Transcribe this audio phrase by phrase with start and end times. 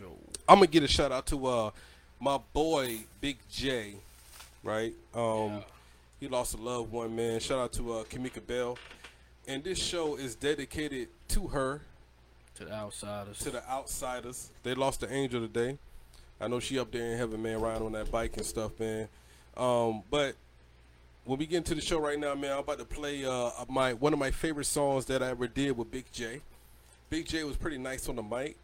[0.00, 0.16] show.
[0.48, 1.70] I'm gonna get a shout out to uh
[2.18, 3.94] my boy Big J,
[4.62, 4.92] right?
[5.14, 5.62] Um,
[6.18, 7.40] he lost a loved one, man.
[7.40, 8.76] Shout out to uh, Kamika Bell,
[9.48, 11.80] and this show is dedicated to her,
[12.56, 13.38] To the outsiders.
[13.38, 14.50] to the outsiders.
[14.62, 15.78] They lost the angel today.
[16.40, 19.08] I know she up there in heaven, man, riding on that bike and stuff, man.
[19.56, 20.34] Um, but
[21.24, 23.94] when we get into the show right now, man, I'm about to play uh, my
[23.94, 26.40] one of my favorite songs that I ever did with Big J.
[27.08, 28.56] Big J was pretty nice on the mic.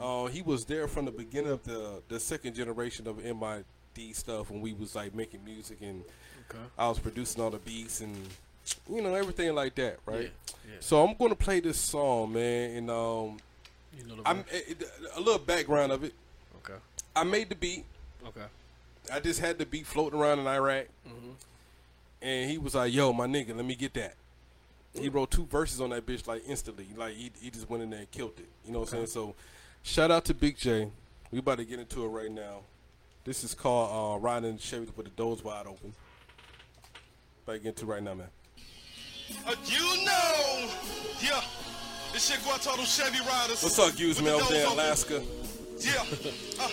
[0.00, 4.50] Uh, he was there from the beginning of the the second generation of MID stuff
[4.50, 6.04] when we was like making music and
[6.50, 6.62] Okay.
[6.78, 8.14] I was producing all the beats and
[8.90, 10.30] you know everything like that, right?
[10.66, 10.76] yeah.
[10.80, 13.38] So I'm gonna play this song, man, and um,
[13.98, 14.52] You know I'm verse?
[14.52, 16.12] it, it- a little background of it.
[16.58, 16.78] Okay.
[17.16, 17.84] I made the beat.
[18.26, 18.46] Okay.
[19.12, 21.30] I just had the beat floating around in Iraq, Mm-hmm.
[22.22, 24.14] and he was like, "Yo, my nigga, let me get that."
[24.94, 27.90] He wrote two verses on that bitch like instantly, like he, he just went in
[27.90, 28.46] there and killed it.
[28.66, 29.06] You know what I'm saying?
[29.06, 29.34] So,
[29.82, 30.90] shout out to Big J.
[31.30, 32.60] We about to get into it right now.
[33.24, 35.94] This is called uh, "Riding Chevy with the Doors Wide Open."
[37.44, 38.28] About to get into it right now, man.
[39.46, 40.68] Uh, you know,
[41.20, 41.40] yeah,
[42.12, 43.62] this shit go out to all them Chevy riders.
[43.62, 44.34] What's up, Hughes, man?
[44.34, 44.72] Over there in.
[44.72, 45.22] Alaska.
[45.78, 46.04] Yeah,
[46.60, 46.68] uh,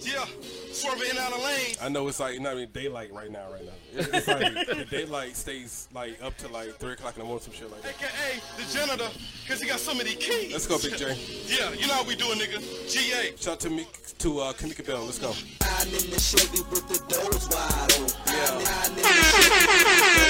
[0.00, 0.24] yeah,
[0.72, 1.74] swerving in and out of lane.
[1.80, 3.72] I know it's like not even daylight right now, right now.
[4.00, 7.44] It- It's like the daylight stays like up to like three o'clock in the morning,
[7.44, 7.94] some shit like that.
[8.00, 9.08] AKA the janitor,
[9.48, 10.52] cause he got so many keys.
[10.52, 11.16] Let's go, Big J.
[11.46, 12.60] Yeah, you know how we doing, nigga.
[12.90, 13.36] GA.
[13.36, 13.86] Shout out to me
[14.18, 15.04] to uh, Kamika Bell.
[15.04, 15.32] Let's go.
[15.60, 18.14] Riding in the Chevy with the doors wide open.
[18.26, 18.54] Yeah.
[18.64, 20.22] Riding in the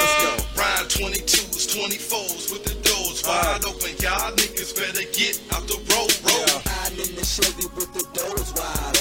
[0.00, 0.32] Let's go.
[0.60, 3.90] Ride 22s, 24s with the doors wide open.
[4.00, 6.48] Y'all niggas better get out the road, road.
[6.48, 6.72] Yeah.
[6.82, 8.99] Riding in the Chevy with the doors wide open.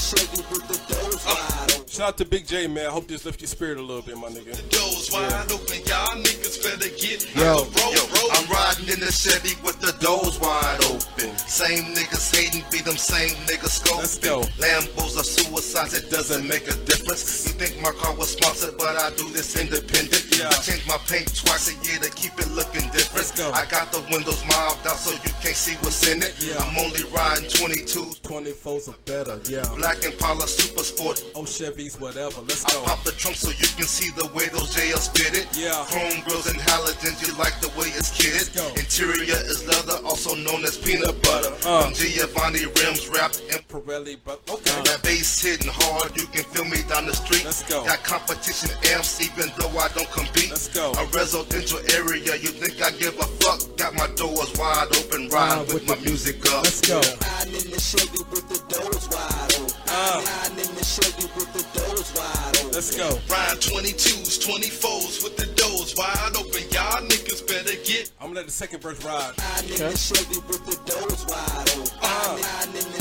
[0.00, 1.89] Chevy with the doors wide open.
[1.90, 2.86] Shout out to Big J, man.
[2.86, 4.54] I hope this lifts your spirit a little bit, my nigga.
[4.70, 5.82] Doors wide open.
[5.90, 8.30] Y'all niggas better get Yo, the road, yo, road.
[8.30, 11.34] I'm riding in the Chevy with the doors wide open.
[11.50, 13.98] Same niggas hating, be them same niggas scoping.
[14.06, 14.42] Let's go.
[14.62, 17.50] Lambos are suicides, it doesn't make a difference.
[17.50, 20.30] You think my car was sponsored, but I do this independent.
[20.38, 20.46] Yeah.
[20.46, 23.18] I change my paint twice a year to keep it looking different.
[23.18, 23.50] Let's go.
[23.50, 26.38] I got the windows mobbed out so you can't see what's in it.
[26.38, 26.54] Yeah.
[26.62, 28.22] I'm only riding 22s.
[28.22, 29.66] 24s are better, yeah.
[29.74, 31.18] Black Impala Super Sport.
[31.34, 31.44] Oh,
[31.80, 32.40] Chevys, whatever.
[32.42, 32.84] Let's I go.
[32.84, 35.48] pop the trunk so you can see the way those JLs fit it.
[35.56, 35.84] Yeah.
[35.88, 38.50] Chrome grills and halogens, you like the way it's kitted.
[38.76, 41.52] Interior is leather, also known as peanut butter.
[41.64, 41.84] Uh.
[41.84, 44.82] From Giovanni rims wrapped in Pirelli, but okay.
[44.84, 47.44] that bass hitting hard, you can feel me down the street.
[47.44, 47.84] Let's go.
[47.84, 50.50] Got competition amps, even though I don't compete.
[50.50, 50.92] Let's go.
[50.92, 53.60] A residential area, you think I give a fuck?
[53.76, 56.64] Got my doors wide open, riding with, my music up.
[56.64, 57.00] Let's go.
[57.00, 59.89] Riding in the Chevy with the doors wide open.
[59.92, 60.22] Uh.
[60.24, 62.72] Riding in the Chevy with the doors wide open.
[62.72, 63.08] Let's go.
[63.28, 66.62] Ride 22s, 24s with the doors wide open.
[66.70, 69.34] Y'all niggas better get I'm gonna let the second verse ride.
[69.38, 71.98] Riding in the Chevy with the doors wide open.
[72.02, 72.38] Uh.
[72.38, 73.00] Riding in the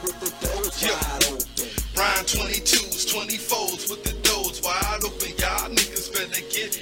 [0.00, 0.96] with the doors Yeah.
[2.00, 5.28] Ride 22s, 24s with the doors wide open.
[5.36, 6.80] Y'all niggas better get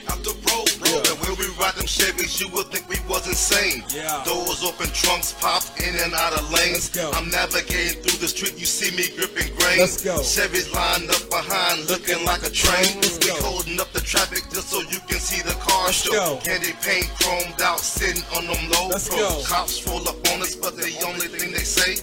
[0.88, 1.38] the road, road.
[1.38, 3.84] We ride them Chevys, you would think we was insane.
[3.94, 4.22] Yeah.
[4.24, 6.90] Doors open, trunks popped in and out of lanes.
[6.98, 9.78] I'm navigating through the street, you see me gripping grain.
[9.84, 10.18] Let's go.
[10.20, 12.98] Chevys lined up behind, looking like a train.
[13.00, 13.36] Let's we go.
[13.42, 16.12] holding up the traffic just so you can see the car Let's show.
[16.12, 16.40] go.
[16.42, 19.20] Candy paint chromed out, sitting on them low Let's pros.
[19.20, 19.42] go.
[19.44, 21.96] Cops roll up on us, but the only thing they say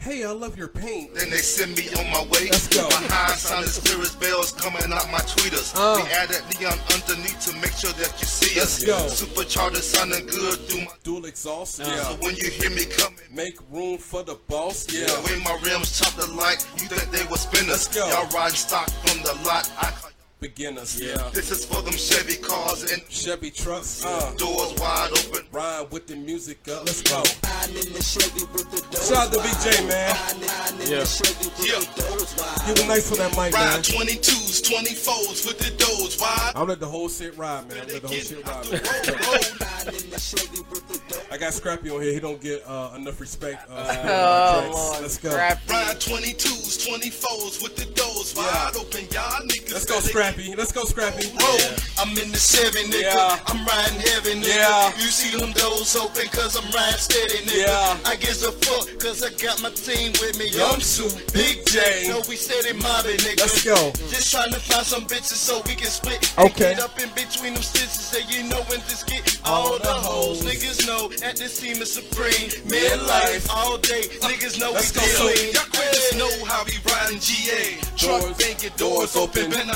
[0.00, 1.14] Hey, I love your paint.
[1.14, 2.48] then they send me on my way.
[2.48, 2.88] Let's go.
[2.88, 5.74] Behind sounding spirits bells coming out my tweeters.
[5.76, 6.00] Uh.
[6.02, 8.82] We added neon underneath to make sure that you see us.
[8.82, 9.26] Let's go.
[9.26, 10.92] Supercharger sounding good through my.
[11.02, 11.74] Dual exhaust.
[11.76, 12.16] So Yeah.
[12.24, 14.84] when you hear me coming, Make room for the boss.
[14.84, 15.20] the Yeah.
[15.24, 17.88] way my rims chop the light, you think they were spinners.
[17.94, 19.68] Y'all riding stock from the lot.
[19.78, 19.92] I,
[20.40, 20.98] Beginners.
[20.98, 21.28] Yeah.
[21.34, 24.02] this is for them Chevy cars and Chevy trucks.
[24.04, 24.32] Uh.
[24.38, 25.44] doors wide open.
[25.52, 26.86] Ride with the music up.
[26.86, 27.22] Let's go.
[27.44, 30.16] Riding in the Chevy with the doors Shout out to wide BJ, man.
[30.16, 31.00] Riding riding in Yeah.
[31.00, 31.78] the Chevy with Yeah.
[31.80, 33.76] the doors wide You were nice for that mic, man.
[33.76, 37.76] Ride 22s, 24s with the doors wide I'll let the whole shit ride, man.
[37.82, 38.70] I'll let the whole shit ride.
[38.72, 38.80] Man.
[38.80, 39.60] road, road.
[39.60, 42.14] Riding in the Chevy with the doors I got Scrappy on here.
[42.14, 43.68] He don't get uh, enough respect.
[43.70, 45.02] Uh, Oh, Lord.
[45.02, 45.30] Let's go.
[45.30, 45.60] Scrappy.
[45.70, 49.04] Ride 22s, 24s with the doors wide open.
[49.12, 50.54] Y'all niggas Let's go, better Scrappy.
[50.54, 51.26] Let's go, Scrappy.
[51.26, 51.74] road.
[51.98, 53.10] I'm in the Chevy, nigga.
[53.10, 53.38] Yeah.
[53.46, 54.54] I'm riding heavy, nigga.
[54.54, 54.94] Yeah.
[54.94, 57.66] You see them doors open, cause I'm riding steady, nigga.
[57.66, 57.98] Yeah.
[58.10, 60.48] I gives a fuck, cause I got my team with me.
[60.50, 62.06] Young Suit, Big J.
[62.08, 63.40] No, we steady mobbing, nigga.
[63.42, 63.90] Let's go.
[64.08, 66.22] Just trying to find some bitches so we can split.
[66.38, 66.74] Okay.
[66.74, 69.40] Get up in between them stitches, so you know when this get.
[69.44, 72.50] All the hoes, niggas know at the scene of Supreme.
[72.70, 75.58] Midlife all day, niggas know Let's we go, so-.
[75.58, 77.80] Y'all just know how we riding GA.
[77.96, 79.70] Truck banging, doors open, been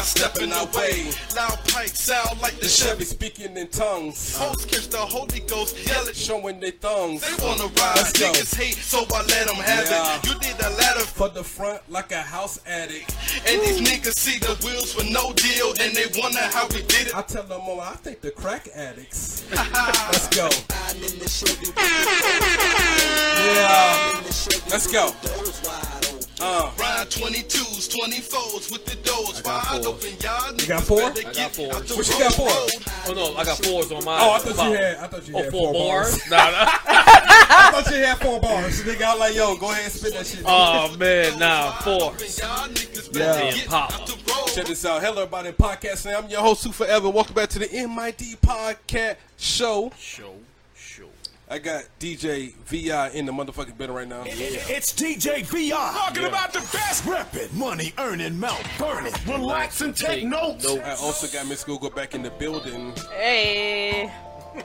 [0.46, 1.12] not stepping away.
[1.36, 3.04] Loud pipes sound like the The Chevy Chevy.
[3.04, 7.20] speaking in tongues, Host catch the Holy Ghost, yelling, showing their thumbs.
[7.22, 8.32] They wanna ride, Let's go.
[8.32, 10.16] niggas hate, so I let them have Yeah.
[10.18, 10.26] it.
[10.26, 13.12] You did the latter, For the front like a house addict.
[13.46, 17.08] and these niggas see the wheels for no deal, and they wonder how we did
[17.08, 17.14] it.
[17.16, 19.42] I tell them, oh, I think the crack addicts.
[19.52, 20.48] Let's go.
[20.70, 21.76] Riding in the Chevy with
[23.54, 24.20] Yeah.
[24.70, 25.12] Let's go.
[26.36, 26.78] The doors wide open.
[26.78, 30.10] Uh, Ride 22s, 24s with the doors wide open.
[30.20, 31.02] Y'all niggas got four?
[31.02, 31.74] I got get fours.
[31.76, 32.70] out the What you got road.
[32.70, 33.10] for?
[33.10, 34.20] Oh no, I got fours on mine.
[34.22, 34.96] oh, I thought you had.
[34.96, 36.20] I thought you Oh, had four bars?
[36.30, 36.68] Nah, nah.
[36.86, 38.82] I thought you had four bars.
[38.84, 40.42] Nigga, I was like, yo, go ahead and spit that shit.
[40.46, 42.00] Oh man, nah, four.
[42.00, 43.50] Y'all niggas better Yeah.
[43.52, 43.92] get Pop.
[43.92, 44.46] out the road.
[44.54, 45.02] Check this out.
[45.02, 45.52] Hello, everybody.
[45.52, 46.06] Podcast.
[46.16, 47.10] I'm your host, Sue Forever.
[47.10, 49.92] Welcome back to the MID Podcast Show.
[49.98, 50.33] Show, show.
[51.54, 54.24] I got DJ VI in the motherfucking building right now.
[54.26, 55.70] It's DJ VI.
[55.70, 57.04] Talking about the best.
[57.04, 59.12] Reppin', money earning, mouth burning.
[59.24, 60.64] Relax and take, Take notes.
[60.64, 60.82] notes.
[60.84, 62.92] I also got Miss Google back in the building.
[63.12, 64.12] Hey.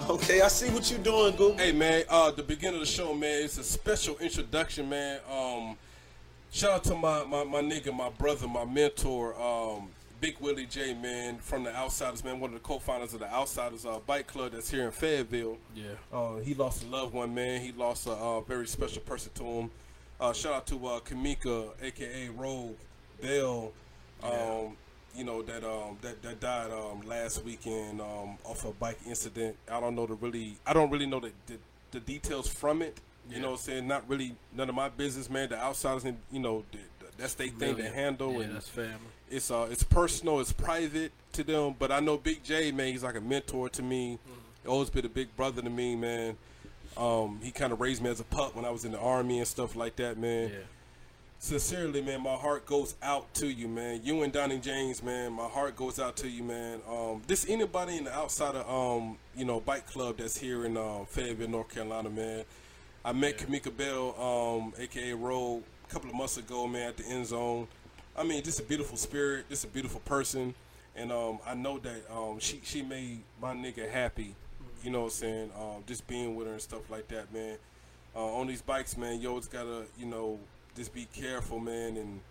[0.09, 1.59] Okay, I see what you're doing, Google.
[1.59, 5.19] Hey man, uh the beginning of the show, man, it's a special introduction, man.
[5.31, 5.77] Um
[6.51, 9.89] shout out to my, my, my nigga, my brother, my mentor, um,
[10.21, 13.85] Big Willie J, man, from the Outsiders, man, one of the co-founders of the Outsiders
[13.85, 15.57] uh, Bike Club that's here in Fayetteville.
[15.73, 15.83] Yeah.
[16.11, 17.61] Uh, he lost a loved one, man.
[17.61, 19.71] He lost a uh, very special person to him.
[20.19, 22.75] Uh, shout out to uh, Kamika, aka Rogue
[23.21, 23.71] Bell,
[24.21, 24.75] um,
[25.15, 29.55] you know that um, that that died um, last weekend um, off a bike incident.
[29.71, 31.57] I don't know the really, I don't really know the the,
[31.91, 32.99] the details from it.
[33.29, 35.49] You know, what I'm saying not really none of my business, man.
[35.49, 38.67] The outsiders, and you know, the, the, that's their thing to handle, Yeah, and that's
[38.67, 38.97] family.
[39.31, 41.75] It's uh it's personal, it's private to them.
[41.77, 44.19] But I know Big J, man, he's like a mentor to me.
[44.67, 46.37] Always been a big brother to me, man.
[46.97, 49.39] Um, he kind of raised me as a pup when I was in the army
[49.39, 50.49] and stuff like that, man.
[50.49, 50.59] Yeah.
[51.41, 54.01] Sincerely, man, my heart goes out to you, man.
[54.03, 56.81] You and Donnie James, man, my heart goes out to you, man.
[56.89, 60.75] Um, this anybody in the outside of um, you know, bike club that's here in
[60.75, 62.43] um, Fayetteville, North Carolina, man.
[63.05, 67.05] I met Kamika Bell, um, aka Rogue, a couple of months ago, man, at the
[67.05, 67.69] end zone.
[68.17, 70.53] I mean, just a beautiful spirit, just a beautiful person,
[70.95, 74.35] and um, I know that um, she she made my nigga happy.
[74.83, 75.51] You know what I'm saying?
[75.59, 77.57] Um, just being with her and stuff like that, man.
[78.15, 80.39] Uh, on these bikes, man, you always gotta, you know,
[80.75, 81.97] just be careful, man.
[81.97, 82.21] And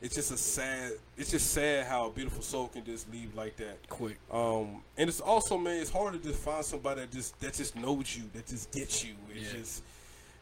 [0.00, 3.56] it's just a sad, it's just sad how a beautiful soul can just leave like
[3.58, 3.88] that.
[3.88, 4.18] Quick.
[4.32, 7.76] Um, and it's also, man, it's hard to just find somebody that just that just
[7.76, 9.14] knows you, that just gets you.
[9.32, 9.58] It's Yeah.
[9.60, 9.82] just,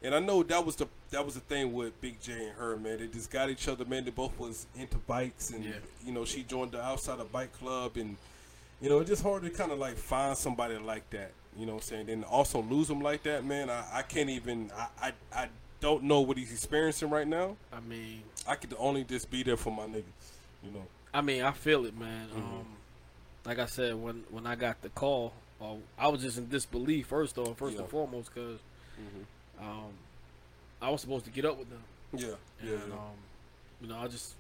[0.03, 2.77] and I know that was the that was the thing with Big J and her,
[2.77, 2.99] man.
[2.99, 4.05] They just got each other, man.
[4.05, 5.73] They both was into bikes, and Yeah.
[6.05, 8.17] you know, she joined the outside of bike club, and
[8.81, 11.33] you know, it's just hard to kind of like find somebody like that.
[11.57, 12.07] You know what I'm saying?
[12.07, 13.69] Then also lose them like that, man.
[13.71, 14.71] I, I can't even.
[14.77, 15.13] I, I
[15.43, 15.49] I
[15.81, 17.57] don't know what he's experiencing right now.
[17.73, 20.05] I mean, I could only just be there for my niggas.
[20.63, 20.87] You know.
[21.13, 22.29] I mean, I feel it, man.
[22.29, 22.39] Mm-hmm.
[22.39, 22.67] Um,
[23.45, 27.09] like I said, when when I got the call, uh, I was just in disbelief
[27.09, 27.81] first off, first Yeah.
[27.83, 28.61] and foremost, because
[29.61, 29.93] um,
[30.83, 32.35] I was supposed to get up with them, Yeah.
[32.61, 32.95] and Yeah.
[32.95, 33.17] um,
[33.81, 34.35] you know, I just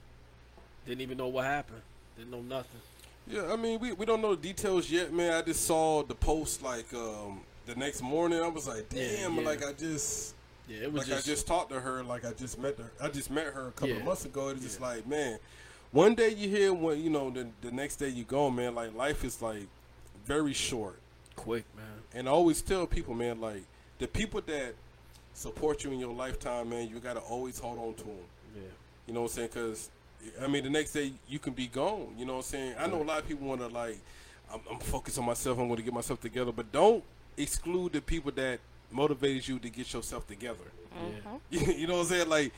[0.86, 1.82] didn't even know what happened.
[2.16, 2.80] Didn't know nothing.
[3.26, 5.32] Yeah, I mean, we, we don't know the details yet, man.
[5.32, 8.40] I just saw the post like um, the next morning.
[8.40, 9.42] I was like, damn, yeah.
[9.42, 10.34] like I just
[10.68, 12.90] Yeah, it was like just, I just talked to her, like I just met her.
[13.00, 14.48] I just met her a couple of months ago.
[14.48, 15.38] It's just like, man,
[15.92, 18.74] one day you hear when you know the the next day you go, man.
[18.74, 19.66] Like life is like
[20.24, 20.98] very short,
[21.36, 21.86] quick, man.
[22.14, 23.62] and I always tell people, man, like
[23.98, 24.74] the people that
[25.34, 28.16] support you in your lifetime, man, you gotta always hold on to them.
[28.54, 28.62] Yeah,
[29.06, 29.48] You know what I'm saying?
[29.48, 29.90] Because
[30.42, 32.14] I mean, the next day you can be gone.
[32.18, 32.74] You know what I'm saying?
[32.78, 33.98] I know a lot of people want to like,
[34.52, 35.58] I'm, I'm focused on myself.
[35.58, 37.02] I'm going to get myself together, but don't
[37.36, 38.60] exclude the people that
[38.90, 40.58] motivated you to get yourself together.
[40.92, 41.70] yeah, mm-hmm.
[41.78, 42.28] you know what I'm saying?
[42.28, 42.52] Like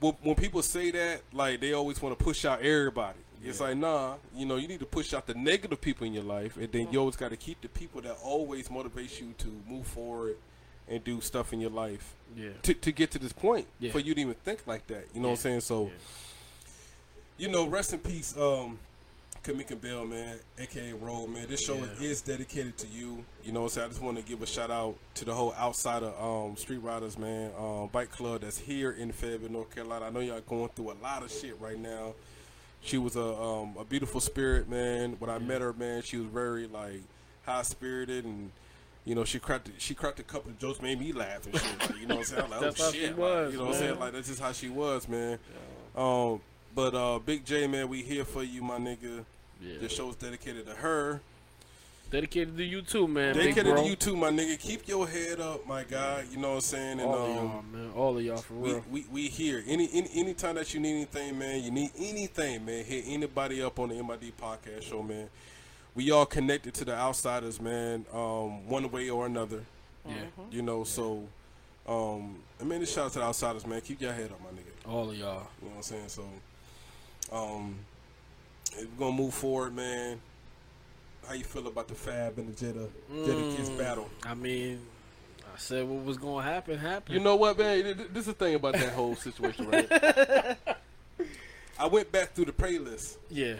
[0.00, 3.18] when, when people say that, like they always want to push out everybody.
[3.44, 6.24] It's like nah, you know, you need to push out the negative people in your
[6.24, 6.98] life, and then you mm-hmm.
[6.98, 10.36] always got to keep the people that always motivates you to move forward
[10.90, 12.50] and do stuff in your life yeah.
[12.62, 13.92] to, to get to this point Yeah.
[13.92, 15.06] for you to even think like that.
[15.14, 15.60] You know what I'm saying?
[15.60, 15.90] So, Yeah.
[17.38, 18.78] you know, rest in peace, um,
[19.44, 21.46] Kamika Bell, man, aka Roll, man.
[21.48, 21.86] This show Yeah.
[22.00, 23.24] is dedicated to you.
[23.44, 23.86] You know what I'm saying?
[23.86, 27.16] I just want to give a shout out to the whole outsider um, street riders,
[27.16, 30.06] man, um, bike club that's here in Fayetteville, North Carolina.
[30.06, 32.14] I know y'all going through a lot of shit right now.
[32.80, 35.16] She was a um, a beautiful spirit, man.
[35.18, 37.02] When I met her, man, she was very like
[37.46, 38.50] high spirited and.
[39.08, 41.80] You know, she cracked she cracked a couple of jokes, made me laugh and shit.
[41.80, 42.42] Like, you know what I'm saying?
[42.44, 43.00] I'm like, That's oh how shit.
[43.00, 43.90] she like, was, you know what I'm saying?
[43.92, 44.00] man.
[44.00, 45.38] Like that's just how she was, man.
[45.96, 46.40] Um,
[46.74, 49.24] but uh, Big J, man, we here for you, my nigga.
[49.62, 49.78] Yeah.
[49.80, 51.22] This show's dedicated to her.
[52.10, 53.34] Dedicated to you too, man.
[53.34, 54.58] Dedicated to you too, my nigga.
[54.60, 56.24] Keep your head up, my guy.
[56.30, 57.00] You know what I'm saying?
[57.00, 57.90] And All of um, y'all, man.
[57.96, 58.84] All of y'all for we, real.
[58.90, 59.64] we we here.
[59.66, 62.84] Any any anytime that you need anything, man, you need anything, man.
[62.84, 65.30] Hit anybody up on the MID podcast show, man.
[65.98, 68.06] We all connected to the outsiders, man.
[68.14, 69.64] Um, one way or another.
[70.06, 70.14] Yeah.
[70.48, 71.26] You know, so
[71.88, 73.80] um, I mean, shout out to the outsiders, man.
[73.80, 74.88] Keep your head up, my nigga.
[74.88, 75.48] All of y'all.
[75.60, 76.06] You know what I'm saying?
[76.06, 76.22] So,
[77.32, 77.74] um,
[78.78, 80.20] we're gonna move forward, man.
[81.26, 82.86] How you feel about the Fab and the Jetta
[83.26, 84.08] Jetta Kiss battle?
[84.24, 84.80] I mean,
[85.52, 87.16] I said what was gonna happen happened.
[87.18, 87.82] You know what, man?
[87.82, 89.88] Th- th- This is the thing about that whole situation, right?
[91.80, 93.16] I went back through the playlist.
[93.30, 93.54] yeah.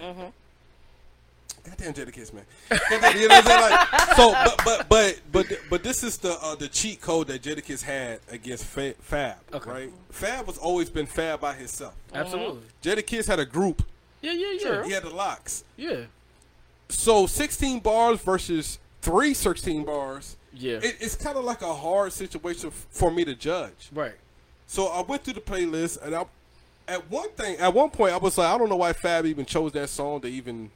[1.69, 2.45] Goddamn Jada Kiss, man.
[2.71, 3.71] Goddamn, you know what I'm saying?
[3.71, 7.43] Like, so, but, but, but, but, but this is the uh, the cheat code that
[7.43, 9.71] Jada Kiss had against Fab, Okay.
[9.71, 9.93] right?
[10.11, 11.95] Fab was always been Fab by himself.
[12.15, 12.61] Absolutely.
[12.83, 13.83] Jada Kiss had a group.
[14.21, 14.85] Yeah, yeah, yeah.
[14.85, 15.65] He had the Lox.
[15.77, 16.03] Yeah.
[16.89, 20.37] So 16 bars versus three 16 bars.
[20.55, 20.79] Yeah.
[20.83, 23.91] It, it's kind of like a hard situation f- for me to judge.
[23.93, 24.15] right.
[24.67, 26.27] So I went through the playlist, and I,
[26.87, 29.47] at one thing, at one point, I was like, I don't know why Fab even
[29.47, 30.71] chose that song to even,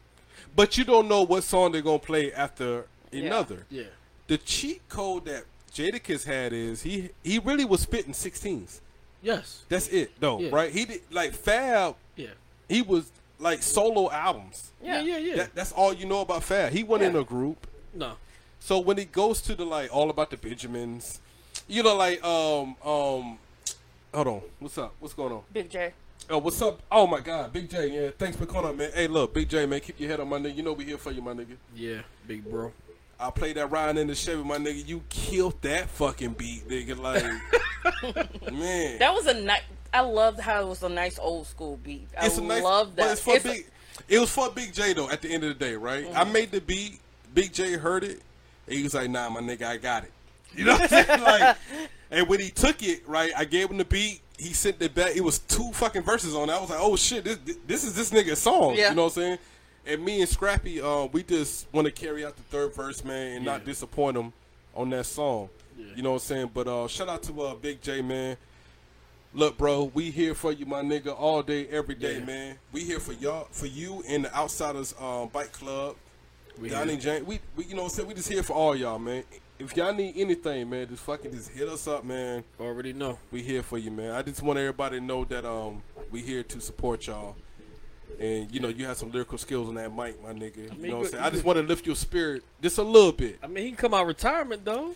[0.55, 3.67] but you don't know what song they're gonna play after another.
[3.71, 3.83] Yeah.
[3.83, 3.89] yeah.
[4.29, 5.45] The cheat code that
[5.75, 8.81] Jadakiss had is he he really was spitting 16s.
[9.23, 9.63] Yes.
[9.69, 10.51] That's it, though, Yeah.
[10.53, 10.71] right?
[10.73, 11.97] He did like Fab.
[12.17, 12.29] Yeah.
[12.69, 14.73] He was like solo albums.
[14.83, 15.37] Yeah, yeah, yeah.
[15.37, 16.73] That, that's all you know about Fab.
[16.73, 17.67] He wasn't in a group.
[17.95, 18.15] no.
[18.61, 21.21] So when he goes to the like all about the Benjamins,
[21.67, 23.39] you know, like um um,
[24.15, 24.95] hold on, what's up?
[25.01, 25.43] What's going on?
[25.53, 25.93] Big J.
[26.33, 26.81] Oh, what's up?
[26.91, 28.91] Oh my God, Big J, yeah, thanks for calling up, man.
[28.95, 30.57] Hey, look, Big J, man, keep your head on my nigga.
[30.57, 31.59] You know we here for you, my nigga.
[31.77, 32.73] Yeah, big bro.
[33.21, 34.89] I played that Ryan in the Chevy, my nigga.
[34.89, 36.99] You killed that fucking beat, nigga.
[36.99, 37.23] Like,
[38.51, 39.61] man, That was a nice.
[39.93, 42.09] I loved how it was a nice old school beat.
[42.19, 43.03] I it's a nice, love that.
[43.03, 43.67] But it's for It's a- Big.
[44.09, 45.11] It was for Big J though.
[45.11, 46.07] At the end of the day, right?
[46.15, 46.33] I mm-hmm.
[46.33, 46.99] made the beat.
[47.35, 48.23] Big J heard it.
[48.67, 50.13] And he was like, "Nah, my nigga, I got it."
[50.55, 51.23] You know what I'm saying?
[51.23, 51.57] Like,
[52.11, 54.22] and when he took it, right, I gave him the beat.
[54.39, 55.15] He sent it back.
[55.15, 56.53] It was two fucking verses on it.
[56.53, 58.91] I was like, "Oh shit, this this is this nigga's song." Yeah.
[58.91, 59.39] You know what I'm saying?
[59.87, 63.37] And me and Scrappy, uh, we just want to carry out the third verse, man,
[63.37, 64.33] and not disappoint him
[64.75, 65.49] on that song.
[65.97, 66.51] You know what I'm saying?
[66.55, 68.37] But uh, shout out to uh, Big J, man.
[69.35, 72.25] Look, bro, we here for you, my nigga, all day, every day, Yeah.
[72.25, 72.59] man.
[72.71, 75.97] We here for y'all, for you and the Outsiders um, Bike Club.
[76.61, 77.01] We Donnie here.
[77.01, 78.09] Jane, we, we, you know what I'm saying?
[78.09, 79.25] We just here for all y'all, man.
[79.63, 82.43] If y'all need anything, man, just fucking just hit us up, man.
[82.59, 83.19] Already know.
[83.31, 84.11] We here for you, man.
[84.11, 87.37] I just want everybody to know that um we here to support y'all.
[88.19, 90.57] And you know, you have some lyrical skills on that mic, my nigga.
[90.57, 91.25] You mean, know what I'm saying?
[91.25, 93.39] I just want to lift your spirit just a little bit.
[93.43, 94.95] I mean, he can come out of retirement though.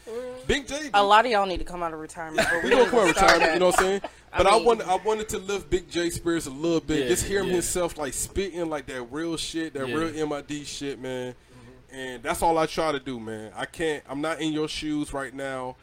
[0.48, 2.48] Big J, a lot of y'all need to come out of retirement.
[2.50, 4.00] But we we gonna come out didn't retirement, you know what I'm saying?
[4.36, 7.04] But I, mean- wanted I wanted to lift Big J spirits a little bit.
[7.04, 7.52] Yeah, just hear him yeah.
[7.54, 9.94] himself like spitting like that real shit, that Yeah.
[9.94, 11.34] real MID shit, man.
[11.96, 13.52] And that's all I try to do, man.
[13.56, 15.76] I can't I'm not in your shoes right now.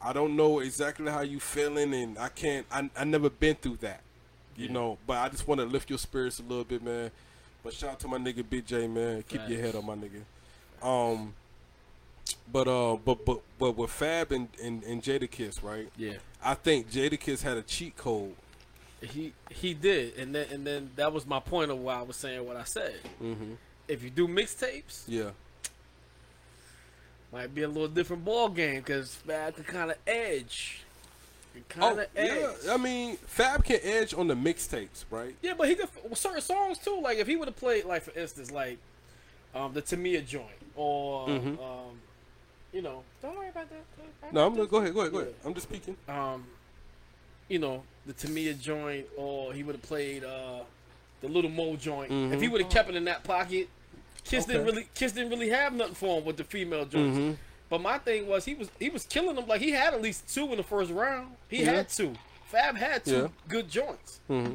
[0.00, 3.76] I don't know exactly how you feeling and I can't I I never been through
[3.82, 4.00] that.
[4.56, 7.12] You know, but I just want to lift your spirits a little bit, man.
[7.62, 9.22] But shout out to my nigga BJ, man.
[9.28, 10.22] Keep your head up, my nigga.
[10.82, 11.34] Um
[12.50, 15.88] but uh but but but with Fab and, and, and Jada Kiss, right?
[15.96, 16.14] Yeah.
[16.42, 18.34] I think Jadakiss had a cheat code.
[19.02, 22.16] He he did, and then and then that was my point of why I was
[22.16, 22.96] saying what I said.
[23.22, 23.52] Mm-hmm.
[23.86, 25.30] If you do mixtapes, Yeah.
[27.32, 30.82] Might be a little different ball game because Fab could kind of edge.
[31.68, 32.22] Kind Oh, of yeah.
[32.22, 32.68] edge.
[32.70, 35.34] I mean, Fab can edge on the mixtapes, right?
[35.42, 37.00] Yeah, but he could well, certain songs too.
[37.02, 38.78] Like if he would have played, like for instance, like
[39.54, 41.58] um, the Tamia joint, or Mhm.
[41.60, 42.00] um,
[42.72, 44.32] you know, don't worry about that.
[44.32, 44.94] No, I'm gonna go ahead.
[44.94, 45.12] Go ahead.
[45.12, 45.34] Go ahead.
[45.44, 45.96] I'm just speaking.
[46.08, 46.44] Um,
[47.48, 50.60] you know, the Tamia joint, or he would have played uh,
[51.22, 52.12] the Little Mo joint.
[52.32, 53.68] If he would have kept it in that pocket,
[54.28, 54.66] Kiss didn't Mm-hmm.
[54.66, 57.18] Really Kiss didn't really have nothing for him with the female joints.
[57.18, 57.32] Mm-hmm.
[57.70, 59.46] But my thing was he was he was killing them.
[59.46, 61.32] Like he had at least two in the first round.
[61.48, 61.72] He Yeah.
[61.72, 62.14] had two.
[62.46, 63.28] Fab had two Yeah.
[63.48, 64.20] good joints.
[64.30, 64.54] Mm-hmm.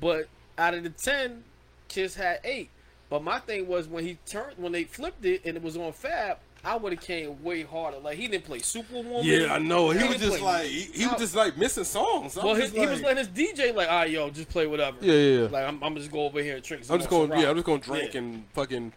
[0.00, 1.44] But out of the ten,
[1.88, 2.70] Kiss had eight.
[3.08, 5.92] But my thing was when he turned when they flipped it and it was on
[5.92, 7.98] Fab, I would have came way harder.
[7.98, 9.20] Like he didn't play Superwoman.
[9.22, 9.90] Yeah, I know.
[9.90, 12.36] He He was just like he, he was just like missing songs.
[12.36, 14.66] I'm Well, his, just he was letting his DJ like, all right, yo, just play
[14.66, 14.96] whatever.
[15.00, 15.48] Yeah, yeah.
[15.48, 16.82] Like I'm, I'm just go over here and drink.
[16.90, 17.30] I'm just going.
[17.30, 18.20] Yeah, I'm just going to drink Yeah.
[18.20, 18.92] and fucking.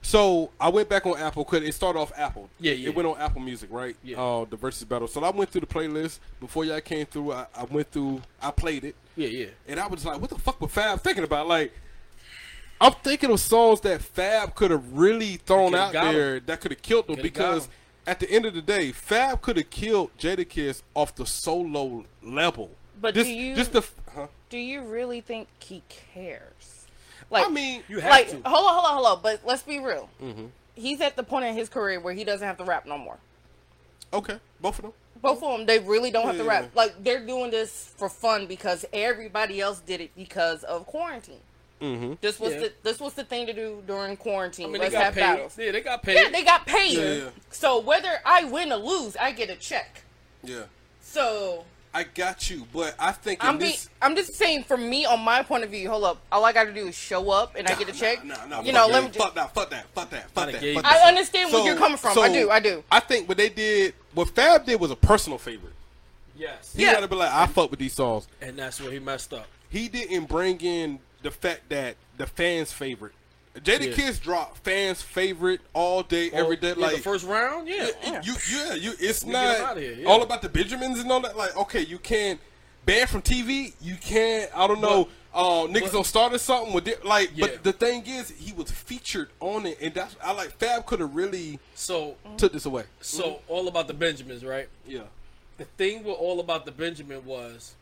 [0.00, 2.50] So I went back on Apple because it started off Apple.
[2.60, 2.88] Yeah, yeah.
[2.88, 3.96] It went on Apple Music, right?
[4.02, 4.20] Yeah.
[4.20, 5.08] Uh, the versus battle.
[5.08, 7.32] So I went through the playlist before y'all came through.
[7.32, 8.20] I, I went through.
[8.40, 8.96] I played it.
[9.16, 9.46] Yeah, yeah.
[9.66, 11.48] And I was like, what the fuck was Fab thinking about?
[11.48, 11.72] Like,
[12.80, 16.14] I'm thinking of songs that Fab could have really thrown out got 'em.
[16.14, 17.68] there that could have killed them Coulda got
[18.06, 22.70] at the end of the day, Fab could have killed Jadakiss off the solo level.
[23.00, 23.82] But just, do you- just the
[24.14, 24.26] huh?
[24.50, 26.86] Do you really think he cares?
[27.30, 28.34] Like, I mean, You have like, to.
[28.48, 29.22] hold on, hold on, hold on.
[29.22, 30.08] But let's be real.
[30.22, 30.46] Mm-hmm.
[30.74, 33.16] he's at the point in his career where he doesn't have to rap no more.
[34.12, 34.92] Okay, both of them.
[35.22, 36.70] Both of them, they really don't have to rap.
[36.74, 41.40] Like they're doing this for fun because everybody else did it because of quarantine.
[41.80, 42.14] Mm-hmm.
[42.20, 42.60] This was Yeah.
[42.60, 44.66] the this was the thing to do during quarantine.
[44.66, 45.20] I mean, they Let's got have paid.
[45.20, 45.58] battles.
[45.58, 46.14] Yeah, they got paid.
[46.14, 46.96] Yeah, they got paid.
[46.98, 47.28] Yeah, yeah.
[47.50, 50.02] So whether I win or lose, I get a check.
[50.42, 50.64] Yeah,
[51.00, 53.88] So I got you, but I think I'm be, this.
[54.02, 55.88] I'm just saying from me on my point of view.
[55.88, 58.24] Hold up, all I got to do is show up and I get a check.
[58.24, 59.10] Nah, nah, you fuck know, let me.
[59.10, 60.74] Just, fuck that, fuck that, fuck that, fuck that.
[60.74, 60.84] fuck.
[60.84, 62.18] I understand where you're coming from.
[62.18, 62.82] I do, I do.
[62.90, 65.72] I think what they did, what Fab did, was a personal favorite.
[66.36, 66.74] Yes.
[66.76, 66.94] He Yeah.
[66.94, 68.26] had to be like, I fuck with these songs.
[68.42, 69.46] And that's where he messed up.
[69.70, 73.12] He didn't bring in the fact that the fans' favorite.
[73.56, 73.94] Jada Yeah.
[73.94, 76.74] Kiss dropped fans' favorite all day, every day.
[76.76, 77.88] Yeah, Like the first round, yeah.
[78.04, 78.92] Yeah, you, yeah, you.
[79.00, 80.06] It's We not here, yeah.
[80.08, 81.36] all about the Benjamins and all that.
[81.36, 82.40] Like, okay, you can't
[82.84, 83.72] ban from TV.
[83.80, 84.50] You can't.
[84.56, 85.08] I don't know.
[85.32, 87.04] uh, niggas but- don't start or something with it.
[87.04, 90.50] Like, but the thing is, he was featured on it, and that's I like.
[90.58, 92.84] Fab could have really So, took this away.
[93.00, 94.68] so all about the Benjamins, right?
[94.86, 95.02] Yeah.
[95.58, 97.74] The thing with all about the Benjamin was,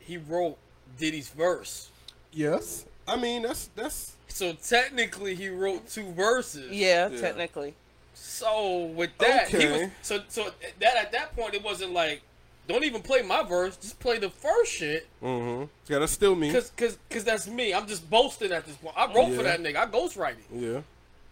[0.00, 0.58] he wrote
[0.98, 1.88] Diddy's verse.
[2.32, 2.84] Yes.
[3.06, 4.16] I mean, that's that's.
[4.28, 6.70] So technically, he wrote two verses.
[6.72, 7.20] yeah, Yeah.
[7.20, 7.74] technically.
[8.14, 9.90] So with that, he was Okay.
[10.02, 12.22] so so that at that point it wasn't like,
[12.68, 15.64] don't even play my verse, just play the first shit, Mm-hmm.
[15.92, 16.52] Yeah, that's still me.
[16.52, 17.74] cause cause cause that's me.
[17.74, 18.94] I'm just boasting at this point.
[18.96, 19.76] I wrote for that nigga.
[19.76, 20.36] I ghostwriting.
[20.54, 20.80] Yeah.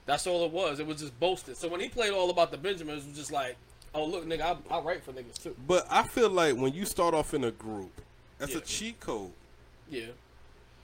[0.07, 0.81] That's all it was.
[0.81, 1.57] It was just boasted.
[1.57, 3.57] So when he played all about the Benjamins, it was just like,
[3.95, 5.55] oh look, nigga, I, I write for niggas too.
[5.67, 7.93] But I feel like when you start off in a group,
[8.39, 8.59] that's Yeah.
[8.59, 9.31] a cheat code.
[9.89, 10.07] Yeah,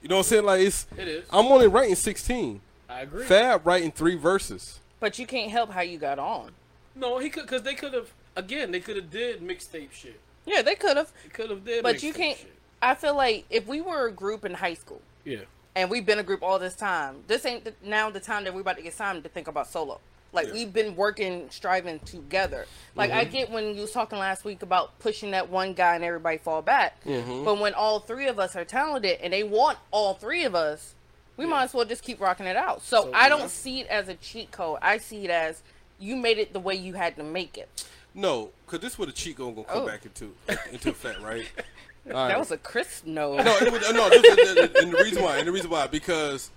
[0.07, 0.45] You know what I'm saying?
[0.45, 0.87] Like it's.
[0.97, 1.25] it is.
[1.33, 2.61] I'm only writing 16.
[2.89, 3.25] I agree.
[3.25, 4.79] Fab writing three verses.
[5.01, 6.53] But you can't help how you got on.
[6.95, 8.71] No, he could, cause they could have again.
[8.71, 10.21] They could have did mixtape shit.
[10.45, 11.11] Yeah, they could have.
[11.33, 11.83] Could have did.
[11.83, 12.39] But you can't.
[12.39, 12.53] Shit.
[12.81, 15.39] I feel like if we were a group in high school Yeah.
[15.75, 18.55] and we've been a group all this time, this ain't the, now the time that
[18.55, 19.99] we're about to get signed to think about solo.
[20.33, 20.53] Like Yeah.
[20.55, 22.67] we've been working, striving together.
[22.95, 23.33] Like I mm-hmm.
[23.33, 26.63] get when you was talking last week about pushing that one guy and everybody fall
[26.63, 27.03] back.
[27.05, 27.45] Mm-hmm.
[27.45, 30.95] But when all three of us are talented and they want all three of us,
[31.37, 32.83] we might as well just keep rocking it out.
[32.83, 33.47] So, So, I don't yeah.
[33.49, 34.79] see it as a cheat code.
[34.83, 35.63] I see it as
[35.99, 37.85] you made it the way you had to make it.
[38.15, 39.87] No, because this is where the cheat code gonna come Oh.
[39.87, 40.35] back into
[40.73, 41.47] into effect, right?
[41.59, 41.65] All
[42.05, 42.39] That right.
[42.39, 43.37] was a crisp no.
[43.37, 44.09] no, it was, uh, no.
[44.09, 46.51] This- and the reason why, and the reason why, because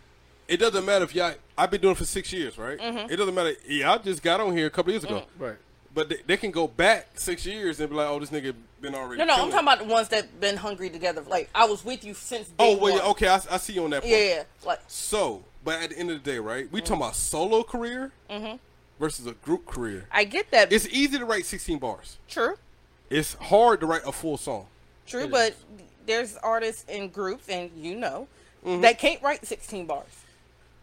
[0.50, 1.34] it doesn't matter if y'all.
[1.58, 2.78] I've been doing it for six years, right?
[2.80, 3.12] Mm-hmm.
[3.12, 3.54] It doesn't matter.
[3.68, 5.56] Yeah, I just got on here a couple years ago, Right.
[5.94, 8.96] but they, they can go back six years and be like, "Oh, this nigga been
[8.96, 11.22] already." No, no, I'm talking about the ones that been hungry together.
[11.28, 12.94] Like I was with you since day Oh, well, one.
[12.96, 14.02] yeah, okay, I, I see you on that.
[14.02, 14.12] Point.
[14.14, 16.72] Yeah, yeah, like So, but at the end of the day, right?
[16.72, 16.86] We Mm-hmm.
[16.88, 18.12] talking about solo career
[19.00, 20.06] versus a group career.
[20.12, 20.72] I get that.
[20.74, 22.18] It's easy to write 16 bars.
[22.28, 22.56] true,
[23.10, 24.68] It's hard to write a full song.
[25.08, 25.58] true, It but is.
[26.06, 28.28] there's artists in groups, and you know,
[28.66, 28.82] Mm-hmm.
[28.82, 30.06] that can't write 16 bars.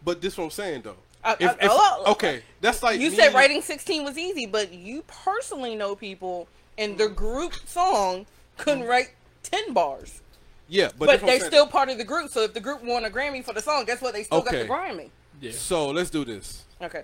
[0.07, 0.97] But this what I'm saying though.
[1.25, 2.05] I- If- I- if- hello?
[2.13, 6.97] okay, that's like You said writing 16 was easy, but you personally know people in
[6.97, 8.25] the group song
[8.57, 8.89] couldn't mm-hmm.
[8.89, 9.11] write
[9.43, 10.21] 10 bars,
[10.69, 12.31] Yeah, but, but, that's what I'm they're still part of the group.
[12.31, 14.15] So if the group won a Grammy for the song, guess what?
[14.15, 15.11] They still got the Grammy.
[15.41, 15.51] Yeah.
[15.51, 16.63] So let's do this.
[16.81, 17.03] Okay.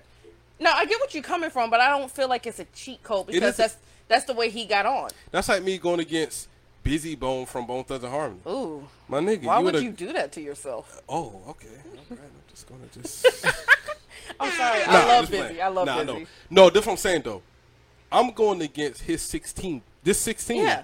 [0.61, 3.03] Now I get what you're coming from, but I don't feel like it's a cheat
[3.03, 5.09] code because is a- that's that's the way he got on.
[5.31, 6.47] That's like me going against
[6.83, 8.41] Bizzy Bone from Bone Thugs and Harmony.
[8.47, 11.01] Ooh, My nigga, why you would you do that to yourself?
[11.07, 11.67] Oh, okay.
[11.85, 13.25] All right, I'm just gonna just.
[14.39, 14.79] I'm sorry.
[14.85, 15.37] Nah, I love Bizzy.
[15.37, 15.61] playing.
[15.61, 16.05] I love nah, Bizzy.
[16.07, 17.41] No, no, that's what I'm saying though.
[18.11, 19.81] I'm going against his 16.
[20.03, 20.57] This 16.
[20.61, 20.83] Yeah,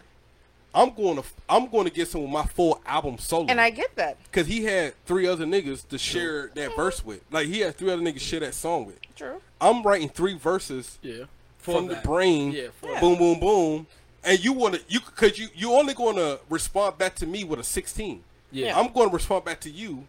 [0.73, 1.23] I'm going to.
[1.47, 3.45] I'm going to get some of my full album solo.
[3.47, 4.17] and I get that.
[4.31, 6.75] Cause he had three other niggas to share that mm-hmm.
[6.75, 7.21] verse with.
[7.31, 8.99] Like he had three other niggas share that song with.
[9.15, 9.41] True.
[9.62, 11.25] I'm writing three verses Yeah.
[11.57, 12.51] from For the brain.
[12.51, 12.99] Yeah, for Yeah.
[12.99, 13.88] Boom, boom, boom.
[14.23, 17.43] And you want to you cause you you only going to respond back to me
[17.43, 18.23] with a 16.
[18.51, 18.77] Yeah.
[18.77, 20.05] I'm going to respond back to you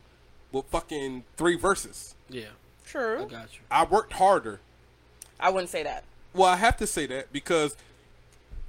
[0.53, 2.15] with fucking three verses.
[2.29, 2.47] Yeah.
[2.85, 3.23] true.
[3.23, 3.61] I got you.
[3.71, 4.61] I worked harder.
[5.39, 7.77] I wouldn't say that Well, I have to say that because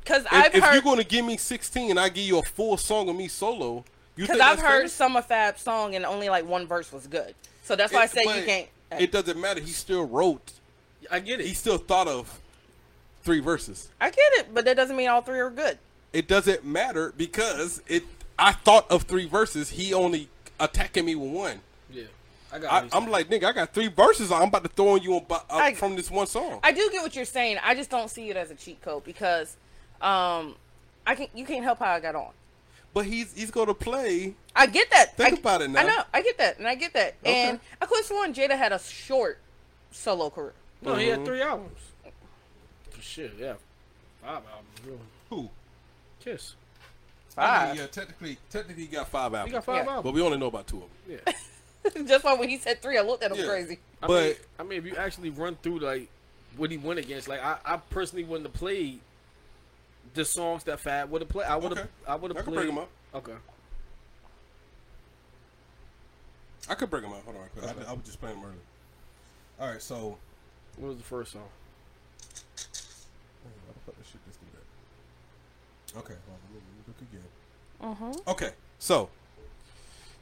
[0.03, 2.39] because if, I've if heard you're going to give me 16 and I give you
[2.39, 3.83] a full song of me solo,
[4.15, 4.87] because I've that's heard fair?
[4.87, 7.35] Summer Fab song and only like one verse was good.
[7.63, 8.67] So that's why I say you can't.
[8.91, 9.61] Uh, it doesn't matter.
[9.61, 10.53] He still wrote.
[11.09, 11.45] I get it.
[11.45, 12.40] He still thought of
[13.23, 13.89] three verses.
[13.99, 15.77] I get it, but that doesn't mean all three are good.
[16.13, 18.03] It doesn't matter because it.
[18.39, 19.69] I thought of three verses.
[19.69, 20.27] He only
[20.59, 21.61] attacking me with one.
[21.91, 22.03] yeah.
[22.53, 22.93] I got.
[22.93, 24.31] I, I'm like, nigga, I got three verses.
[24.31, 26.59] I'm about to throw you on bu- uh, I- from this one song.
[26.63, 27.57] I do get what you're saying.
[27.63, 29.55] I just don't see it as a cheat code because,
[30.01, 30.55] um,
[31.07, 32.31] I can you can't help how I got on.
[32.93, 34.33] but he's he's gonna play.
[34.53, 35.15] I get that.
[35.15, 35.79] Think I, about it now.
[35.79, 36.03] I know.
[36.13, 37.15] I get that, and I get that.
[37.23, 37.33] Okay.
[37.43, 39.37] And I could have sworn Jada had a short
[39.91, 40.53] solo career.
[40.81, 41.19] No, he Mm-hmm.
[41.19, 41.79] had three albums.
[43.01, 43.53] For shit, yeah.
[44.21, 44.99] Five albums, really.
[45.31, 45.49] Who?
[46.23, 46.53] Kiss.
[47.35, 47.75] I mean, Five.
[47.77, 49.47] yeah, technically, technically, he got five albums.
[49.47, 49.91] He got five Yeah.
[49.91, 50.03] albums.
[50.03, 51.19] but we only know about two of them.
[51.95, 52.03] Yeah.
[52.05, 53.47] Just like when he said three, I looked at him Yeah.
[53.47, 53.79] crazy.
[54.03, 56.09] I But- mean, I mean, if you actually run through like
[56.57, 58.99] what he went against, like I, I personally wouldn't have played
[60.13, 61.47] the songs that Fab would have played.
[61.47, 61.89] I would have, Okay.
[62.07, 62.65] I would I have can played.
[62.67, 62.89] bring 'em up.
[63.15, 63.33] Okay.
[66.69, 67.23] I could bring them up.
[67.25, 67.65] Hold on, quick.
[67.65, 68.59] I, I was just playing them earlier.
[69.59, 70.17] All right, so
[70.77, 71.41] What was the first song?
[73.43, 74.63] Why the fuck this shit just do that?
[75.97, 78.23] Okay, hold on, let me look again.
[78.27, 79.09] Okay, so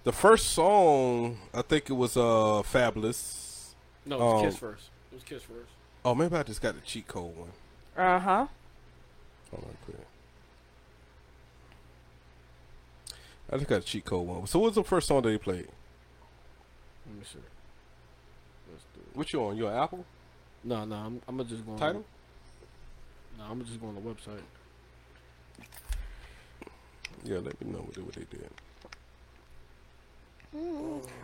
[0.04, 3.74] the first song, I think it was uh Fabolous.
[4.06, 4.90] No, it was Um, Kiss first.
[5.12, 5.70] It was Kiss first.
[6.06, 7.50] Oh, maybe I just got the cheat code one.
[7.98, 8.48] Uh huh.
[9.52, 9.98] Hold on, quick.
[13.52, 14.48] I just got the cheat code one.
[14.48, 15.68] So, what was the first song that he played?
[17.08, 17.40] Let me see.
[18.72, 19.18] Let's do it.
[19.18, 19.58] What you on?
[19.58, 20.06] You on Apple?
[20.64, 21.74] No, no, I'm, I'm gonna just go.
[21.74, 22.06] on- Title?
[23.38, 24.42] No, I'm just going on the website.
[27.30, 28.50] Yeah, let me know what they, what they did.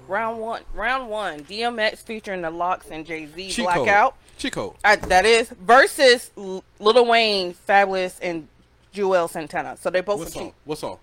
[0.08, 0.62] Round one.
[0.76, 1.40] Round one.
[1.46, 3.64] DMX featuring the Lox and Jay Z.
[3.64, 4.16] Blackout.
[4.52, 4.74] code.
[4.84, 8.48] Uh, that is versus L- Lil Wayne, Fabolous, and
[8.94, 9.78] Juelz Santana.
[9.78, 10.44] So they both What are song?
[10.44, 10.54] cheat.
[10.66, 11.00] What song?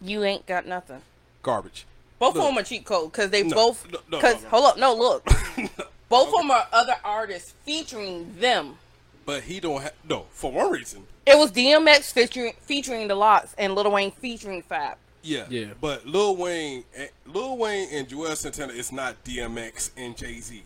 [0.00, 1.00] You ain't got nothing.
[1.44, 1.86] Garbage.
[2.18, 2.42] Both Look.
[2.42, 3.86] of them are cheat code because they No, both.
[4.10, 4.48] Because no, no.
[4.48, 5.24] hold up, no look.
[6.08, 8.78] both of them are other artists featuring them.
[9.26, 11.06] But he don't have no for one reason.
[11.26, 14.96] It was DMX featuring featuring the Lox and Lil Wayne featuring Fab.
[15.22, 15.66] Yeah, Yeah.
[15.80, 20.62] But Lil Wayne, eh, Lil Wayne and Juelz Santana is not DMX and Jay Z.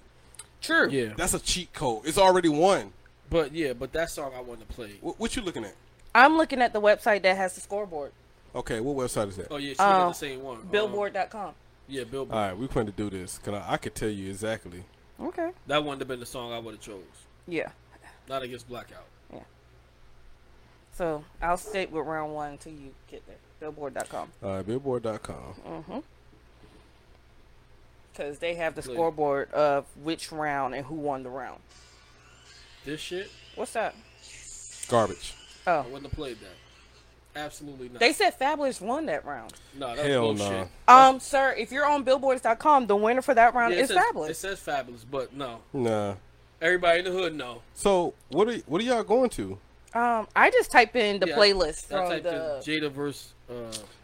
[0.62, 0.88] True.
[0.88, 2.02] Yeah, That's a cheat code.
[2.06, 2.92] It's already won.
[3.28, 4.92] but yeah, but that song I wanted to play.
[5.00, 5.74] What, what you looking at?
[6.14, 8.12] I'm looking at the website that has the scoreboard.
[8.54, 9.48] Okay, what website is that?
[9.50, 10.58] Oh yeah, she Uh, got the same one.
[10.58, 11.54] Um, Billboard.com.
[11.88, 12.34] yeah, Billboard.
[12.38, 13.38] All right, we're going to do this.
[13.38, 14.84] Cause I, I could tell you exactly.
[15.20, 15.50] Okay.
[15.66, 17.02] That wouldn't have been the song I would have chose.
[17.48, 17.70] Yeah.
[18.28, 19.04] Not against Blackout.
[19.32, 19.40] Yeah.
[20.92, 23.36] So I'll stick with round one until you get there.
[23.60, 24.30] Billboard.com.
[24.42, 25.54] All right, Billboard.com.
[25.68, 25.98] Mm-hmm.
[28.12, 28.92] Because they have the Good.
[28.94, 31.60] scoreboard of which round and who won the round.
[32.84, 33.94] This shit, What's that?
[34.88, 35.34] Garbage.
[35.66, 35.78] Oh.
[35.78, 37.40] I wouldn't have played that.
[37.40, 37.98] Absolutely not.
[37.98, 39.54] They said Fabolous won that round.
[39.76, 40.68] no, that's Hell bullshit.
[40.86, 40.94] no.
[40.94, 44.30] Um, sir, if you're on Billboards.com, the winner for that round Yeah, it is says,
[44.30, 45.60] It says Fabolous, but no.
[45.72, 46.14] Nah.
[46.64, 47.60] Everybody in the hood know.
[47.74, 49.58] So what are what are y'all going to?
[49.92, 52.56] Um, I just type in the Yeah, playlist I from typed the.
[52.56, 53.32] in Jada verse.
[53.50, 53.54] Uh,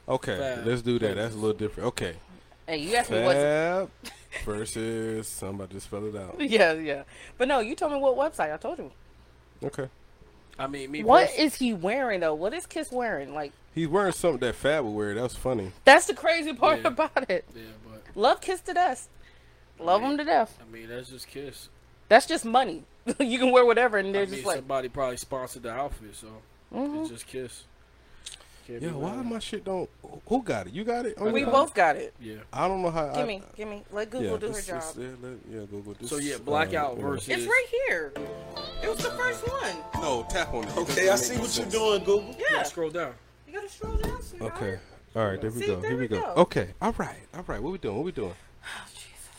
[0.08, 0.66] Okay, Fab.
[0.66, 1.16] let's do that.
[1.16, 1.86] That's a little different.
[1.88, 2.14] Okay,
[2.66, 3.34] Hey, you asked me what.
[3.36, 3.90] Fab
[4.44, 6.36] versus somebody just spell it out.
[6.40, 7.04] Yeah, yeah.
[7.38, 8.52] But no, you told me what website.
[8.52, 8.90] I told you.
[9.64, 9.88] Okay,
[10.58, 11.02] I mean, me.
[11.02, 12.34] What pers- is he wearing though?
[12.34, 13.32] What is Kiss wearing?
[13.34, 15.14] Like he's wearing something that Fab would wear.
[15.14, 15.72] That was funny.
[15.86, 16.88] that's the crazy part Yeah.
[16.88, 17.46] about it.
[17.56, 19.08] Yeah, but Love Kiss to death.
[19.78, 20.58] Love him to death.
[20.60, 21.68] I mean, that's just Kiss.
[22.10, 22.82] That's just money.
[23.18, 26.14] you can wear whatever, and they're I mean, just like, somebody probably sponsored the outfit,
[26.14, 26.26] so
[26.74, 27.00] Mm-hmm.
[27.00, 27.64] it's just Kiss.
[28.66, 29.88] Can't Yeah, why my shit don't?
[30.28, 30.72] Who got it?
[30.74, 31.16] You got it?
[31.18, 32.12] on we your- both got it.
[32.20, 32.36] Yeah.
[32.52, 33.08] I don't know how.
[33.08, 33.82] Give I, me, give me.
[33.90, 34.82] Let Google yeah, do her job.
[34.82, 35.94] this- yeah, let, yeah, Google.
[35.98, 37.02] This, So yeah, uh, Blackout yeah.
[37.02, 37.28] versus.
[37.28, 38.12] It's right here.
[38.82, 39.76] It was the first one.
[40.02, 40.70] No, tap on it.
[40.70, 42.36] It Okay, I see what you're doing, Google.
[42.50, 42.62] Yeah.
[42.64, 43.14] Scroll down.
[43.48, 44.22] You gotta scroll down.
[44.22, 44.52] sweetheart.
[44.56, 44.78] Okay.
[45.16, 45.80] All right, there we See, go.
[45.80, 46.20] there Here we we go.
[46.20, 46.32] go.
[46.42, 46.68] Okay.
[46.82, 47.16] All right.
[47.34, 47.60] All right.
[47.62, 47.96] What we doing?
[47.96, 48.34] What we doing?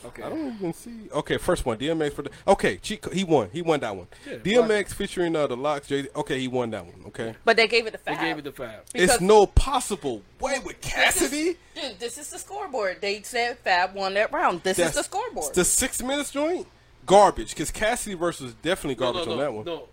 [0.06, 0.24] Okay.
[0.24, 1.10] I don't even see.
[1.12, 2.32] Okay, first one, DMX for the.
[2.48, 3.50] Okay, cheat co- he won.
[3.54, 4.08] He won that one.
[4.28, 5.88] Yeah, DMX featuring uh, the Lox.
[5.88, 6.08] J.
[6.16, 6.96] Okay, he won that one.
[7.08, 7.36] Okay.
[7.46, 8.86] But they gave it to They gave it to Fab.
[8.92, 11.58] Because- it's no possible way with This is- Cassidy.
[11.76, 12.98] Dude, this is the scoreboard.
[13.02, 14.64] They said Fab won that round.
[14.64, 15.54] This is the scoreboard.
[15.54, 16.68] The six minutes joint,
[17.06, 17.50] garbage.
[17.50, 19.66] Because Cassidy versus definitely No, garbage no, on that one.
[19.66, 19.88] No,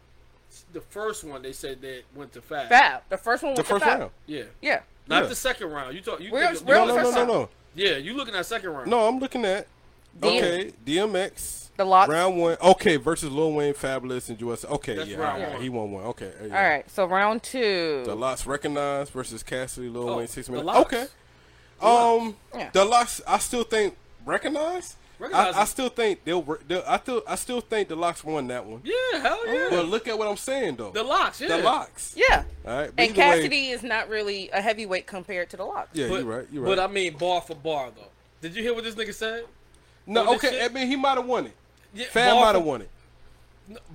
[0.73, 2.69] the first one they said that went to Fab.
[2.69, 3.03] Fab.
[3.09, 3.99] The first one The went to first Fab.
[4.01, 4.11] round.
[4.27, 4.43] Yeah.
[4.63, 4.81] Yeah.
[5.07, 5.29] Not Yeah.
[5.29, 5.95] the second round.
[5.95, 6.21] You talk.
[6.21, 7.49] You We're- think- we're No, no, no, no, no.
[7.75, 8.91] Yeah, you looking at second round.
[8.91, 9.67] No, I'm looking at.
[10.21, 11.69] D- Okay, DMX.
[11.77, 12.09] The Lox.
[12.11, 12.57] Round one.
[12.61, 14.65] Okay, versus Lil Wayne, Fabolous, and Juelz.
[14.65, 16.05] Okay, That's yeah, round all right, he won one.
[16.07, 16.57] Okay, yeah.
[16.57, 16.91] All right.
[16.91, 18.03] So round two.
[18.05, 20.67] The Lox recognized versus Cassidy, Lil Oh, Wayne, six the minutes.
[20.67, 20.81] Lox.
[20.93, 21.07] Okay.
[21.81, 22.71] Um, Yeah.
[22.73, 23.21] the Lox.
[23.27, 24.97] I still think recognized.
[25.21, 26.83] I, I still think they'll, they'll.
[26.87, 27.23] I still.
[27.27, 28.81] I still think the Lox won that one.
[28.85, 29.67] Yeah, hell yeah.
[29.71, 30.91] But look at what I'm saying though.
[30.91, 31.41] the Lox.
[31.41, 31.49] Yeah.
[31.57, 32.15] The Lox.
[32.17, 32.45] yeah.
[32.67, 32.87] All right.
[32.95, 35.91] but And either way- Cassidy is not really a heavyweight compared to the Lox.
[35.93, 36.47] yeah, But, you're right.
[36.53, 36.77] You're right.
[36.77, 36.79] But.
[36.81, 38.03] I mean, bar for bar though.
[38.41, 39.45] Did you hear what this nigga said?
[40.09, 40.51] No, on okay.
[40.51, 41.55] shit- I mean, he might have won it.
[41.95, 42.91] Yeah, Fab might have won it.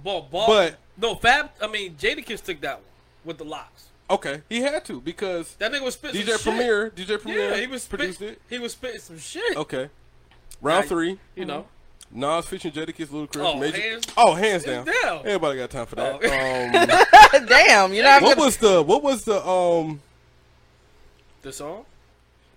[0.04, 1.50] Bar, bar, But- no, Fab.
[1.62, 2.86] I mean, Jadakiss took that one
[3.26, 3.86] with the Lox.
[4.10, 6.44] Okay, he had to because That nigga was spitting DJ some shit.
[6.44, 8.42] Premier, DJ Premier, Yeah, he was produced spit, it.
[8.50, 9.58] He was spitting some shit.
[9.58, 9.90] Okay.
[10.62, 11.66] Round Like, three, You know.
[12.12, 13.82] Nas featuring Jadakiss, Ludacris, Oh, Major.
[13.82, 14.86] hands- oh, hands down.
[14.86, 15.18] hands down.
[15.26, 16.20] Everybody got time for that.
[16.22, 17.40] Oh.
[17.40, 18.46] Um, Damn, you know what gonna.
[18.46, 20.00] was the what was the um?
[21.42, 21.86] The song.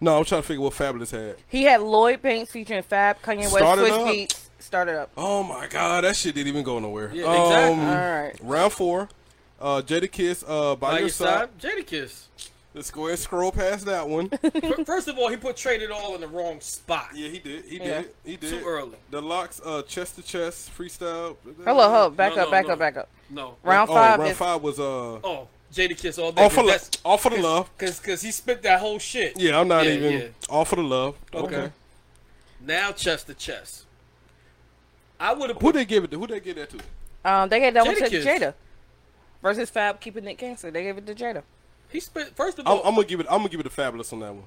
[0.00, 1.36] No, I'm trying to figure what Fabolous had.
[1.48, 4.06] He had Lloyd Banks featuring Fab, Kanye West, Start it Swiss up.
[4.12, 4.50] Beats.
[4.58, 5.10] Started up.
[5.16, 7.10] Oh my god, that shit didn't even go nowhere.
[7.14, 7.72] Yeah, exactly.
[7.80, 8.32] Um, All right.
[8.42, 9.08] Round four,
[9.60, 11.38] uh, Jadakiss, uh, by, By your your side.
[11.38, 12.22] side, Jadakiss.
[12.74, 14.28] Let's go ahead and scroll past that one.
[14.84, 17.08] First of all, he put Trade It All in the wrong spot.
[17.14, 17.64] yeah, he did.
[17.64, 18.02] He Yeah.
[18.02, 18.10] did.
[18.24, 18.50] He did.
[18.60, 18.98] Too early.
[19.10, 21.36] The Lox, uh, chest to chest, freestyle.
[21.64, 22.72] Hello, hello, back No, up, no, back no.
[22.74, 23.08] up, back up.
[23.30, 23.54] No.
[23.62, 26.42] Round oh, five round is five was uh, Oh, Jada Kiss all day.
[26.42, 26.66] all for cause love.
[26.80, 27.78] that's- All for the love.
[27.78, 29.38] Cause, cause he spit that whole shit.
[29.38, 30.26] Yeah, I'm not Yeah, even yeah.
[30.48, 31.16] all for the love.
[31.34, 31.56] Okay.
[31.56, 31.72] Okay.
[32.60, 33.84] Now chest to chest.
[35.20, 36.10] I would have Who put they give it?
[36.10, 36.18] to?
[36.18, 36.78] Who they give that to?
[37.24, 38.24] um they gave that one to Jadakiss.
[38.24, 38.54] Jada
[39.42, 40.70] versus Fab keeping it gangster.
[40.70, 41.42] They gave it to Jada.
[41.90, 42.82] he spit first of I'm, all.
[42.86, 43.26] I'm gonna give it.
[43.30, 44.44] I'm gonna give it to Fabolous on that one.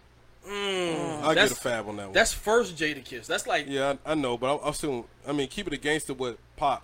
[0.47, 2.13] I'll give it that's- a Fab on that one.
[2.13, 3.27] that's first Jada Kiss.
[3.27, 5.05] That's like yeah, I, I know, but I'm, I'm still.
[5.27, 6.83] I mean, keep it a gangster with Pop,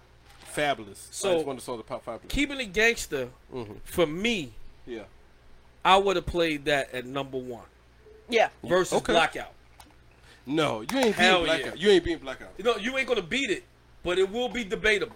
[0.55, 1.07] Fabolous.
[1.11, 2.27] So- I just want to saw the Pop Fabolous.
[2.27, 3.29] keeping it gangster.
[3.53, 3.73] Mm-hmm.
[3.83, 4.53] For me,
[4.85, 5.03] yeah.
[5.83, 7.65] I would have played that at number one
[8.29, 8.49] Yeah.
[8.63, 9.13] versus Okay.
[9.13, 9.51] Blackout.
[10.47, 11.57] No, you ain't Hell being yeah.
[11.61, 11.79] blackout.
[11.79, 12.49] You ain't being blackout.
[12.57, 13.63] You know, you ain't gonna beat it,
[14.03, 15.15] but it will be debatable.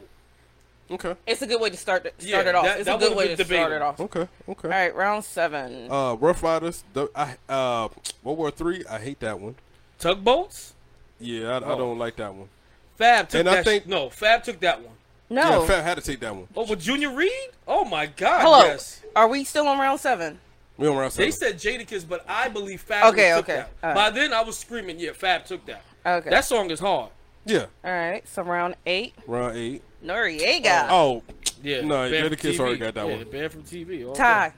[0.91, 1.15] Okay.
[1.27, 2.65] It's a good way to start it, Yeah, start it off.
[2.65, 3.99] that- it's that a good way been to start it off.
[3.99, 4.27] Okay.
[4.47, 4.67] Okay.
[4.67, 5.91] All right, round seven.
[5.91, 6.83] Uh, Ruff Ryders.
[6.93, 7.89] The, I uh,
[8.23, 8.83] World War Three.
[8.89, 9.53] I hate that one.
[9.99, 10.73] Tugboats.
[11.19, 11.77] Yeah, I, I Oh.
[11.77, 12.49] don't like that one.
[12.95, 13.65] Fab took And I that.
[13.65, 14.93] think- no, Fab took that one.
[15.29, 15.61] No.
[15.61, 16.47] Yeah, Fab had to take that one.
[16.55, 17.31] Oh, with Junior Reid?
[17.67, 18.41] Oh my God!
[18.41, 18.59] Hello.
[18.63, 19.01] Yes.
[19.15, 20.39] Are we still on round seven?
[20.77, 21.27] We on round seven.
[21.27, 21.59] They seven.
[21.59, 23.55] said Jadakiss, but I believe Fab Okay, took okay.
[23.57, 23.69] that.
[23.83, 23.95] All right.
[23.95, 26.29] By then, I was screaming, "Yeah, Fab took that." Okay.
[26.29, 27.11] That song is hard.
[27.45, 28.27] yeah, All right.
[28.27, 29.13] So round eight.
[29.27, 29.83] round eight.
[30.03, 30.87] Noreaga.
[30.89, 31.33] Oh, oh.
[31.61, 31.81] Yeah.
[31.81, 33.29] No, banned from Jadakiss already got that yeah, one.
[33.29, 34.07] Banned from TV.
[34.07, 34.53] all tie.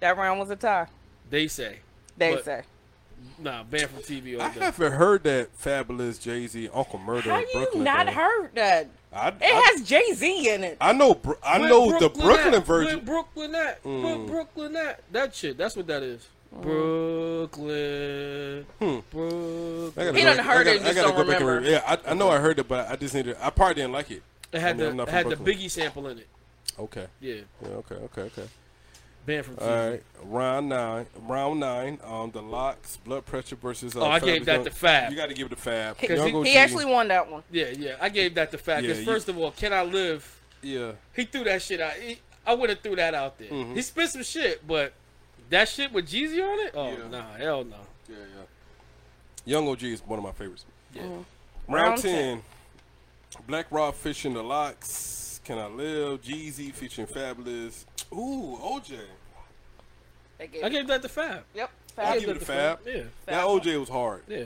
[0.00, 0.88] That round was a tie.
[1.30, 1.78] They say.
[2.18, 2.62] They But- say.
[3.38, 4.60] Nah, banned from TV all I day.
[4.60, 7.84] haven't heard that Fabolous Jay Z Uncle Murda How in you Brooklyn.
[7.84, 8.12] not though.
[8.12, 8.88] heard that?
[9.14, 10.78] I, It I, has Jay Z in it.
[10.80, 11.20] I know.
[11.44, 12.64] I Where know the Brooklyn at?
[12.64, 12.96] version.
[12.98, 13.84] Where Brooklyn at?
[13.84, 14.26] Where Mm.
[14.26, 15.00] Brooklyn at?
[15.12, 15.58] That shit.
[15.58, 16.26] That's what that is.
[17.42, 18.66] Brooklyn.
[18.78, 18.98] Hmm.
[19.10, 19.92] Brooklyn.
[19.96, 21.70] I gotta He go- done heard I gotta- just I gotta don't back and remember.
[21.70, 23.36] Yeah, I, I know I heard it, but I just needed.
[23.40, 24.22] I probably didn't like it.
[24.52, 26.28] It had I mean, the not it from had the Biggie sample in it.
[26.78, 27.06] Okay.
[27.20, 27.68] Yeah, Yeah.
[27.68, 27.94] Okay.
[27.96, 28.22] Okay.
[28.22, 28.42] Okay.
[29.24, 30.02] Banned from All right.
[30.24, 31.06] Round nine.
[31.28, 31.98] Round nine.
[32.04, 32.96] Um, the Lox.
[32.98, 33.94] Blood pressure versus.
[33.96, 34.64] Uh, Oh, I gave that Fabolous.
[34.64, 35.10] to Fab.
[35.12, 35.96] You got to give it to Fab.
[35.98, 37.42] He, Young he actually won that one.
[37.50, 37.96] Yeah, yeah.
[38.00, 40.40] I gave that to Fab because Yeah, you- first of all, Can I Live?
[40.60, 40.92] Yeah.
[41.14, 41.92] He threw that shit out.
[41.94, 43.48] He, I would have threw that out there.
[43.50, 43.74] Mhm.
[43.76, 44.92] He spit some shit, but
[45.50, 46.72] that shit with Jeezy on it?
[46.74, 47.08] Oh Yeah.
[47.08, 47.76] nah, hell no.
[48.08, 48.16] Yeah.
[48.16, 48.42] Yeah.
[49.44, 50.64] Young OG is one of my favorites.
[50.94, 51.02] Yeah.
[51.02, 51.24] Round,
[51.68, 52.42] Round 10.
[53.46, 55.20] Black Rock fishing the Lox.
[55.44, 56.22] Can I live?
[56.22, 57.84] Jeezy featuring Fabolous.
[58.12, 58.98] Ooh, OJ.
[60.38, 61.44] They gave I gave that to Fab.
[61.54, 61.70] Yep.
[61.98, 62.20] I'll Fab.
[62.20, 62.78] give it to Fab.
[62.86, 64.22] Yeah, That OJ was hard.
[64.28, 64.44] yeah.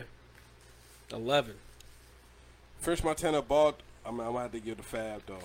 [1.12, 1.54] Eleven.
[2.80, 3.80] French Montana bought.
[4.04, 5.38] I'm, I'm gonna have to give it to Fab though.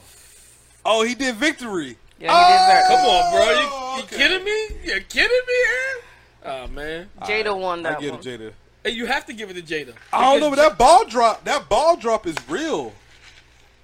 [0.86, 1.98] Oh, he did victory.
[2.20, 2.88] Yeah, he did that.
[2.88, 3.46] Come on, bro.
[3.46, 4.16] You, Oh, you okay.
[4.18, 4.68] kidding me?
[4.84, 6.02] You kidding me, Aaron?
[6.44, 7.10] Oh man.
[7.22, 8.20] Jada won I that give one.
[8.20, 8.52] it to Jada.
[8.84, 9.94] Hey, you have to give it to Jada.
[10.12, 12.94] I don't know, but Because that ball drop, that ball drop is real.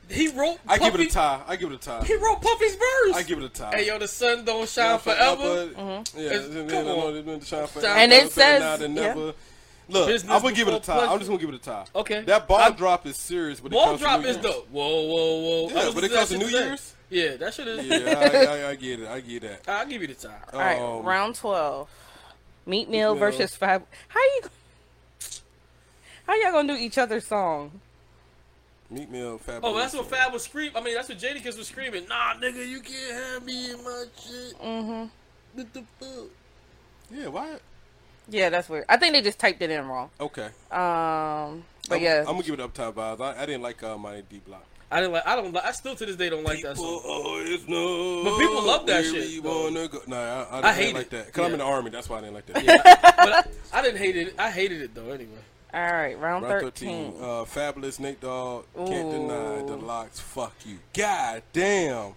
[0.10, 0.60] He wrote.
[0.68, 1.42] I give it a tie.
[1.48, 2.04] I give it a tie.
[2.06, 3.16] He wrote Puffy's verse.
[3.16, 3.76] I give it a tie.
[3.76, 5.44] Hey, yo, the sun don't shine Yeah, forever.
[5.76, 7.14] Yeah, It's- it's- come no, on.
[7.16, 7.88] no, no, shine forever.
[7.88, 8.88] And it Better says- now yeah.
[9.08, 9.34] never.
[9.90, 11.06] Look, Business I'm gonna give it a before tie.
[11.14, 11.86] I'm just gonna give it a tie.
[11.96, 12.22] Okay.
[12.22, 14.46] That ball I- drop is serious, but it Ball comes drop from New is Year's.
[14.56, 14.68] dope.
[14.70, 15.70] Whoa, whoa, whoa.
[15.70, 16.66] Yeah, but it comes to to New shit.
[16.66, 16.94] Year's.
[17.10, 17.86] Yeah, that shit is.
[17.86, 19.08] Yeah, I, I, I get it.
[19.08, 19.62] I get that.
[19.66, 20.34] I'll give you the time.
[20.52, 21.88] All right, Um, round twelve.
[22.66, 23.20] Meat meal Meal.
[23.20, 23.82] versus five.
[24.10, 24.42] How you?
[26.28, 27.80] How y'all gonna do each other's song?
[28.90, 29.66] Meat meal, Fab.
[29.66, 30.78] Oh, that's what Fab was screaming.
[30.78, 32.08] I mean, that's what Jadakiss was screaming.
[32.08, 34.58] Nah, nigga, you can't have me in my shit.
[34.62, 35.06] Mm-hmm.
[35.56, 36.30] What the fuck?
[37.12, 37.58] Yeah, why?
[38.30, 38.86] Yeah, that's weird.
[38.88, 40.10] I think they just typed it in wrong.
[40.20, 40.46] Okay.
[40.72, 43.22] Um, but I'm, yeah, I'm gonna give it up uptown vibes.
[43.22, 44.66] I, I didn't like uh, my D block.
[44.90, 45.28] I didn't like.
[45.28, 45.56] I don't.
[45.58, 47.02] I still to this day don't like that song.
[47.06, 48.24] always know.
[48.24, 49.64] But people love that where shit, we though.
[49.64, 50.00] wanna go.
[50.08, 51.12] Nah, I, I, I didn't hate like it.
[51.12, 51.34] that.
[51.34, 51.90] Cause I'm in the army.
[51.90, 52.64] That's why I didn't like that.
[52.64, 52.78] Yeah.
[53.18, 53.34] but
[53.74, 54.36] I, I didn't hate it.
[54.38, 55.12] I hated it though.
[55.12, 55.40] Anyway.
[55.74, 57.12] All right, round, Round 13.
[57.12, 57.22] 13.
[57.22, 58.66] Uh, Fabolous Nate Dogg.
[58.76, 60.20] Can't deny the Lox.
[60.20, 60.80] Fuck you.
[60.94, 62.14] God damn.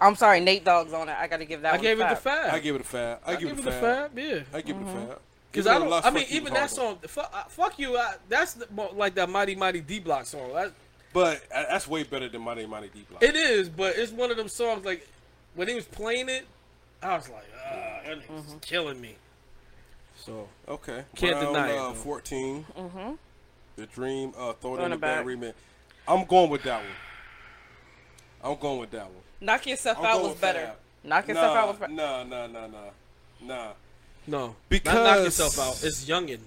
[0.00, 1.16] I'm sorry, Nate Dogg's on it.
[1.18, 2.44] I gotta give that I one gave it to Fab.
[2.44, 2.54] Fab.
[2.54, 3.18] I give it a Fab.
[3.24, 4.10] I, I give give it it a to Fab.
[4.10, 4.18] Fab.
[4.18, 4.40] Yeah.
[4.52, 5.20] I give it a Fab.
[5.50, 5.92] Because I don't.
[6.06, 6.98] I mean, even that song.
[7.06, 7.96] Fuck, uh, fuck you.
[7.98, 10.52] I, that's the, like that mighty mighty D block song.
[10.54, 10.72] That,
[11.12, 13.22] But uh, that's way better than Money Money D block.
[13.22, 14.84] it is, but it's one of them songs.
[14.84, 15.06] Like
[15.54, 16.46] when he was playing it,
[17.02, 19.16] I was like, ah, that nigga's killing me.
[20.24, 21.04] So Okay.
[21.16, 21.94] Can't Round, deny uh, though.
[21.94, 22.64] 14.
[22.78, 23.12] Mm-hmm.
[23.76, 24.32] The Dream.
[24.36, 25.24] Uh, throw it Throw in the back.
[25.24, 25.54] bad remix.
[26.06, 26.90] I'm going with that one.
[28.52, 29.22] I'm going with that one.
[29.40, 30.66] Knock yourself I'm out was better.
[30.66, 30.76] Fab.
[31.04, 31.92] Knock yourself nah, out was better.
[31.92, 32.78] Nah, nah, nah, nah,
[33.40, 33.68] nah.
[34.26, 35.84] no, Because- not knock yourself out.
[35.84, 36.38] It's youngin.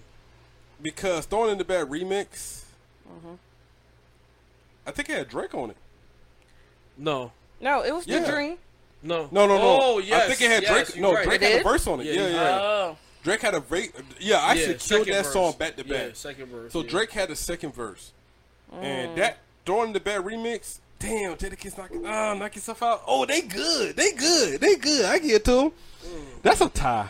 [0.82, 2.64] Because throwing in the bad remix.
[3.10, 3.34] Mm-hmm.
[4.88, 5.78] I think it had Drake on it.
[6.98, 8.20] No, No, it was Yeah.
[8.20, 8.58] the dream.
[9.02, 9.80] no, No, no, no.
[9.82, 11.02] Oh yes, I think it had yes, Drake.
[11.02, 11.26] No, right.
[11.26, 12.06] Drake It had a verse on it.
[12.08, 12.60] Yeah, Yeah, yeah.
[12.62, 13.88] Oh, Drake had a va-
[14.20, 15.34] Yeah, I Yeah, should kill that verse.
[15.34, 16.16] song back to Yeah, back.
[16.16, 16.72] second verse.
[16.72, 16.90] So yeah.
[16.90, 18.12] Drake had a second verse,
[18.72, 18.84] Mm.
[18.84, 20.78] and that throwing the bad remix.
[21.00, 23.02] Damn, Jadakiss knock ah knock yourself out.
[23.08, 23.96] Oh, they good.
[23.98, 24.62] They good.
[24.62, 25.06] They good.
[25.06, 25.72] I get to them.
[26.06, 26.26] Mm.
[26.44, 27.10] That's a tie.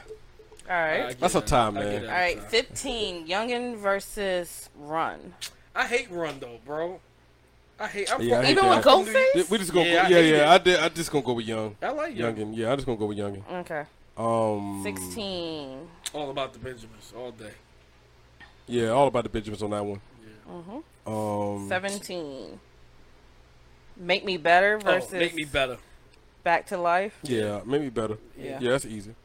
[0.70, 1.20] All right.
[1.20, 2.06] That's a tie, man.
[2.06, 3.28] All right, 15.
[3.28, 5.34] Youngin versus Run.
[5.76, 7.02] I hate Run though, bro.
[7.78, 8.12] I hate.
[8.12, 8.78] I'm Yeah, I from, hate Even that.
[8.78, 9.36] with I'm from New- Ghostface?
[9.36, 10.38] Yeah, we just gonna Yeah, I go, yeah, hate yeah.
[10.38, 10.48] it.
[10.48, 10.80] I did.
[10.80, 11.76] I just gonna go with Young.
[11.84, 12.36] I like Young.
[12.36, 12.56] Youngin.
[12.56, 13.44] Yeah, I just gonna go with Youngin.
[13.52, 13.84] Okay.
[14.18, 15.88] Um, 16.
[16.14, 17.52] All about the Benjamins all day.
[18.68, 20.02] Yeah, all about the Benjamins on that one.
[20.50, 21.12] Mm-hmm.
[21.12, 22.60] Um, 17.
[23.98, 25.78] Make Me Better versus oh, make me better.
[26.44, 27.18] Back to Life.
[27.24, 28.18] yeah, maybe better.
[28.38, 28.60] Yeah.
[28.62, 29.16] Yeah, that's easy.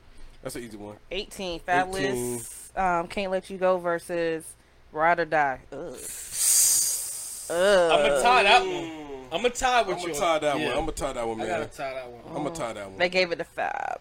[0.42, 0.96] That's an easy one.
[1.11, 1.61] 18.
[1.61, 2.79] Fabolous.
[2.79, 4.44] Um, Can't Let You Go versus
[4.92, 5.61] Ride or Die.
[5.72, 5.94] Ugh.
[7.50, 7.92] Ugh.
[7.92, 8.90] I'm gonna tie that one.
[9.33, 10.07] I'm gonna tie with I'm you.
[10.09, 10.68] gonna tie that Yeah.
[10.68, 10.72] one.
[10.79, 11.68] I'm gonna tie that one, I gotta man.
[11.70, 12.20] tie that one.
[12.37, 12.98] I'm gonna tie that one.
[12.98, 14.00] They gave it to Fab.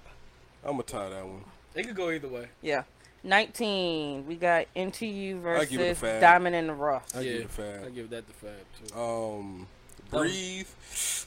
[0.64, 1.44] I'm gonna tie that one.
[1.76, 2.48] It could go either way.
[2.62, 2.84] Yeah.
[3.24, 4.26] 19.
[4.28, 7.06] We got Into You I give it to versus Diamond in the Rough.
[7.16, 7.86] I yeah, give it Fab.
[7.86, 8.52] I give that the Fab
[8.88, 9.00] too.
[9.00, 9.68] Um,
[10.10, 10.68] breathe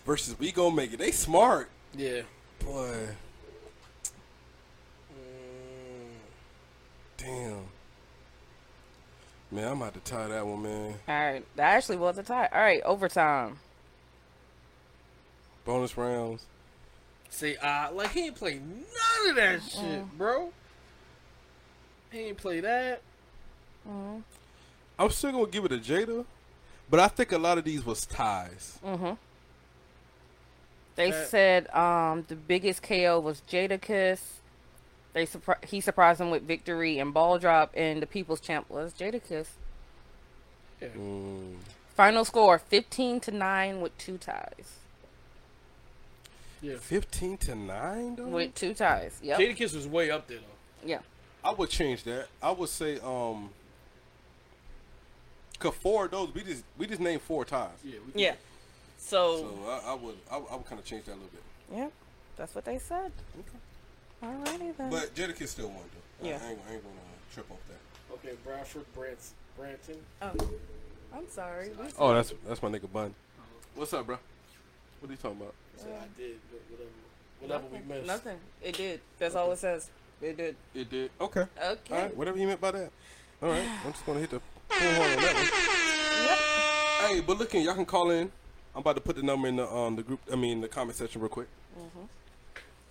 [0.05, 0.99] versus we gonna make it.
[0.99, 2.23] They smart, yeah.
[2.64, 3.09] boy.
[7.18, 7.64] Damn.
[9.51, 10.95] Man, I'm about to tie that one, man.
[11.07, 11.45] All right.
[11.57, 12.49] That actually was a tie.
[12.51, 12.83] All right.
[12.85, 13.59] Overtime.
[15.64, 16.47] Bonus rounds.
[17.33, 20.53] See, uh, like he ain't play none of that shit, bro.
[22.12, 23.01] He ain't play that.
[23.88, 26.25] I'm still gonna give it to Jada,
[26.90, 28.79] but I think a lot of these was ties.
[30.95, 34.21] They Uh, said um, the biggest KO was Jadakiss.
[35.14, 38.92] They surpri- he surprised him with victory and ball drop, and the people's champ was
[38.92, 39.47] Jadakiss.
[40.83, 41.57] Mm.
[41.97, 44.81] Final score: fifteen to nine with two ties.
[46.62, 46.77] Yeah.
[46.81, 48.29] Fifteen to nine, though.
[48.29, 49.18] With two ties.
[49.22, 49.38] Yep.
[49.40, 50.88] Jadakiss was way up there though.
[50.88, 50.98] Yeah.
[51.44, 52.29] I would change that.
[52.40, 53.51] I would say, um,
[55.59, 57.70] cause four of those we just we just named four ties.
[57.85, 57.98] Yeah.
[58.14, 58.35] We Yeah.
[58.98, 61.42] So, So I, I would I, I would kind of change that a little bit.
[61.79, 61.88] yeah,
[62.37, 63.11] that's what they said.
[63.38, 63.59] Okay.
[64.22, 64.90] Alrighty then.
[64.90, 65.79] But Jadakiss still won
[66.20, 66.29] though.
[66.29, 66.38] Yeah.
[66.44, 66.94] I ain't, I ain't gonna
[67.35, 68.14] trip off that.
[68.14, 69.18] Okay, Bradford, Brant,
[69.59, 69.96] Branton.
[70.22, 70.51] oh,
[71.12, 71.70] I'm sorry.
[71.70, 73.12] We- Oh, that's that's my nigga Bun.
[73.75, 74.18] What's up, bro?
[75.03, 75.55] What are you talking about?
[75.79, 76.91] So I did but whatever,
[77.41, 78.07] whatever we missed.
[78.07, 78.38] Nothing.
[78.62, 79.01] It did.
[79.19, 79.91] That's all it says.
[80.21, 80.55] It did.
[80.77, 81.11] It did.
[81.21, 81.41] Okay.
[81.41, 81.79] Okay.
[81.91, 82.17] All right.
[82.17, 82.93] Whatever you meant by that.
[83.43, 83.69] All right.
[83.85, 84.38] I'm just gonna hit the
[84.69, 85.35] full on that
[87.01, 87.17] one.
[87.17, 88.31] Hey, but look in, y'all can call in.
[88.77, 90.21] I'm about to put the number in the um the group.
[90.33, 91.49] I mean the comment section real quick.
[91.77, 92.05] Mhm.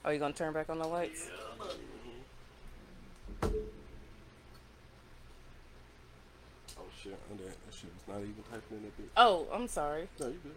[0.04, 1.30] Are Oh, you gonna turn back on the lights?
[6.78, 7.18] Oh shit!
[7.30, 9.10] And that, that shit was not even typing in that bit.
[9.16, 10.10] Oh, I'm sorry.
[10.20, 10.56] No, you good.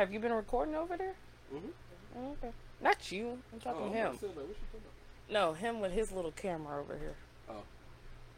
[0.00, 1.12] Have you been recording over there?
[1.52, 1.72] Mhm.
[2.16, 2.52] Oh, okay.
[2.80, 3.38] Not you.
[3.52, 4.16] I'm talking Oh, him.
[4.16, 5.30] Still like, what you talking about?
[5.30, 7.16] No, him with his little camera over here.
[7.50, 7.62] Oh.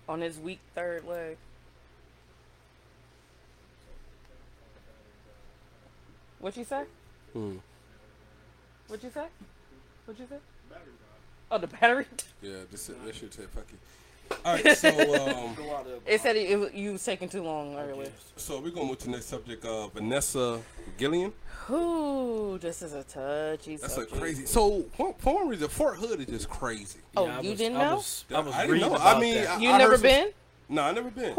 [0.09, 1.37] On his weak third leg.
[6.41, 6.83] What you say?
[7.33, 7.59] Hmm.
[8.89, 9.27] What you say?
[10.07, 10.39] What you say?
[11.49, 12.07] Oh, the battery.
[12.43, 13.79] Yeah, this that shit take fuck you.
[14.45, 15.97] All right, so um, Go out there.
[16.07, 18.11] It said it, it, you was taking too long earlier.
[18.37, 19.65] so we're gonna move to the next subject.
[19.65, 20.61] Uh, Vanessa
[20.99, 21.33] Guillen.
[21.67, 22.59] Who?
[22.61, 24.21] this is a touchy That's a subject.
[24.21, 24.47] crazy.
[24.47, 26.99] So for, for one reason, Fort Hood is just crazy.
[27.17, 27.95] Oh, I you was- didn't I know?
[27.97, 28.95] was, I was I didn't know.
[28.95, 29.49] about I mean, that.
[29.51, 30.29] I- You I never heard some- been?
[30.69, 31.35] No, I never been.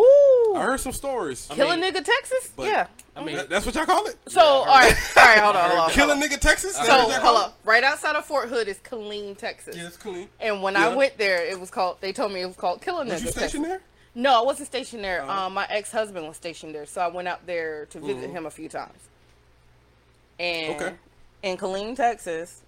[0.54, 0.58] Ooh.
[0.58, 1.48] I heard some stories.
[1.52, 2.52] I Kill a nigga Texas?
[2.56, 2.88] But- yeah.
[3.16, 4.18] I mean, That- that's what y'all call it.
[4.28, 5.90] So, all right, all right, hold on, hold on.
[5.92, 6.76] Kill a nigga Texas.
[6.76, 7.46] So, what y'all call hold it?
[7.50, 7.58] up.
[7.64, 9.76] Right outside of Fort Hood is Killeen, Texas.
[9.78, 10.30] Yeah, it's clean.
[10.40, 10.88] And when Yeah.
[10.90, 11.98] I went there, it was called.
[12.02, 13.26] They told me it was called Killing Was Nigga.
[13.26, 13.44] you Texas.
[13.52, 13.82] stationed there?
[14.16, 15.22] No, I wasn't stationed there.
[15.24, 15.46] Uh-huh.
[15.48, 18.34] Um, my ex husband was stationed there, so I went out there to visit Mhm.
[18.34, 19.00] him a few times.
[20.40, 20.96] And Okay.
[21.44, 22.62] in Killeen, Texas,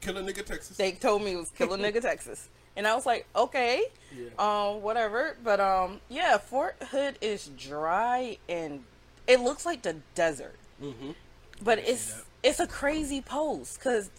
[0.00, 0.76] Kill a nigga Texas.
[0.76, 3.82] they told me it was Killing Nigga, Texas, and I was like, okay,
[4.16, 4.28] Yeah.
[4.38, 5.36] um, whatever.
[5.42, 8.84] But um, yeah, Fort Hood is dry and
[9.26, 10.56] it looks like the desert.
[10.82, 11.14] Mhm.
[11.62, 14.10] But it's it's a crazy post because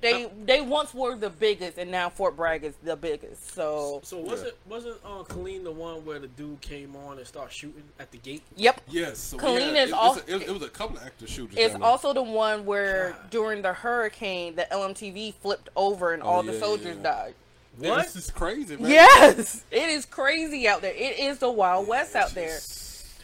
[0.00, 3.52] they they once were the biggest and now Fort Bragg is the biggest.
[3.54, 7.52] So So wasn't wasn't uh, Killeen the one where the dude came on and started
[7.52, 8.42] shooting at the gate?
[8.56, 9.18] yep, Yes.
[9.18, 11.56] So Killeen yeah, is it, al- a- it, it was a couple of active shooters.
[11.58, 11.88] it's down there.
[11.88, 16.52] also the one where during the hurricane the LMTV flipped over and Oh, all yeah,
[16.52, 17.02] the soldiers yeah.
[17.02, 17.34] died.
[17.78, 18.04] Man, What?
[18.04, 18.90] This is crazy, man.
[18.90, 20.94] Yes, it is crazy out there.
[20.94, 22.58] It is the Wild West out there.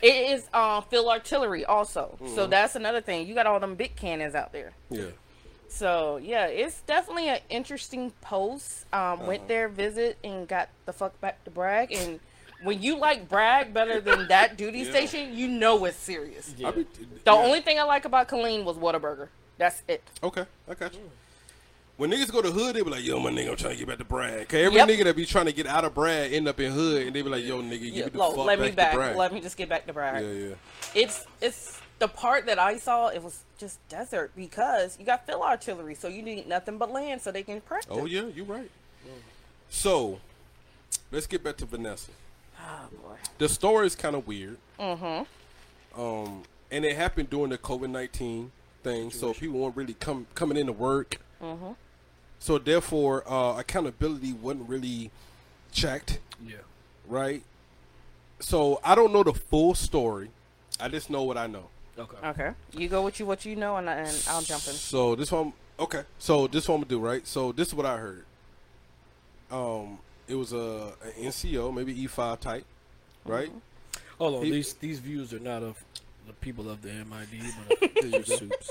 [0.03, 2.19] It is um field artillery also.
[2.21, 2.35] Mm-hmm.
[2.35, 3.27] So that's another thing.
[3.27, 4.73] You got all them big cannons out there.
[4.91, 5.05] Yeah.
[5.73, 8.85] So yeah, it's definitely an interesting post.
[8.93, 9.25] Um, Uh-huh.
[9.27, 11.91] went there, visit, and got the fuck back to Bragg.
[11.93, 12.21] And
[12.63, 14.91] when you like Bragg better than that duty Yeah.
[14.91, 16.55] station, you know it's serious.
[16.59, 16.73] Yeah.
[16.73, 17.33] Be, The yeah.
[17.33, 19.29] only thing I like about Killeen was Whataburger.
[19.57, 20.03] That's it.
[20.23, 21.11] Okay, I got you.
[21.97, 23.87] When niggas go to hood, they be like, "Yo, my nigga, I'm trying to get
[23.89, 24.89] back to Bragg." Cause every Yep.
[24.89, 27.23] nigga that be trying to get out of Bragg end up in hood, and they
[27.23, 28.95] be like, "Yo, nigga, give Yeah, me the fuck let back me to back.
[28.95, 30.25] Bragg." Let me just get back to Bragg.
[30.25, 30.55] yeah, yeah.
[30.95, 35.41] It's it's the part that I saw, it was just desert because you got field
[35.43, 37.97] artillery, so you need nothing but land so they can practice.
[37.97, 38.69] Oh yeah, you're right.
[39.71, 40.19] So,
[41.13, 42.11] let's get back to Vanessa.
[42.61, 43.15] Oh boy.
[43.39, 44.57] The story is kind of weird.
[44.81, 46.01] Mm-hmm.
[46.01, 46.43] Um,
[46.73, 48.51] and it happened during the COVID nineteen
[48.83, 51.21] thing, so people weren't really come coming into work.
[51.41, 51.73] Mm-hmm.
[52.41, 55.13] So therefore, uh, accountability wasn't really
[55.71, 56.57] checked, Yeah.
[57.07, 57.45] right?
[58.41, 60.31] So I don't know the full story.
[60.81, 61.69] I just know what I know.
[61.99, 62.17] Okay.
[62.27, 64.73] Okay, you go with you what you know, and, and I'll jump in.
[64.73, 66.05] So this one, okay.
[66.19, 67.27] So this one I'm gonna do right.
[67.27, 68.25] So this is what I heard.
[69.51, 72.65] Um, it was a, an NCO, maybe E5 type,
[73.25, 73.53] right?
[74.19, 74.45] Hold on.
[74.45, 75.83] He- these these views are not of
[76.27, 78.71] the people of the MID, but of the soups.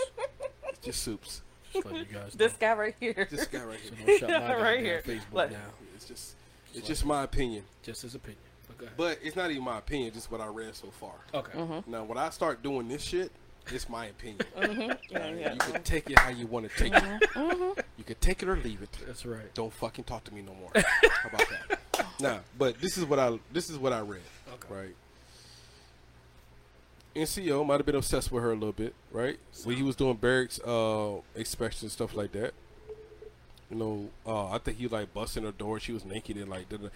[0.70, 1.42] It's just soups.
[1.74, 2.38] Just letting you guys know.
[2.48, 3.28] This guy right here.
[3.30, 4.06] This guy right So here.
[4.06, 5.02] don't shut my Right here.
[5.06, 5.52] Facebook Look.
[5.52, 5.60] down.
[5.96, 6.34] It's just,
[6.74, 7.64] it's just my opinion.
[7.84, 8.42] Just his opinion.
[8.82, 8.92] Okay.
[8.98, 10.12] But it's not even my opinion.
[10.14, 11.14] Just what I read so far.
[11.34, 11.58] Okay.
[11.58, 11.92] Mm-hmm.
[11.92, 13.32] Now, when I start doing this shit,
[13.68, 14.42] it's my opinion.
[15.12, 15.54] Yeah, yeah.
[15.54, 17.04] You can take it how you want to take it.
[17.04, 17.80] Mm-hmm.
[17.98, 18.90] You can take it or leave it.
[19.06, 19.54] That's right.
[19.54, 20.72] Don't fucking talk to me no more.
[20.76, 21.80] How about that?
[22.20, 24.22] Nah, but this is what I this is what I read.
[24.54, 24.74] Okay.
[24.74, 24.96] Right.
[27.16, 29.40] NCO might have been obsessed with her a little bit, right?
[29.64, 32.54] When he was doing barracks uh inspections and stuff like that.
[33.72, 35.80] You know, uh, I think he like busting her door.
[35.80, 36.70] She was naked and like.
[36.70, 36.90] da-da.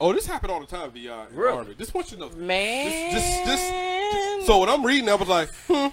[0.00, 1.24] Oh, this happened all the time, VR.
[1.24, 1.58] Uh, in Really?
[1.58, 1.74] Army.
[1.76, 2.28] This want you know.
[2.30, 3.12] Man.
[3.14, 5.88] This, this, this, so when I'm reading, I was like, hmm,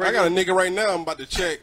[0.00, 0.94] I got a nigga right now.
[0.94, 1.58] I'm about to check.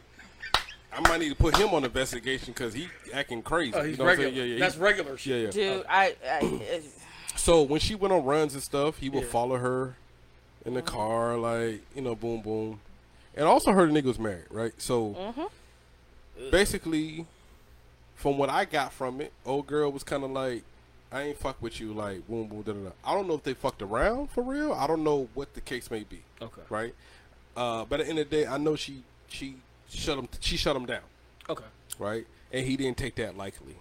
[0.91, 3.73] I might need to put him on investigation because he acting crazy.
[3.75, 4.45] Oh, you he's know what I'm regular.
[4.45, 4.59] Yeah, yeah.
[4.59, 5.55] That's he's- regular shit.
[5.55, 5.73] Yeah, yeah.
[5.73, 5.89] Dude, oh.
[5.89, 6.81] I, I
[7.38, 9.29] So when she went on runs and stuff, he would Yeah.
[9.29, 9.95] follow her
[10.65, 10.95] in the mm-hmm.
[10.95, 12.79] car, like you know, boom, boom.
[13.35, 14.73] And I also heard the nigga was married, right?
[14.79, 16.49] So mm-hmm.
[16.49, 17.25] basically,
[18.15, 20.63] from what I got from it, old girl was kind of like,
[21.12, 22.89] "I ain't fuck with you," like boom, boom, da da da.
[23.05, 24.74] I don't know if they fucked around for real.
[24.74, 26.62] I don't know what the case may be, Okay.
[26.70, 26.93] right?
[27.55, 29.55] Uh, but at the end of the day, I know she she
[29.89, 31.01] shut him she shut him down,
[31.49, 31.66] Okay.
[31.99, 32.26] right?
[32.53, 33.76] And he didn't take that likely.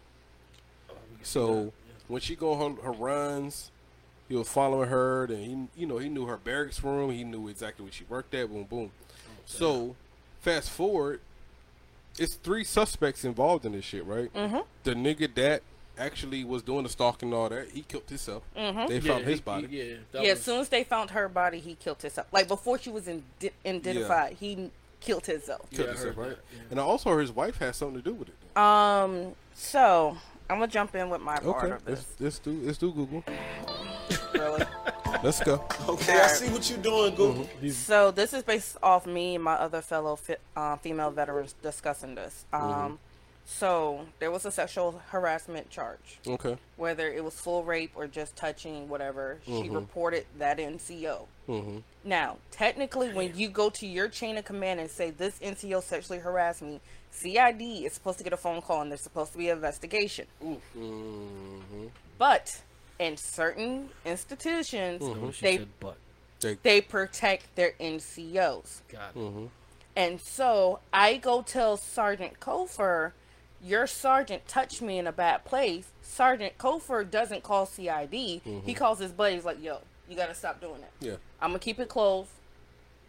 [0.90, 1.72] Oh, we can see So that.
[2.08, 3.70] when she go on her, her runs,
[4.28, 5.24] he was following her.
[5.24, 7.10] And he, you know, he knew her barracks room.
[7.12, 8.48] He knew exactly where she worked at.
[8.48, 8.90] Boom, boom.
[9.44, 9.94] So
[10.40, 11.20] fast forward,
[12.18, 14.32] it's three suspects involved in this shit, right?
[14.34, 14.60] Mm-hmm.
[14.84, 15.62] The nigga that
[15.98, 18.42] actually was doing the stalking and all that, he killed himself.
[18.56, 18.86] Mm-hmm.
[18.88, 19.66] They Yeah, found his he- body.
[19.68, 19.94] he- yeah.
[20.12, 22.26] yeah, was- as soon as they found her body, he killed himself.
[22.32, 24.70] Like before she was indi- identified, he
[25.00, 25.68] killed himself.
[25.70, 26.28] Killed Yeah, himself, right?
[26.52, 26.58] yeah.
[26.70, 28.56] And I also heard his wife had something to do with it.
[28.58, 30.16] Um, so
[30.50, 33.24] I'm gonna jump in with my part Okay, of let's, let's do let's do Google.
[34.32, 34.64] Really.
[35.22, 35.64] Let's go.
[35.88, 37.48] Okay, I see what you're doing, Google.
[37.70, 42.14] So this is based off me and my other fellow fi- uh, female veterans discussing
[42.14, 42.44] this.
[42.52, 42.98] Um,
[43.48, 46.58] so there was a sexual harassment charge, Okay.
[46.76, 49.38] whether it was full rape or just touching, whatever.
[49.46, 51.26] She reported that NCO.
[51.48, 51.78] Mm-hmm.
[52.04, 56.18] Now, technically, when you go to your chain of command and say this NCO sexually
[56.18, 56.80] harassed me,
[57.12, 60.26] CID is supposed to get a phone call and there's supposed to be an investigation.
[60.42, 61.86] Mm-hmm.
[62.18, 62.60] But
[62.98, 65.96] in certain institutions, Notice she they said butt.
[66.40, 68.80] They, they protect their NCOs.
[68.90, 69.18] Got it.
[69.18, 69.46] mm-hmm.
[69.94, 73.12] And so I go tell Sergeant Kofer,
[73.62, 75.86] your sergeant touched me in a bad place.
[76.02, 78.12] Sergeant Kofer doesn't call CID.
[78.64, 79.78] He calls his buddies like, yo,
[80.08, 80.92] you got to stop doing that.
[81.00, 81.14] yeah.
[81.40, 82.30] I'm going to keep it closed.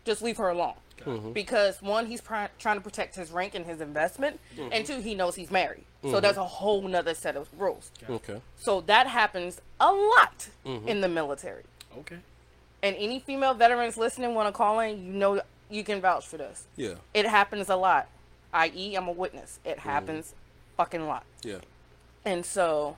[0.05, 0.73] Just leave her alone.
[1.05, 1.31] Mm-hmm.
[1.31, 4.39] Because one, he's pri- trying to protect his rank and his investment.
[4.57, 4.69] Mm-hmm.
[4.73, 5.83] And two, he knows he's married.
[6.03, 7.91] So that's a whole nother set of rules.
[8.09, 8.39] Okay.
[8.57, 10.87] So that happens a lot Mm-hmm.
[10.87, 11.63] in the military.
[11.99, 12.17] Okay.
[12.81, 16.37] And any female veterans listening want to call in, you know you can vouch for
[16.37, 16.65] this.
[16.77, 16.93] Yeah.
[17.13, 18.07] It happens a lot.
[18.53, 19.59] I.e., I'm a witness.
[19.65, 20.33] It happens
[20.77, 21.23] fucking a lot.
[21.43, 21.59] Yeah.
[22.25, 22.97] And so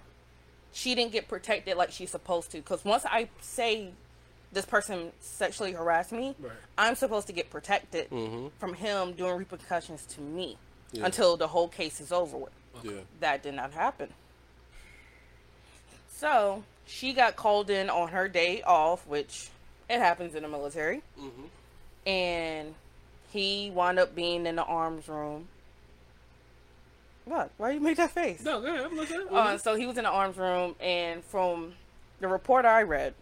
[0.72, 2.58] she didn't get protected like she's supposed to.
[2.58, 3.92] Because once I say
[4.52, 6.52] this person sexually harassed me, Right.
[6.78, 8.52] I'm supposed to get protected Mhm.
[8.60, 10.58] from him doing repercussions to me
[10.92, 11.06] Yeah.
[11.06, 12.54] until the whole case is over with.
[12.84, 13.02] Yeah.
[13.20, 14.14] That did not happen.
[16.12, 19.50] So she got called in on her day off, which
[19.90, 21.02] it happens in the military.
[22.06, 22.76] And
[23.32, 25.48] he wound up being in the arms room.
[27.26, 27.52] What?
[27.58, 28.42] Why you make that face?
[28.44, 28.86] No, go ahead.
[28.86, 29.28] I'm listening.
[29.30, 31.74] Uh, so he was in the arms room, and from
[32.20, 33.14] the report I read,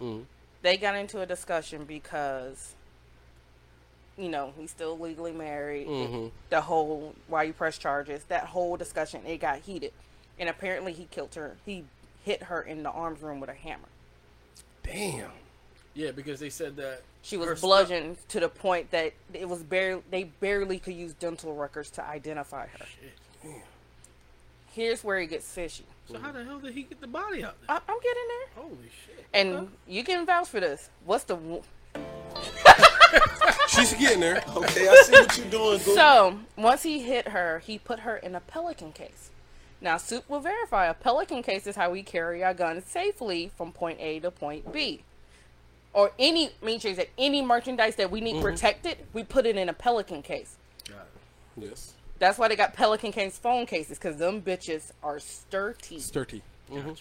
[0.00, 0.26] Mhm.
[0.62, 2.74] they got into a discussion because,
[4.18, 5.86] you know, he's still legally married.
[5.86, 6.30] Mhm.
[6.50, 9.92] The whole why you press charges, that whole discussion, it got heated,
[10.38, 11.56] and apparently he killed her.
[11.64, 11.84] He
[12.22, 13.88] hit her in the arms room with a hammer.
[14.82, 15.32] Damn.
[15.94, 19.48] yeah, because they said that She was her stu- bludgeoned to the point that it
[19.48, 22.86] was barely they barely could use dental records to identify her.
[22.86, 23.52] Shit.
[24.72, 25.84] Here's where it gets fishy.
[26.10, 27.76] So how the hell did he get the body out there?
[27.76, 28.62] I- I'm getting there.
[28.64, 29.24] Holy shit.
[29.32, 29.68] And Okay.
[29.88, 30.90] you can vouch for this.
[31.04, 31.62] What's the wo-
[33.68, 34.42] She's getting there.
[34.56, 35.94] Okay, I see what you're doing, Google.
[35.94, 39.30] So once he hit her, he put her in a pelican case.
[39.80, 43.72] Now, Soup will verify a pelican case is how we carry our guns safely from
[43.72, 45.02] point A to point B.
[45.94, 49.72] Or any, mean that any merchandise that we need protected, we put it in a
[49.72, 50.56] pelican case.
[51.56, 51.94] Yes.
[52.18, 56.00] That's why they got pelican case phone cases, because them bitches are sturdy.
[56.00, 56.42] Sturdy.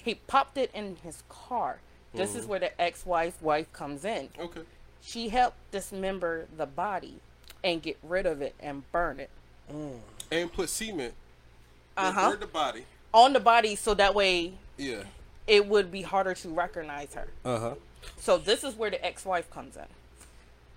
[0.03, 1.79] He popped it in his car.
[2.13, 4.29] This is where the ex-wife wife comes in.
[4.39, 4.61] Okay.
[5.01, 7.15] She helped dismember the body
[7.63, 9.29] and get rid of it and burn it
[10.31, 11.13] And put cement.
[11.97, 12.31] Uh-huh.
[12.31, 12.85] Burn the body.
[13.13, 15.03] on the body so that way Yeah.
[15.47, 17.27] it would be harder to recognize her.
[17.43, 17.75] Uh huh.
[18.17, 19.85] So this is where the ex-wife comes in.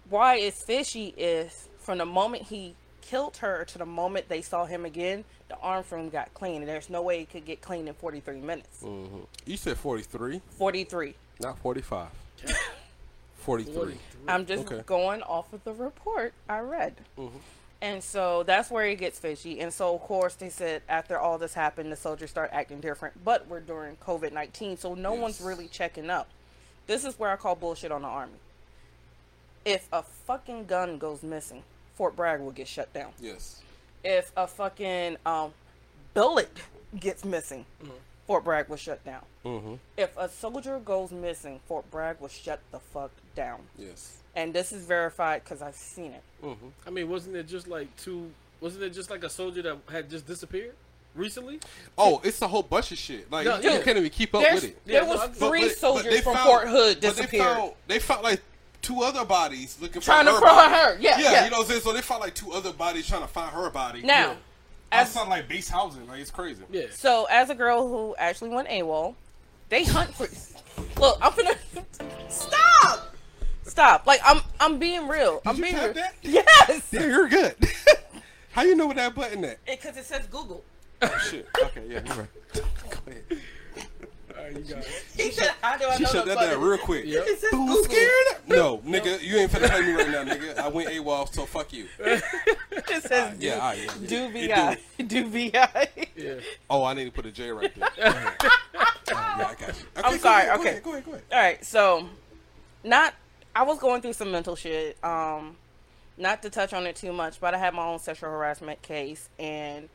[0.08, 4.64] Why it's fishy is from the moment he killed her to the moment they saw
[4.66, 7.86] him again, the arm from got clean, and there's no way it could get clean
[7.88, 8.82] in 43 minutes.
[8.82, 9.18] Mm-hmm.
[9.46, 11.14] You said 43, 43.
[11.40, 12.08] not 45.
[13.38, 13.94] 43.
[14.26, 14.82] I'm just Okay.
[14.86, 16.94] going off of the report I read.
[17.16, 17.36] Mm-hmm.
[17.82, 19.60] And so that's where it gets fishy.
[19.60, 23.22] And so, of course, they said after all this happened, the soldiers start acting different.
[23.22, 26.26] But we're during COVID 19, so no one's really checking up.
[26.86, 28.38] This is where I call bullshit on the Army.
[29.64, 31.62] If a fucking gun goes missing,
[31.96, 33.10] Fort Bragg will get shut down.
[33.20, 33.60] Yes.
[34.04, 35.52] If a fucking um,
[36.14, 36.56] bullet
[36.98, 37.64] gets missing,
[38.26, 39.22] Fort Bragg will shut down.
[39.44, 39.74] Mm-hmm.
[39.96, 43.60] If a soldier goes missing, Fort Bragg will shut the fuck down.
[43.76, 44.18] Yes.
[44.36, 46.22] And this is verified because I've seen it.
[46.44, 46.68] Mm-hmm.
[46.86, 48.30] I mean, wasn't it just like two?
[48.60, 50.74] Wasn't it just like a soldier that had just disappeared
[51.16, 51.60] recently?
[51.98, 53.30] Oh, it's a whole bunch of shit.
[53.30, 53.82] Like No, you yeah.
[53.82, 54.86] can't even keep up There's, with it.
[54.86, 57.00] there Yeah, was no, I- but- three But- but soldiers they from found- Fort Hood
[57.00, 57.30] disappeared.
[57.32, 58.40] They found, they found like
[58.82, 60.74] two other bodies looking for Trying to her find body.
[60.74, 60.98] her.
[61.00, 61.44] Yeah, yeah.
[61.44, 61.80] you know what I'm saying.
[61.82, 64.02] So they found like two other bodies trying to find her body.
[64.02, 64.34] now, yeah.
[64.92, 66.06] as That's not like base housing.
[66.06, 66.62] Like it's crazy.
[66.70, 66.86] Yeah.
[66.92, 69.14] so as a girl who actually went AWOL,
[69.68, 70.28] they hunt for.
[71.00, 71.56] Look, I'm gonna
[72.28, 73.14] stop.
[73.64, 74.06] Stop.
[74.06, 75.42] Like I'm, I'm being real.
[75.44, 75.94] I'm you being tap real.
[75.94, 76.14] that?
[76.22, 76.82] Yes.
[76.92, 77.54] Yeah, you're good.
[78.52, 79.64] How you know what that button at?
[79.66, 80.62] Because it says Google.
[81.02, 81.46] Oh, shit.
[81.62, 82.28] Okay, yeah, you're right.
[82.54, 82.62] Go
[83.06, 83.24] ahead.
[84.36, 85.04] All right, you got it.
[85.16, 87.04] He said, "How do I She know shut that down real quick.
[87.06, 87.24] Yep.
[87.26, 88.26] It says Who's scared?
[88.48, 90.56] No, nigga, you ain't finna play me right now, nigga.
[90.58, 91.86] I went AWOL, so fuck you.
[92.88, 94.06] It says Yeah, do, all right, yeah, yeah.
[94.06, 94.78] do VI.
[95.04, 95.88] Do VI.
[96.16, 96.34] Yeah.
[96.70, 97.88] Oh, I need to put a J right there.
[97.96, 98.34] Go ahead.
[98.42, 98.54] Oh,
[99.10, 99.66] yeah, I got you.
[99.66, 100.68] Okay, I'm go sorry, ahead, Go okay.
[100.70, 101.22] ahead, go ahead, go ahead.
[101.32, 102.08] All right, so
[102.84, 103.14] not
[103.54, 105.02] I was going through some mental shit.
[105.02, 105.56] Um,
[106.18, 109.28] not to touch on it too much, but I had my own sexual harassment case,
[109.38, 109.88] and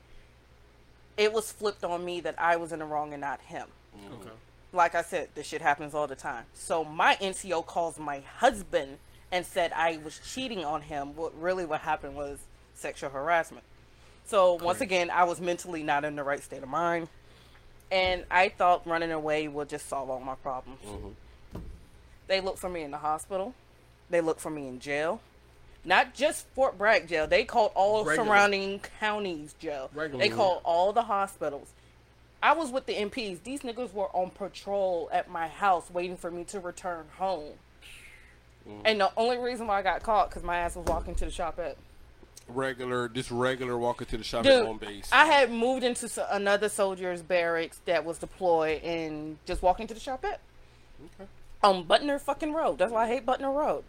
[1.17, 3.67] it was flipped on me that I was in the wrong and not him.
[3.95, 4.21] Mm.
[4.21, 4.29] Okay.
[4.73, 6.45] Like I said, this shit happens all the time.
[6.53, 8.97] So my NCO calls my husband
[9.31, 11.15] and said I was cheating on him.
[11.15, 12.39] What really what happened was
[12.73, 13.63] sexual harassment.
[14.25, 17.09] So once again, I was mentally not in the right state of mind,
[17.91, 20.79] and I thought running away would just solve all my problems.
[20.85, 21.59] Mm-hmm.
[22.27, 23.53] They looked for me in the hospital.
[24.09, 25.21] They looked for me in jail.
[25.83, 27.27] Not just Fort Bragg jail.
[27.27, 28.27] They called all Regular.
[28.27, 29.89] surrounding counties jail.
[29.93, 30.23] Regular.
[30.23, 31.73] They called all the hospitals.
[32.43, 33.43] I was with the MPs.
[33.43, 37.53] These niggas were on patrol at my house waiting for me to return home.
[38.67, 38.81] Mm.
[38.85, 41.31] And the only reason why I got caught because my ass was walking to the
[41.31, 41.77] Shoppette.
[42.47, 45.09] Regular, just regular walking to the shop Dude, on base.
[45.11, 49.99] I had moved into another soldier's barracks that was deployed and just walking to the
[49.99, 50.41] Shoppette.
[51.63, 52.79] On Butner fucking Road.
[52.79, 53.83] That's why I hate Butner Road.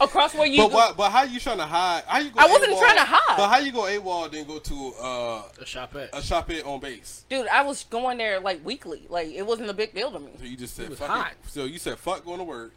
[0.00, 2.02] Across where you but go- why, but how you trying to hide?
[2.06, 3.36] How you go I wasn't AWOL trying to hide.
[3.36, 6.10] But how you go a wall then go to uh, A Shoppette.
[6.12, 7.24] a Shoppette on base?
[7.28, 9.02] Dude, I was going there like weekly.
[9.08, 10.30] Like it wasn't a big deal to me.
[10.38, 11.32] So you just said was fuck hot.
[11.32, 11.50] it.
[11.50, 12.72] So you said fuck going to work.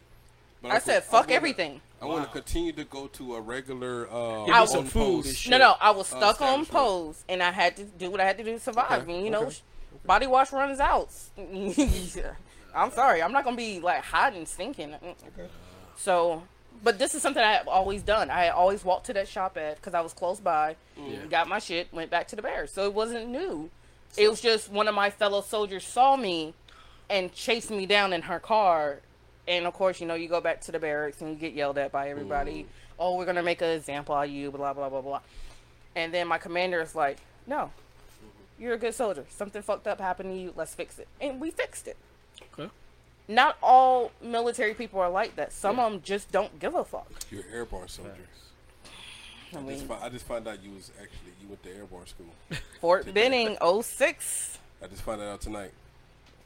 [0.62, 1.80] But I I'm said fuck I'm gonna- everything.
[2.02, 4.08] I want to continue to go to a regular.
[4.10, 5.36] Uh, Give me some food and post.
[5.36, 5.50] shit.
[5.50, 6.70] No, no, I was Uh, stuck on establishment.
[6.70, 9.02] pose and I had to do what I had to do to survive.
[9.02, 9.56] Okay, And you know, okay,
[10.06, 11.10] body wash runs out.
[12.74, 14.94] I'm sorry, I'm not gonna be like hot and stinking.
[15.96, 16.42] So,
[16.82, 18.30] but this is something I've always done.
[18.30, 20.76] I always walked to that Shoppette because I was close by,
[21.28, 22.72] got my shit, went back to the bears.
[22.72, 23.70] So it wasn't new.
[24.16, 26.54] It was just one of my fellow soldiers saw me
[27.08, 29.00] and chased me down in her car.
[29.46, 31.78] And of course, you know, you go back to the barracks and you get yelled
[31.78, 32.62] at by everybody.
[32.62, 32.70] Mm-hmm.
[32.98, 35.20] Oh, we're gonna make an example of you, blah blah blah blah.
[35.96, 38.62] And then my commander is like, "No, mm-hmm.
[38.62, 39.24] you're a good soldier.
[39.30, 40.52] Something fucked up happened to you.
[40.54, 41.96] Let's fix it." And we fixed it.
[43.30, 43.34] Okay.
[43.34, 45.52] Not all military people are like that.
[45.52, 47.10] Some of them just don't give a fuck.
[47.30, 48.16] You're airborne soldiers.
[49.52, 52.06] I I just, mean, I just found out you was actually you went to airborne
[52.06, 52.26] school.
[52.80, 54.58] Fort Benning, 06.
[54.82, 55.72] I just found that out tonight.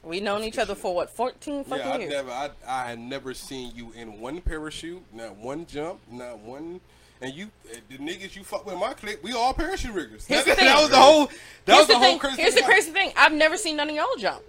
[0.03, 2.11] We known each other for what, 14 fucking Yeah, I years?
[2.11, 6.79] never, I, I had never seen you in one parachute, not one jump, not one.
[7.21, 10.25] And you, uh, the niggas you fuck with my clique, we all parachute riggers.
[10.27, 11.25] Here's That, the that was the whole.
[11.65, 12.19] That Here's was the, the, whole thing.
[12.19, 12.41] crazy.
[12.41, 13.13] Here's the crazy thing.
[13.15, 14.43] I've never seen none of y'all jump.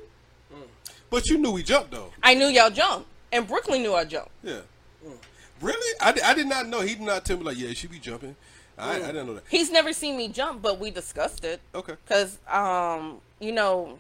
[1.17, 2.12] But you knew we jumped though.
[2.23, 4.33] I knew y'all jumped, and Brooklyn knew I jumped.
[4.43, 4.61] Yeah.
[5.62, 5.99] Really?
[6.03, 6.83] I, I did not know.
[6.83, 8.37] He did not tell me like, yeah, she be jumping.
[8.77, 9.45] I, I didn't know that.
[9.49, 11.62] He's never seen me jump, but we discussed it.
[11.75, 11.95] Okay.
[12.07, 13.99] Cause um, you know,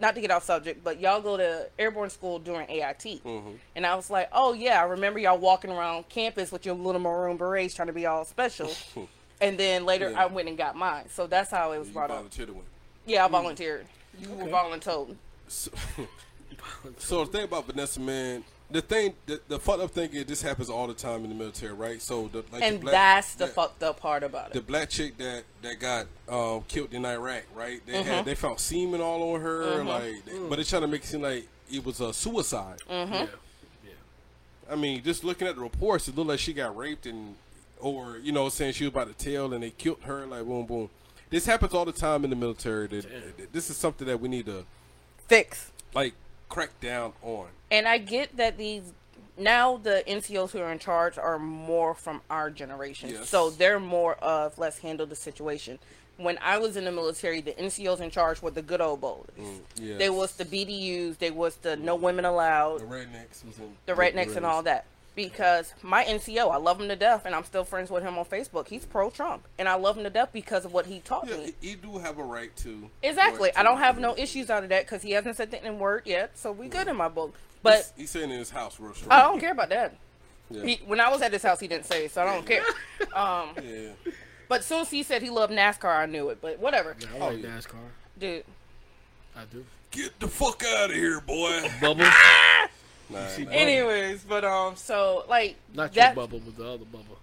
[0.00, 3.50] not to get off subject, but y'all go to airborne school during AIT, Mm-hmm.
[3.76, 7.00] and I was like, oh yeah, I remember y'all walking around campus with your little
[7.00, 8.72] maroon berets trying to be all special,
[9.40, 10.22] and then later Yeah.
[10.24, 11.04] I went and got mine.
[11.10, 12.16] So that's how it was You brought up.
[12.16, 12.64] volunteered to win.
[13.06, 13.86] Yeah, I volunteered.
[14.20, 15.14] You were voluntold.
[15.46, 15.70] So,
[16.98, 20.42] so the thing about Vanessa, man, the thing, the, the fucked up thing is this
[20.42, 22.02] happens all the time in the military, right?
[22.02, 24.52] So the like And the black, that's the yeah, fucked up part about it.
[24.54, 27.80] The black chick that that got um, killed in Iraq, right?
[27.86, 28.02] They Mm-hmm.
[28.08, 31.06] had they found semen all on her, like, they- but they trying to make it
[31.06, 32.78] seem like it was a suicide.
[32.90, 33.12] Mm-hmm.
[33.14, 33.26] Yeah.
[34.70, 37.36] I mean, just looking at the reports, it looked like she got raped and,
[37.78, 40.26] or you know, saying she was about to tell and they killed her.
[40.26, 40.90] Like boom, boom.
[41.30, 42.88] This happens all the time in the military.
[42.88, 44.64] That, that- this is something that we need to
[45.28, 45.70] Fix.
[45.94, 46.14] like
[46.48, 47.46] crack down on.
[47.70, 48.92] And I get that these
[49.38, 53.28] now the NCOs who are in charge are more from our generation, Yes.
[53.28, 55.78] so they're more of let's handle the situation.
[56.18, 59.26] When I was in the military, the NCOs in charge were the good old boys.
[59.38, 59.98] Mm, yes.
[59.98, 61.18] They was the BDUs.
[61.18, 62.80] They was the no women allowed.
[62.80, 64.86] The rednecks was in the rednecks and all that.
[65.16, 68.26] Because my NCO, I love him to death, and I'm still friends with him on
[68.26, 68.68] Facebook.
[68.68, 71.38] He's pro Trump, and I love him to death because of what he taught Yeah,
[71.38, 71.54] me.
[71.62, 72.90] he, he do have a right to.
[73.02, 73.48] Exactly.
[73.48, 75.78] right I don't have no issues out of that because he hasn't said the N
[75.78, 77.34] word yet, so we good in my book.
[77.62, 79.10] But He's, he's sitting in his house, real short.
[79.10, 79.94] I don't care about that.
[80.48, 80.62] Yeah.
[80.62, 82.62] He, when I was at his house, he didn't say, it, so I don't care.
[83.16, 83.88] Um, yeah.
[84.48, 86.38] but soon as he said he loved NASCAR, I knew it.
[86.40, 87.48] But whatever, I Oh, like yeah.
[87.48, 87.74] NASCAR.
[88.16, 88.44] dude.
[89.34, 89.64] I do.
[89.90, 91.68] Get the fuck out of here, boy.
[91.80, 92.04] Bubble.
[93.08, 93.50] Nah, see nah.
[93.50, 93.60] Bubble.
[93.60, 97.18] Anyways, but um, so like Not that, your bubble, but the other bubble.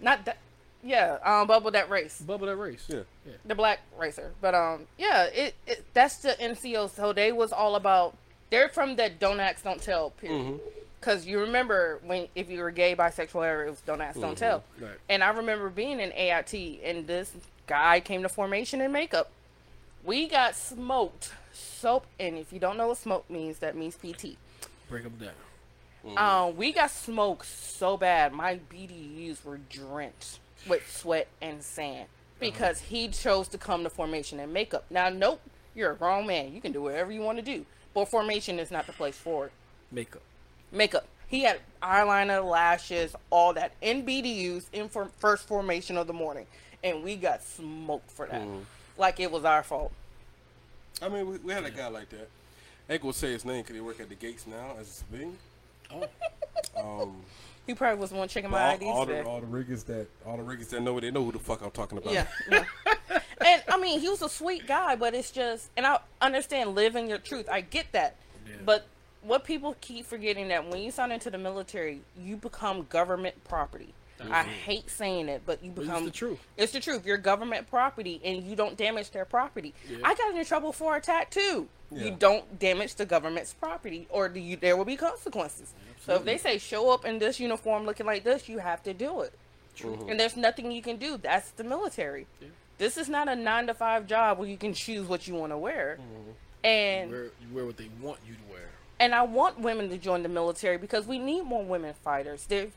[0.00, 0.38] not that.
[0.82, 2.20] Yeah, um, bubble that race.
[2.20, 2.84] Bubble that race.
[2.86, 3.00] Yeah.
[3.44, 4.30] the black racer.
[4.40, 6.90] But um, yeah, it, it that's the NCO.
[6.90, 8.16] So they was all about.
[8.50, 10.60] They're from that don't ask, don't tell period.
[11.00, 14.38] Because you remember when if you were gay, bisexual, whatever, it was don't ask, don't
[14.38, 14.62] tell.
[14.80, 14.92] Right.
[15.08, 17.32] And I remember being in AIT, and this
[17.66, 19.30] guy came to formation and makeup.
[20.04, 21.32] We got smoked.
[21.52, 24.36] Soap, and if you don't know what smoke means, that means PT.
[24.88, 25.24] Break them mm.
[25.24, 25.34] down.
[26.16, 32.36] Um, we got smoked so bad, my BDUs were drenched with sweat and sand uh-huh.
[32.38, 34.84] because he chose to come to formation and makeup.
[34.88, 35.40] Now, nope,
[35.74, 36.54] you're a grown man.
[36.54, 39.46] You can do whatever you want to do, but formation is not the place for
[39.46, 39.52] it.
[39.90, 40.22] Makeup.
[40.70, 41.06] Makeup.
[41.28, 46.46] He had eyeliner, lashes, all that in BDUs in for first formation of the morning,
[46.84, 48.62] and we got smoked for that, mm.
[48.96, 49.92] like it was our fault.
[51.02, 52.28] I mean, we, we had a guy like that.
[52.88, 54.92] I ain't gonna say his name because he work at the gates now as a
[54.92, 55.36] civilian.
[56.76, 57.16] Um,
[57.66, 59.22] He probably was the one checking my all, IDs all today.
[59.22, 61.38] the all the riggers that all the riggers that know it, they know who the
[61.38, 62.12] fuck I'm talking about.
[62.12, 62.26] Yeah.
[62.50, 62.64] yeah.
[63.44, 67.08] and I mean, he was a sweet guy, but it's just, and I understand living
[67.08, 67.48] your truth.
[67.50, 68.16] I get that.
[68.46, 68.54] yeah.
[68.64, 68.86] But
[69.22, 73.92] what people keep forgetting that when you sign into the military, you become government property.
[74.30, 76.38] I hate saying it, but you it's become the truth.
[76.56, 77.04] It's the truth.
[77.04, 79.74] You're government property, and you don't damage their property.
[79.88, 79.98] Yeah.
[80.04, 81.68] I got into trouble for a tattoo.
[81.90, 82.04] Yeah.
[82.04, 85.72] You don't damage the government's property, or do you, there will be consequences.
[86.04, 88.92] So if they say show up in this uniform looking like this, you have to
[88.94, 89.32] do it.
[90.08, 91.16] And there's nothing you can do.
[91.18, 92.26] That's the military.
[92.78, 95.52] This is not a nine to five job where you can choose what you want
[95.52, 95.98] to wear.
[96.00, 96.30] Mm-hmm.
[96.66, 98.68] And Wear, you wear what they want you to wear.
[98.98, 102.46] and I want women to join the military because we need more women fighters.
[102.46, 102.68] They're,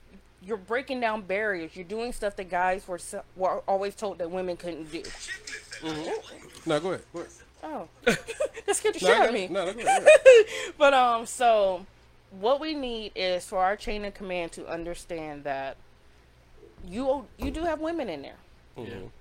[0.46, 1.76] you're breaking down barriers.
[1.76, 3.00] You're doing stuff that guys were
[3.36, 5.02] were always told that women couldn't do.
[5.02, 6.70] Mm-hmm.
[6.70, 7.02] No, go ahead.
[7.14, 7.32] Go ahead.
[7.64, 9.48] Oh, that scared the No, shit out of me.
[9.50, 10.04] No, no, go ahead.
[10.06, 10.46] go ahead.
[10.78, 11.86] But um, so
[12.40, 15.78] what we need is for our chain of command to understand that
[16.88, 18.36] you you do have women in there.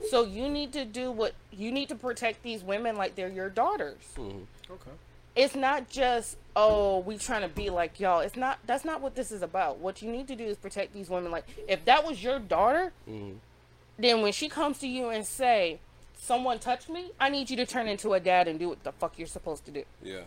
[0.08, 3.50] So you need to do what you need to protect these women like they're your
[3.50, 3.96] daughters.
[4.16, 4.90] Okay.
[5.34, 8.20] It's not just oh we trying to be like y'all.
[8.20, 8.60] It's not.
[8.66, 9.78] That's not what this is about.
[9.78, 11.32] What you need to do is protect these women.
[11.32, 15.80] Like if that was your daughter, then when she comes to you and say
[16.18, 18.92] someone touched me, I need you to turn into a dad and do what the
[18.92, 19.84] fuck you're supposed to do.
[20.02, 20.20] Yeah.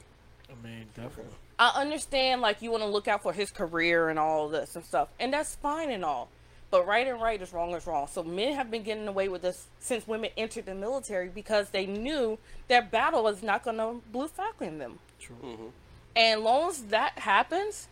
[0.49, 1.33] I mean, definitely.
[1.59, 4.83] I understand like you want to look out for his career and all this and
[4.83, 6.29] stuff, and that's fine and all.
[6.71, 8.07] But right and right is wrong is wrong.
[8.07, 11.85] So men have been getting away with this since women entered the military because they
[11.85, 12.39] knew
[12.69, 14.99] their battle was not going to blue falcon them.
[15.19, 15.35] True.
[15.43, 15.67] Mm-hmm.
[16.15, 17.89] And long as that happens,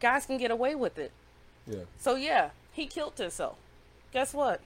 [0.00, 1.12] guys can get away with it.
[1.66, 1.84] Yeah.
[1.98, 3.56] So yeah, he killed himself.
[4.12, 4.60] Guess what?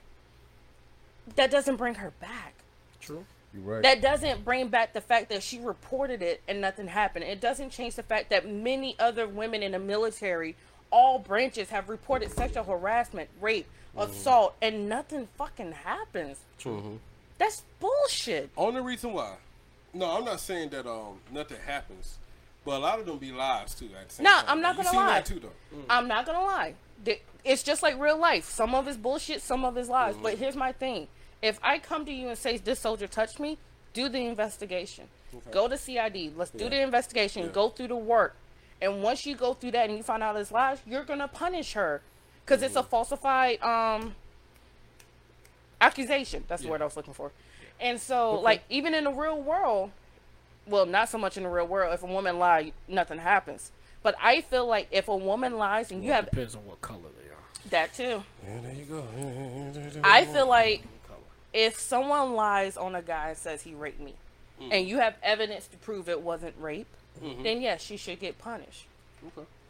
[1.37, 2.55] That doesn't bring her back.
[3.03, 3.25] True.
[3.53, 3.83] You're right.
[3.83, 7.25] That doesn't bring back the fact that she reported it and nothing happened.
[7.25, 10.57] It doesn't change the fact that many other women in the military,
[10.91, 14.11] all branches, have reported sexual harassment, rape, mm-hmm.
[14.11, 16.39] assault, and nothing fucking happens.
[16.59, 16.77] True.
[16.79, 16.97] Mm-hmm.
[17.39, 18.51] That's bullshit.
[18.57, 19.35] Only reason why.
[19.95, 22.17] No, I'm not saying that um nothing happens,
[22.65, 23.89] but a lot of them be lies too.
[24.01, 24.45] At the same No, time.
[24.49, 25.07] I'm not gonna seen lie.
[25.07, 25.77] that too, though.
[25.77, 25.85] Mm.
[25.91, 26.75] I'm not gonna lie.
[27.45, 28.49] it's just like real life.
[28.49, 30.15] Some of it's bullshit, some of it's lies.
[30.15, 30.23] Mm-hmm.
[30.23, 31.09] But here's my thing:
[31.43, 33.59] if I come to you and say this soldier touched me,
[33.93, 35.09] do the investigation.
[35.51, 36.33] Go to CID.
[36.37, 37.51] Let's do the investigation.
[37.53, 38.37] Go through the work.
[38.81, 41.73] And once you go through that and you find out it's lies, you're gonna punish
[41.75, 42.01] her
[42.45, 44.15] because it's a falsified um
[45.81, 46.45] accusation.
[46.49, 47.33] That's the word I was looking for.
[47.81, 49.91] And so, like, even in the real world,
[50.67, 51.93] well, not so much in the real world.
[51.93, 53.73] If a woman lies, nothing happens.
[54.03, 57.01] But I feel like if a woman lies and you have Depends on what color
[57.21, 57.71] they are.
[57.71, 59.05] that too, Yeah, there you go.
[59.17, 60.83] Yeah, yeah, yeah, yeah, I feel like
[61.53, 64.15] if someone lies on a guy and says he raped me,
[64.61, 64.73] mm-hmm.
[64.73, 66.89] and you have evidence to prove it wasn't rape,
[67.23, 67.43] mm-hmm.
[67.43, 68.87] then yes, she should get punished.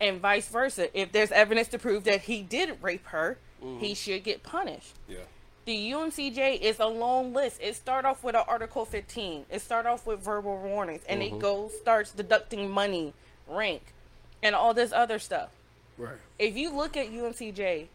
[0.01, 0.89] And vice versa.
[0.99, 3.93] If there's evidence to prove that he did rape her, he mm-hmm.
[3.93, 4.95] should get punished.
[5.09, 5.19] yeah.
[5.65, 7.61] The UCMJ is a long list.
[7.63, 9.47] It start off with an Article 15.
[9.49, 13.15] It start off with verbal warnings, and it goes starts deducting money,
[13.47, 13.95] rank,
[14.43, 15.51] and all this other stuff.
[15.97, 16.17] Right.
[16.37, 17.87] If you look at UCMJ,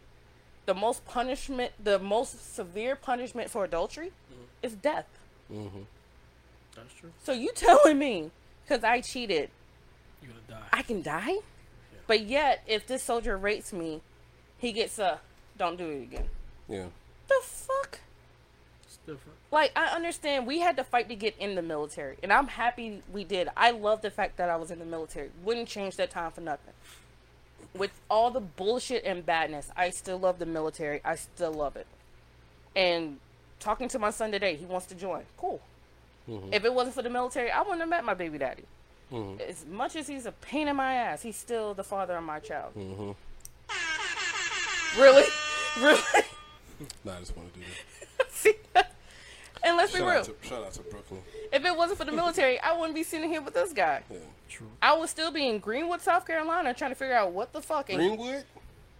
[0.68, 4.42] the most punishment, the most severe punishment for adultery, mm-hmm.
[4.62, 5.06] is death.
[5.50, 5.80] Mm-hmm.
[6.76, 7.10] That's true.
[7.24, 8.30] So you telling me
[8.62, 9.48] because I cheated,
[10.22, 10.68] You're gonna die.
[10.70, 11.38] I can die?
[12.06, 14.02] But yet, if this soldier rapes me,
[14.58, 15.20] he gets a
[15.56, 16.28] don't do it again.
[16.68, 16.86] Yeah.
[17.28, 18.00] The fuck?
[18.84, 19.38] It's different.
[19.50, 23.02] Like I understand we had to fight to get in the military, and I'm happy
[23.10, 23.48] we did.
[23.56, 25.30] I love the fact that I was in the military.
[25.42, 26.74] Wouldn't change that time for nothing.
[27.74, 31.00] With all the bullshit and badness, I still love the military.
[31.04, 31.86] I still love it.
[32.74, 33.18] And
[33.60, 35.24] talking to my son today, he wants to join.
[35.36, 35.60] Cool.
[36.28, 36.52] Mm-hmm.
[36.52, 38.64] If it wasn't for the military, I wouldn't have met my baby daddy.
[39.12, 39.40] Mm-hmm.
[39.40, 42.38] As much as he's a pain in my ass, he's still the father of my
[42.38, 42.74] child.
[42.76, 43.12] Mm-hmm.
[45.00, 45.24] Really?
[45.80, 46.02] Really?
[47.04, 47.97] Nah, I just want to do that.
[49.68, 49.70] See?
[49.70, 50.18] and let's be Shout real.
[50.18, 51.20] out, to, shout out to Brooklyn.
[51.52, 54.02] If it wasn't for the military, I wouldn't be sitting here with this guy.
[54.10, 54.18] Yeah.
[54.48, 54.66] True.
[54.80, 57.90] I would still be in Greenwood, South Carolina, trying to figure out what the fuck.
[57.90, 58.44] and- Greenwood?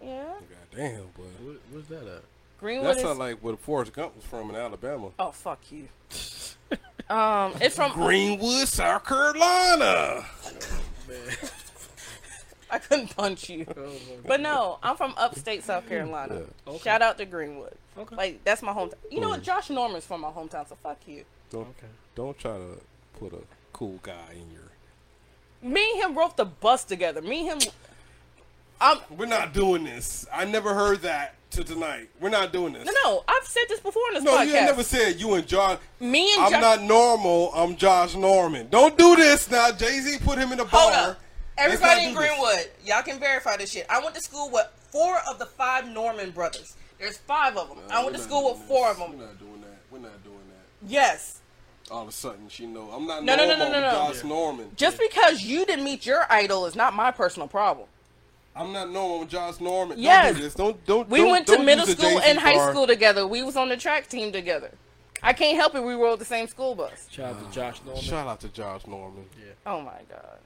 [0.01, 1.23] Yeah, God damn, boy.
[1.41, 2.21] What, where's that at?
[2.59, 3.03] Greenwood That is.
[3.03, 5.09] not like where the Forrest Gump was from in Alabama.
[5.19, 5.87] oh fuck you.
[7.09, 7.91] um, it's from.
[7.93, 10.25] Greenwood, South Carolina.
[12.71, 13.91] I couldn't punch you, oh,
[14.25, 16.43] but no, I'm from upstate South Carolina.
[16.83, 17.73] Shout out to Greenwood.
[17.97, 18.15] Okay.
[18.15, 18.93] Like that's my hometown.
[19.11, 19.41] You know what?
[19.41, 19.43] Mm.
[19.45, 21.23] Josh Norman's from my hometown, so fuck you.
[21.49, 21.87] Don't, Okay.
[22.15, 22.79] don't try to
[23.19, 23.41] put a
[23.73, 24.61] cool guy in your.
[25.61, 27.21] Me and him rode the bus together.
[27.21, 27.71] Me and him.
[28.79, 30.25] I'm We're not doing this.
[30.33, 32.07] I never heard that to tonight.
[32.21, 32.85] We're not doing this.
[32.85, 33.23] no, no.
[33.27, 34.45] I've said this before in this No, podcast.
[34.47, 35.79] you ain't never said you and Josh.
[35.99, 36.61] Me and I'm Josh.
[36.61, 37.51] not normal.
[37.53, 38.67] I'm Josh Norman.
[38.69, 39.71] Don't do this now.
[39.73, 41.17] Jay Z put him in a bar.
[41.59, 41.81] Hold up.
[41.81, 42.29] Let's Everybody in do this.
[42.29, 43.85] Greenwood, y'all can verify this shit.
[43.89, 46.75] I went to school with four of the five Norman brothers.
[46.99, 47.77] There's five of them.
[47.89, 48.99] I went to school with doing four this.
[49.01, 49.19] of them.
[49.19, 49.77] We're not doing that.
[49.91, 50.89] We're not doing that.
[50.91, 51.41] Yes.
[51.91, 53.87] All of a sudden, she know I'm not No, no, no, no, no, no.
[54.01, 54.69] I'm Josh Norman.
[54.75, 57.87] Just because you didn't meet your idol is not my personal problem.
[58.55, 59.21] I'm not normal.
[59.21, 59.97] I'm Josh Norman.
[59.97, 60.25] Yes.
[60.25, 60.53] Don't do this.
[60.53, 61.09] Don't don't.
[61.09, 62.71] We don't- went to don't middle school Jay-Z and high bar.
[62.71, 63.25] school together.
[63.25, 64.71] We was on the track team together.
[65.23, 65.81] I can't help it.
[65.83, 67.07] We rode the same school bus.
[67.09, 68.03] Shout out to Josh Norman.
[68.03, 69.25] Shout out to Josh Norman.
[69.37, 69.51] Yeah.
[69.65, 70.37] Oh my god.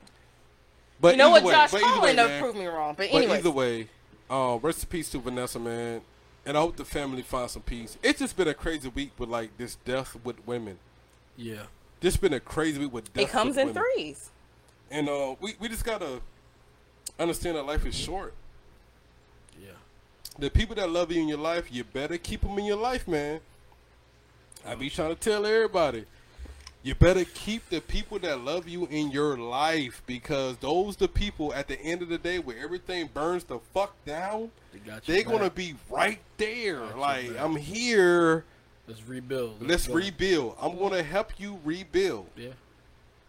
[1.03, 1.39] But You know what?
[1.41, 2.95] either way- Josh but either way, man, proved me wrong.
[2.95, 3.89] But But anyway, either way,
[4.29, 6.01] uh, rest in peace to Vanessa, man.
[6.45, 7.97] And I hope the family finds some peace.
[8.01, 10.77] It's just been a crazy week with like this death with women.
[11.35, 11.63] Yeah.
[11.99, 13.25] This been a crazy week with death.
[13.25, 13.83] it comes with in women.
[13.95, 14.29] threes.
[14.89, 16.21] And uh, we we just gotta
[17.19, 18.33] understand that life is short.
[19.61, 19.71] Yeah.
[20.39, 23.09] The people that love you in your life, you better keep them in your life,
[23.09, 23.41] man.
[24.65, 26.05] I be trying to tell everybody,
[26.83, 31.53] you better keep the people that love you in your life because those the people
[31.53, 35.49] at the end of the day where everything burns the fuck down, They they're gonna
[35.49, 36.81] be right there.
[36.97, 37.41] Like back.
[37.41, 38.43] I'm here.
[38.85, 39.65] Let's rebuild.
[39.65, 39.93] Let's go.
[39.93, 40.57] rebuild.
[40.61, 42.27] I'm gonna help you rebuild.
[42.35, 42.49] Yeah.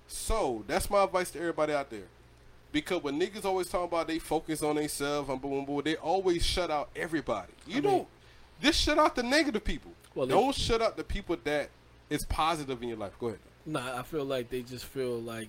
[0.08, 2.08] So that's my advice to everybody out there.
[2.72, 5.94] Because when niggas always talk about they focus on themselves and boom, boom, boom, they
[5.94, 7.52] always shut out everybody.
[7.68, 8.06] You I don't mean-
[8.60, 9.92] just shut out the negative people.
[10.14, 11.70] Well, don't shut out the people that
[12.10, 13.12] is positive in your life.
[13.18, 13.38] Go ahead.
[13.66, 15.48] Nah, I feel like they just feel like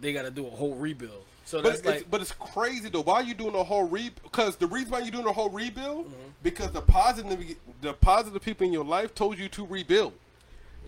[0.00, 1.24] they got to do a whole rebuild.
[1.44, 3.02] So But that's it's, like, but it's crazy though.
[3.02, 4.10] Why are you doing a whole re?
[4.22, 6.28] Because the reason why you're doing a whole rebuild Mm-hmm.
[6.44, 10.12] because the positive the positive people in your life told you to rebuild.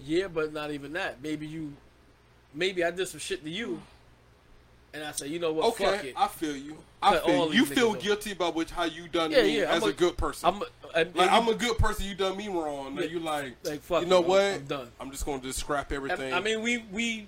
[0.04, 1.20] yeah, but not even that.
[1.22, 1.72] Maybe you,
[2.54, 3.82] maybe I did some shit to you,
[4.94, 6.14] and I say, you know what, fuck Okay, it.
[6.16, 6.76] I feel you.
[7.02, 7.60] I Cut feel all you.
[7.60, 8.02] You feel niggas off.
[8.02, 10.48] guilty about which how you done Yeah, me yeah, as I'm a, good person.
[10.48, 10.66] I'm, a, uh,
[10.96, 12.04] and, Like and I'm you- a good person.
[12.06, 12.94] You done me wrong.
[12.94, 13.08] Now Yeah.
[13.08, 14.40] you like, Like, fuck you know it, I'm- what?
[14.42, 14.88] I'm done.
[15.00, 16.32] I'm just gonna just scrap everything.
[16.32, 17.26] I, I mean, we we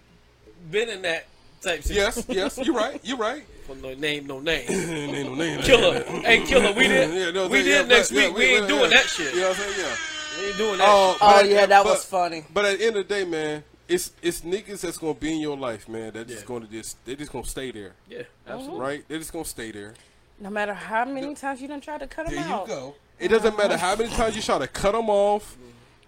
[0.71, 1.27] been in that
[1.63, 1.83] type.
[1.83, 2.25] Situation.
[2.29, 2.67] Yes, yes.
[2.67, 3.01] You're right.
[3.03, 3.45] You're right.
[3.67, 4.67] For no name, no name.
[4.71, 5.61] Ain't no name.
[5.63, 7.15] Killer, hey killer, we did.
[7.15, 8.37] Yeah, no, we yeah, did next yeah, week.
[8.37, 8.89] we, ain't doing yeah.
[8.89, 9.35] that shit.
[9.35, 9.75] You know what I'm saying?
[9.79, 9.97] Yeah.
[10.39, 10.85] We ain't doing that.
[10.89, 11.21] Uh, oh, shit.
[11.21, 12.45] but- Oh, yeah, that was funny.
[12.53, 15.41] But at the end of the day, man, it's it's niggas that's gonna be in
[15.41, 16.13] your life, man.
[16.13, 18.81] That just gonna just they just gonna stay there, Yeah, absolutely.
[18.81, 19.05] right?
[19.09, 19.95] They're just gonna stay there.
[20.41, 22.95] No matter how many times you done try to cut them There you go.
[23.19, 25.57] It doesn't matter how many times you try to cut them off,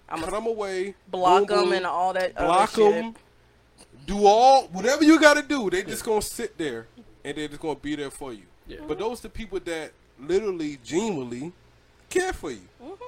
[0.09, 2.95] I'ma cut them away, Block boom, them boom, and all that block other shit.
[2.95, 3.14] them,
[4.07, 5.70] do all whatever you got to do.
[5.70, 6.87] They just gonna sit there
[7.24, 8.43] and they're just gonna be there for you.
[8.66, 8.79] Yeah.
[8.89, 11.53] But those the people that literally, genuinely
[12.09, 12.66] care for you.
[12.83, 13.05] Mm-hmm.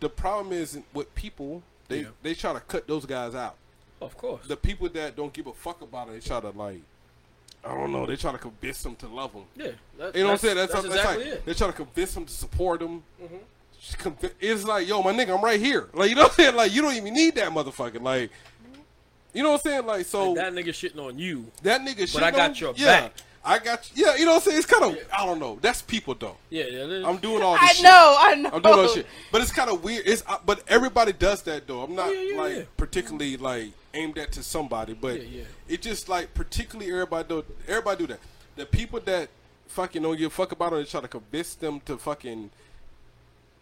[0.00, 2.08] The problem is with people, they Yeah.
[2.22, 3.56] they try to cut those guys out.
[4.04, 4.46] Of course.
[4.46, 6.80] The people that don't give a fuck about it, they try to like.
[7.64, 8.04] I don't know.
[8.04, 9.44] They try to convince them to love them.
[9.56, 9.70] yeah.
[9.98, 10.56] That, You know what I'm saying?
[10.56, 11.46] That's, that's that's exactly like it.
[11.46, 13.02] they try to convince them to support them.
[13.22, 14.26] Mm-hmm.
[14.40, 15.88] It's like, yo, my nigga, I'm right here.
[15.94, 16.56] Like, you know what I'm saying?
[16.56, 18.00] Like, you don't even need that motherfucker.
[18.02, 18.30] Like,
[19.32, 19.86] you know what I'm saying?
[19.86, 21.50] Like, so that nigga shitting on you.
[21.62, 22.06] that nigga.
[22.06, 23.12] Shit I got on- your yeah, back.
[23.44, 23.90] I got.
[23.94, 24.06] You.
[24.06, 24.58] Yeah, you know what I'm saying?
[24.58, 24.98] It's kind of.
[25.12, 25.58] I don't know.
[25.60, 26.36] That's people though.
[26.50, 27.06] Yeah, yeah.
[27.08, 27.82] I'm doing all this I shit.
[27.84, 28.50] know, I know.
[28.52, 29.06] I'm doing all this shit.
[29.30, 30.06] But it's kind of weird.
[30.06, 31.82] It's uh, but everybody does that though.
[31.82, 32.62] I'm not Yeah, yeah, like yeah.
[32.76, 35.44] particularly like aimed at to somebody, but Yeah, yeah.
[35.68, 38.20] it just like particularly everybody do everybody do that.
[38.56, 39.28] The people that
[39.68, 42.50] fucking don't give a fuck about it, they try to convince them to fucking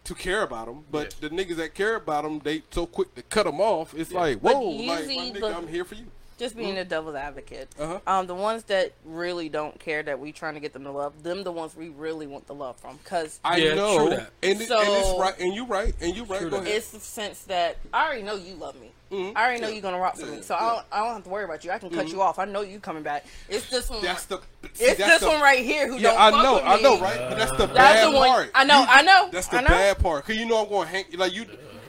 [0.05, 0.83] to care about them.
[0.91, 3.93] But the niggas that care about them, they so quick to cut them off.
[3.95, 6.05] It's like, But whoa, like my usually nigga, the- I'm here for you.
[6.39, 7.69] Just being a devil's advocate.
[7.79, 7.99] Uh-huh.
[8.07, 11.23] Um, the ones that really don't care that we trying to get them to love,
[11.23, 12.97] them the ones we really want the love from.
[13.05, 14.29] Cause I Yeah, know, true that.
[14.41, 16.49] and, So- and it's right, and you right, and you right.
[16.49, 16.67] Go ahead.
[16.67, 18.91] it's the sense that I already know you love me.
[19.15, 21.29] I already know you're gonna rock for me, so I don't, I don't have to
[21.29, 21.69] worry about you.
[21.69, 22.39] I can cut you off.
[22.39, 23.27] I know you coming back.
[23.47, 24.01] It's this one.
[24.01, 24.39] That's the.
[24.73, 26.63] see, it's that's this the- one right here who Yeah, don't I fuck know, with
[26.63, 27.19] I know, right?
[27.29, 28.51] But that's the That's bad the one- part.
[28.55, 29.67] I know, You- I know, That's the I know.
[29.67, 30.25] bad part.
[30.25, 31.45] Cause you know I'm going to hang like you.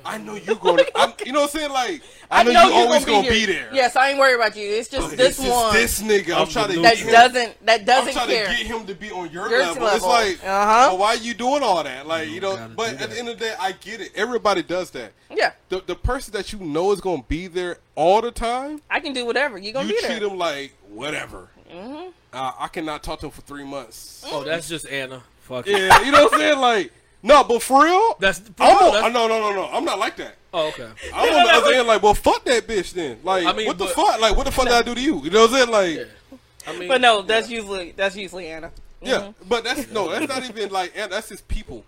[0.07, 0.77] I know you going.
[0.85, 1.73] to I'm, you know what I'm saying?
[1.73, 3.69] Like I, know, you you're always gonna gonna be, there.
[3.73, 4.69] Yes, I ain't worried about you.
[4.69, 6.35] It's just But this it's one this nigga.
[6.35, 8.47] I'm, I'm trying to the that get him, doesn't that I'm trying care.
[8.47, 9.87] to get him to be on your, Your level.
[9.89, 10.89] It's like, Uh-huh.
[10.91, 12.07] well, why are you doing all that?
[12.07, 12.71] Like you know.
[12.77, 14.13] But at the end of the day, I get it.
[14.15, 15.13] Everybody does that.
[15.35, 18.81] yeah, The the person that you know is gonna be there all the time.
[18.91, 19.59] I can do whatever.
[19.59, 20.29] You're gonna You be treat there.
[20.29, 21.49] him like whatever.
[21.73, 24.25] Uh, I cannot talk to him for three months.
[24.29, 25.23] oh, that's just Anna.
[25.43, 25.67] Fuck.
[25.67, 26.59] Yeah, you know what I'm saying?
[26.59, 26.93] Like,
[27.25, 29.69] no, but for real, That's for I'm real, on- that's- no, no, no, no.
[29.73, 30.37] I'm not like that.
[30.53, 30.89] Oh, okay.
[31.13, 33.19] I'm on the other end, like, well, fuck that bitch then.
[33.25, 34.21] Like, I mean, what the but- fuck?
[34.21, 35.21] Like, what the fuck did I do to you?
[35.25, 35.71] You know what I'm saying?
[35.71, 36.39] Like, Yeah.
[36.67, 38.71] I mean, But no, that's usually that's usually Anna.
[39.03, 41.85] yeah, but that's no, that's not even like, and that's just people.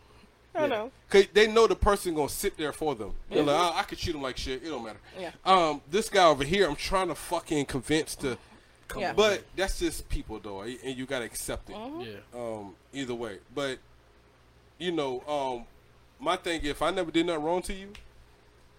[0.54, 0.90] I know.
[1.10, 3.12] Cause they know the person gonna sit there for them.
[3.30, 4.62] They're like, "Oh, I, I could shoot them like shit.
[4.64, 4.98] It don't matter.
[5.18, 5.30] Yeah.
[5.44, 8.38] Um, this guy over here, I'm trying to fucking convince to,
[8.96, 9.12] Yeah.
[9.12, 11.76] but that's just people though, and you gotta accept it.
[11.76, 12.00] Mm-hmm.
[12.00, 12.16] Yeah.
[12.34, 13.38] um, either way.
[13.54, 13.78] But
[14.78, 15.64] you know, um,
[16.18, 17.88] my thing, if I never did nothing wrong to you,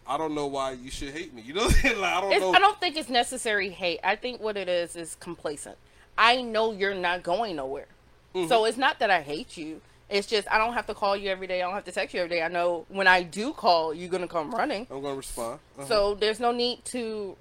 [0.08, 1.42] I don't know why you should hate me.
[1.42, 2.54] You know, like I don't It's, know.
[2.54, 4.00] I don't think it's necessary hate.
[4.04, 5.78] I think what it is is complacent.
[6.18, 7.88] I know you're not going nowhere.
[8.34, 8.48] Mm-hmm.
[8.48, 9.82] So it's not that I hate you.
[10.10, 11.62] It's just I don't have to call you every day.
[11.62, 12.42] I don't have to text you every day.
[12.42, 14.88] I know when I do call, you're gonna come running.
[14.90, 15.60] I'm gonna respond.
[15.78, 15.88] Uh-huh.
[15.88, 17.36] So there's no need to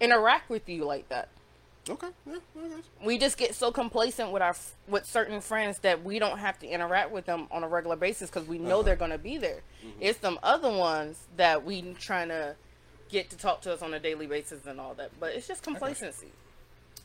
[0.00, 1.28] interact with you like that.
[1.88, 2.36] Okay, yeah.
[3.04, 4.54] We just get so complacent with our
[4.88, 8.30] with certain friends that we don't have to interact with them on a regular basis
[8.30, 8.68] because we Uh-huh.
[8.68, 9.60] know they're gonna be there.
[9.84, 9.98] Mm-hmm.
[10.00, 12.54] It's some other ones that we trying to
[13.08, 15.10] get to talk to us on a daily basis and all that.
[15.20, 16.28] But it's just complacency.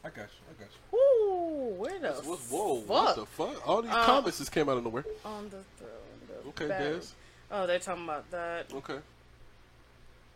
[0.03, 0.23] I got you.
[0.49, 0.97] I got you.
[0.97, 2.89] Ooh, where the What's, whoa, fuck?
[2.89, 3.67] what the fuck?
[3.67, 5.03] All these Uh, comments just came out of nowhere.
[5.25, 6.43] on the throne.
[6.45, 6.67] The Okay.
[6.67, 7.07] Des.
[7.51, 8.71] Oh, they're talking about that.
[8.73, 8.99] Okay.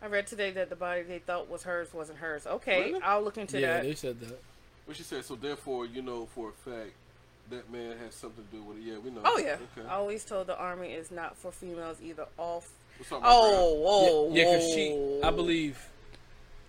[0.02, 2.46] I read today that the body they thought was hers wasn't hers.
[2.46, 3.02] Okay, Really?
[3.02, 3.84] I'll look into Yeah, that.
[3.84, 4.40] Yeah, they said that.
[4.84, 5.24] What she said.
[5.24, 6.90] So therefore, you know for a fact
[7.50, 8.82] that man has something to do with it.
[8.82, 9.20] Yeah, we know.
[9.24, 9.56] Oh yeah.
[9.78, 9.86] Okay.
[9.88, 12.26] I always told the army is not for females either.
[12.38, 12.58] All.
[12.58, 13.38] F- What's up, my girl?
[13.40, 15.20] oh, oh, yeah, because she.
[15.22, 15.78] I believe,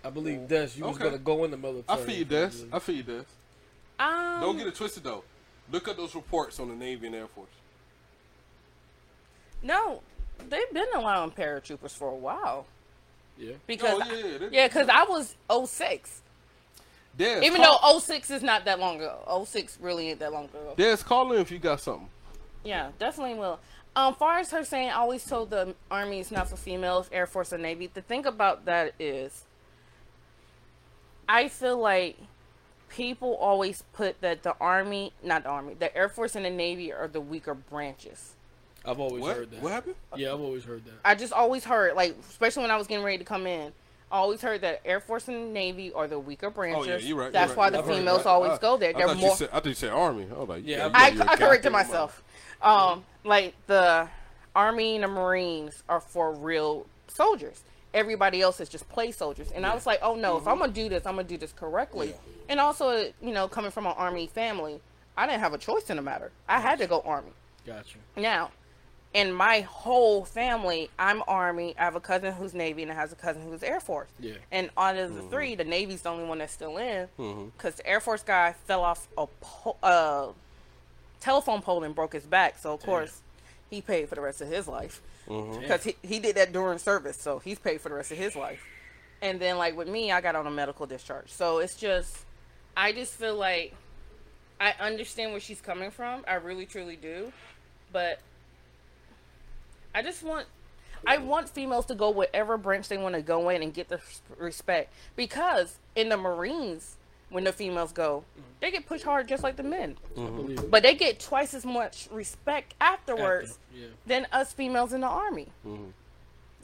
[0.04, 1.04] I believe Des, you was Okay.
[1.04, 2.00] gonna go in the military.
[2.00, 2.50] I feel you, Des.
[2.72, 3.24] I feel you, Des.
[3.98, 5.24] Um, Don't get it twisted though.
[5.72, 7.48] Look at those reports on the Navy and Air Force.
[9.62, 10.02] No,
[10.48, 12.66] they've been allowing paratroopers for a while
[13.36, 13.52] Yeah.
[13.66, 15.36] because Oh, yeah, yeah, yeah, because I was
[15.68, 16.22] 06.
[17.16, 19.44] Des, Even call, though 06 is not that long ago.
[19.46, 20.74] 06 really ain't that long ago.
[20.76, 22.08] Des, call in if you got something.
[22.64, 23.60] Yeah, definitely will.
[23.96, 27.26] Um, far as her saying, I always told the Army it's not for females, Air
[27.26, 27.88] Force or Navy.
[27.92, 29.44] The thing about that is,
[31.28, 32.18] I feel like
[32.88, 36.92] people always put that the Army, not the Army, the Air Force and the Navy
[36.92, 38.33] are the weaker branches.
[38.86, 39.36] I've always What?
[39.36, 39.62] heard that.
[39.62, 39.94] What happened?
[40.16, 40.92] Yeah, I've always heard that.
[41.04, 43.72] I just always heard, like, especially when I was getting ready to come in,
[44.12, 46.86] I always heard that Air Force and Navy are the weaker branches.
[46.86, 47.32] Oh yeah, you're right.
[47.32, 47.72] That's you're why right.
[47.72, 48.28] the I've females that.
[48.28, 48.90] always I- go there.
[48.90, 49.36] I They're thought more.
[49.36, 50.26] Said, I thought you said Army.
[50.30, 52.22] I was like, Yeah, yeah, I'm- I, you're a I corrected myself.
[52.62, 54.08] Um, like the
[54.54, 57.62] Army and the Marines are for real soldiers.
[57.92, 59.50] Everybody else is just play soldiers.
[59.52, 61.52] And I was like, oh no, if I'm gonna do this, I'm gonna do this
[61.52, 62.14] correctly.
[62.48, 64.80] And also, you know, coming from an Army family,
[65.16, 66.30] I didn't have a choice in the matter.
[66.48, 67.30] I had to go Army.
[67.66, 67.98] Gotcha.
[68.16, 68.50] Now,
[69.14, 71.74] in my whole family, I'm Army.
[71.78, 74.08] I have a cousin who's Navy, and I have a cousin who's Air Force.
[74.18, 74.34] Yeah.
[74.50, 75.30] And out of the mm-hmm.
[75.30, 77.46] three, the Navy's the only one that's still in, mm-hmm.
[77.56, 80.26] because the Air Force guy fell off a po- uh,
[81.20, 82.58] telephone pole and broke his back.
[82.58, 83.22] So of course,
[83.70, 85.60] he paid for the rest of his life mm-hmm.
[85.60, 87.16] because he, he did that during service.
[87.16, 88.66] So he's paid for the rest of his life.
[89.22, 91.30] And then like with me, I got on a medical discharge.
[91.30, 92.18] So it's just,
[92.76, 93.74] I just feel like
[94.60, 96.24] I understand where she's coming from.
[96.28, 97.32] I really truly do,
[97.92, 98.18] but
[99.94, 100.46] I just want
[101.06, 104.00] I want females to go whatever branch they want to go in and get the
[104.38, 106.96] respect because in the Marines,
[107.28, 108.24] when the females go,
[108.60, 110.70] they get pushed hard just like the men, it.
[110.70, 113.86] but they get twice as much respect afterwards After, yeah.
[114.06, 115.48] than us females in the army.
[115.66, 115.90] Mm-hmm.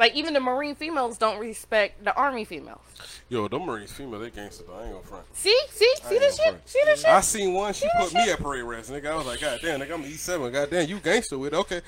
[0.01, 2.81] Like even the Marine females don't respect the Army females.
[3.29, 4.73] Yo, them Marines female, they gangster though.
[4.73, 5.37] I ain't gonna front.
[5.37, 6.69] See, see, see ain't this shit, front.
[6.69, 7.11] see this shit.
[7.11, 7.75] I seen one.
[7.75, 9.11] She See put that me at parade rest, nigga.
[9.11, 10.53] I was like, God damn, nigga, I'm E7.
[10.55, 11.57] God damn, you gangster with it.
[11.59, 11.83] Okay.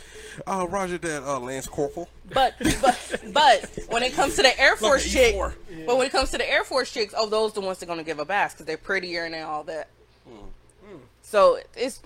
[0.47, 2.07] Uh, Roger that, uh, Lance Corporal.
[2.35, 5.55] But but but when it comes to the Air Force at chick, E4.
[5.87, 7.89] but when it comes to the Air Force chicks, oh, those the ones that are
[7.89, 9.89] gonna give a bass because they're prettier and all that.
[11.23, 12.03] So it's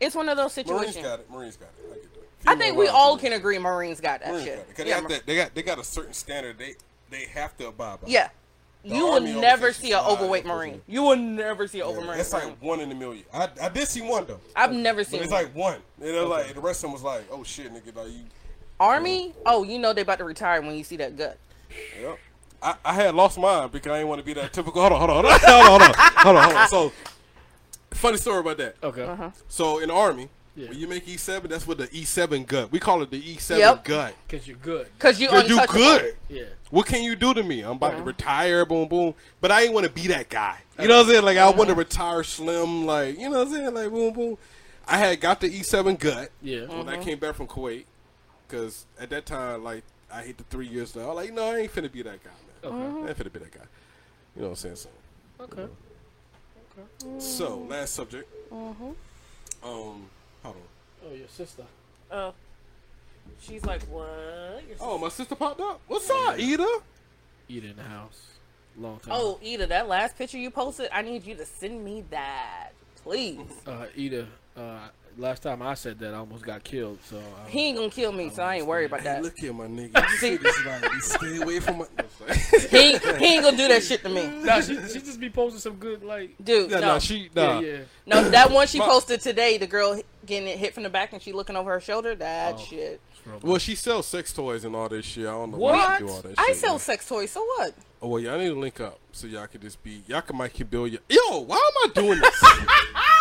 [0.00, 0.96] it's one of those situations.
[0.96, 1.30] Marines got it.
[1.30, 2.17] Marines got it.
[2.48, 2.64] I get that.
[2.64, 4.58] I think we all can agree Marines got that Marines shit.
[4.58, 4.76] it.
[4.76, 6.58] 'Cause Yeah, they, got that, they got they got a certain standard.
[6.58, 6.74] They
[7.10, 8.08] they have to abide by.
[8.08, 8.28] yeah.
[8.84, 10.80] The You will never see an overweight Marine.
[10.86, 12.48] You will never see an Yeah, overweight That's Marine.
[12.50, 13.24] like one in a million.
[13.34, 14.40] I, I did see one though.
[14.54, 15.44] I've never But seen it's one.
[15.44, 15.74] like one.
[16.00, 18.20] And they're like the rest of them was like, oh shit, nigga, like you.
[18.80, 19.34] Army.
[19.44, 21.36] Oh, you know they about to retire when you see that gut.
[22.00, 22.18] Yep.
[22.62, 24.80] I, I had lost mine because I didn't want to be that typical.
[24.80, 26.68] Hold on, hold on, hold on, hold on, hold on, hold on, hold on.
[26.68, 26.92] So,
[27.92, 28.76] funny story about that.
[28.82, 29.02] Okay.
[29.04, 29.30] Uh-huh.
[29.48, 30.28] So in the army,
[30.58, 30.68] Yeah.
[30.70, 32.72] when you make E7, that's what the E7 gut.
[32.72, 33.84] We call it the E7 Yep.
[33.84, 34.14] gut.
[34.28, 34.88] Cause you're good.
[34.98, 36.16] Cause you Cause you good.
[36.28, 36.44] Yeah.
[36.70, 37.60] What can you do to me?
[37.62, 37.98] I'm about Uh-huh.
[38.00, 39.14] to retire, boom, boom.
[39.40, 40.58] But I ain't want to be that guy.
[40.80, 41.24] You know what I'm saying?
[41.24, 41.74] Like I want to Uh-huh.
[41.76, 43.74] retire slim, like you know what I'm saying?
[43.74, 44.38] Like boom, boom.
[44.86, 46.62] I had got the E7 gut Yeah.
[46.62, 46.90] when Uh-huh.
[46.90, 47.84] I came back from Kuwait,
[48.46, 51.12] because at that time, like I hit the three years now.
[51.12, 52.30] Like, no, I ain't finna be that guy,
[52.64, 52.72] man.
[52.72, 53.06] Okay.
[53.06, 53.60] I ain't finna be that guy.
[54.34, 54.76] You know what I'm saying?
[54.76, 54.88] So,
[55.40, 55.66] Okay.
[57.18, 58.28] so last subject.
[58.52, 58.90] Mm-hmm.
[59.62, 60.08] Um,
[60.42, 60.62] hold on.
[61.10, 61.64] Oh, your sister.
[62.10, 62.34] Oh.
[63.40, 64.62] She's like, what?
[64.66, 65.80] You're Oh, my sister popped up.
[65.86, 66.66] What's up, Ida?
[67.48, 68.26] Eat in the house.
[68.76, 69.14] Long time.
[69.16, 72.70] Oh, Ida, that last picture you posted, I need you to send me that,
[73.02, 73.40] please.
[73.66, 74.26] Uh, Ida.
[74.56, 74.88] Uh,
[75.18, 76.98] last time I said that, I almost got killed.
[77.04, 77.18] So.
[77.18, 79.22] I, He ain't gonna kill me, so I ain't worried about Hey, that.
[79.22, 80.02] look here, my nigga.
[80.10, 81.86] You see this like stay away from my.
[82.70, 85.28] He ain't, he ain't gonna do that shit to me, Nah, she, she just be
[85.30, 86.34] posting some good like.
[86.42, 86.70] dude.
[86.70, 87.60] Yeah, no, no, she nah.
[87.60, 87.78] Yeah, yeah.
[88.06, 91.12] no, that one she My- posted today, the girl getting it hit from the back
[91.12, 92.14] and she looking over her shoulder.
[92.14, 92.58] That Oh.
[92.58, 93.00] shit.
[93.42, 95.26] Well, she sells sex toys and all this shit.
[95.26, 95.74] I don't know What?
[95.74, 96.56] why she do all that I shit.
[96.56, 96.78] sell yeah.
[96.78, 97.74] sex toys, so what?
[98.00, 100.02] Oh well, y'all need to link up so y'all can just be.
[100.06, 101.00] Y'all can might can build your.
[101.10, 102.42] Yo, why am I doing this?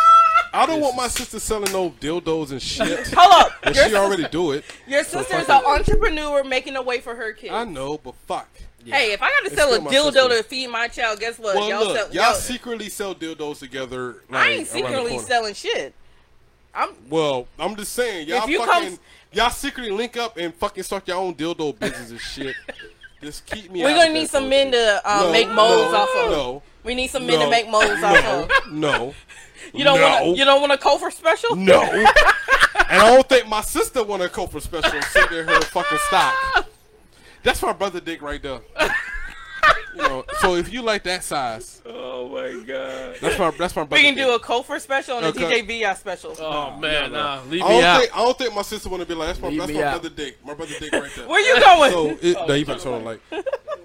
[0.53, 3.07] I don't want my sister selling no dildos and shit.
[3.15, 4.63] Hold up, she already do it.
[4.87, 7.53] your sister's an entrepreneur making a way for her kids.
[7.53, 8.47] I know, but fuck.
[8.85, 10.37] Hey, if I gotta sell a dildo sister.
[10.37, 11.55] to feed my child, guess what?
[11.57, 14.23] Well, y'all look, sell, y'all, y'all- secretly sell dildos together.
[14.29, 15.93] Like, I ain't secretly selling shit.
[16.73, 18.99] I'm Well, I'm just saying, y'all If you fucking, come-
[19.33, 22.55] y'all secretly link up and fucking start your own dildo business and shit.
[23.19, 23.81] Just keep me.
[23.81, 26.31] We're gonna need some men to uh, No, make molds no, off of.
[26.31, 28.71] No, We need some men no, to make molds off of.
[28.71, 29.15] no,
[29.73, 31.55] You don't no, want you don't want a Kofor special?
[31.55, 31.81] no.
[31.83, 32.07] and
[33.01, 36.67] I don't think my sister want a Kofor special sitting in her fucking stock.
[37.43, 38.61] That's my brother dick right there.
[39.95, 43.15] you know, so if you like that size, Oh my god.
[43.21, 43.95] that's my that's my brother.
[43.95, 44.25] We can dick.
[44.25, 45.61] do a Kofor special and a Okay.
[45.63, 46.35] DJ VI special.
[46.39, 47.99] Oh man, nah, leave I me don't out.
[48.01, 49.83] think I don't think my sister want to be like that's my Leave that's my
[49.83, 50.01] out.
[50.01, 50.37] brother dick.
[50.45, 51.27] My brother dick right there.
[51.27, 51.91] Where you going?
[51.91, 53.21] So it, no, you better sort of like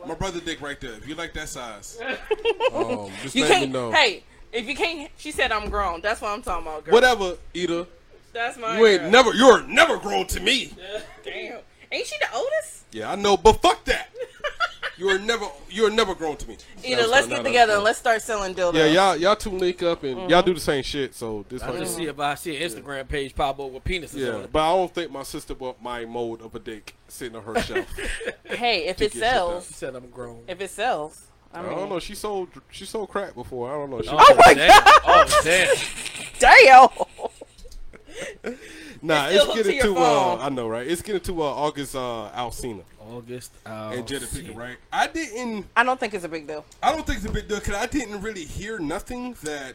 [0.07, 0.93] my brother dick right there.
[0.95, 1.99] If you like that size,
[2.75, 3.91] um, just you let me know.
[3.93, 6.01] Hey, if you can't, she said I'm grown.
[6.01, 6.93] That's what I'm talking about, girl.
[6.95, 7.87] Whatever, Ida.
[8.33, 8.79] That's my.
[8.79, 9.11] You ain't girl.
[9.11, 9.35] never.
[9.35, 10.73] You're never grown to me.
[11.25, 11.59] Damn.
[11.91, 12.85] Ain't she the oldest?
[12.93, 14.09] Yeah, I know, but fuck that.
[14.99, 15.47] You're never.
[15.71, 16.57] You're never grown to me.
[16.85, 17.77] Either No, let's no, get no, together no.
[17.79, 18.75] and let's start selling dildos.
[18.75, 20.31] Yeah, y'all y'all two link up and Mm-hmm.
[20.31, 21.15] y'all do the same shit.
[21.15, 21.63] So this.
[21.63, 24.21] I fucking- just see if I see an Instagram page pop up with penises on
[24.21, 24.53] Yeah, it.
[24.53, 27.61] but I don't think my sister bought my mold of a dick sitting on her
[27.63, 27.87] shelf.
[28.45, 30.45] Hey, if it sells, She said I'm grown.
[30.47, 31.99] if it sells, I I don't know.
[31.99, 33.71] She sold she sold crack before.
[33.71, 34.03] I don't know.
[34.03, 34.83] She, Oh, my damn.
[35.05, 35.77] Oh damn.
[36.39, 36.89] damn.
[39.03, 40.39] nah, It's it's, still to getting to uh.
[40.41, 40.87] I know, right?
[40.87, 43.53] It's getting to uh, August uh, Alsina August.
[43.67, 44.77] Uh, and Jada Pinkett, right?
[44.93, 45.67] I didn't.
[45.77, 46.65] I don't think it's a big deal.
[46.83, 49.75] I don't think it's a big deal because I didn't really hear nothing that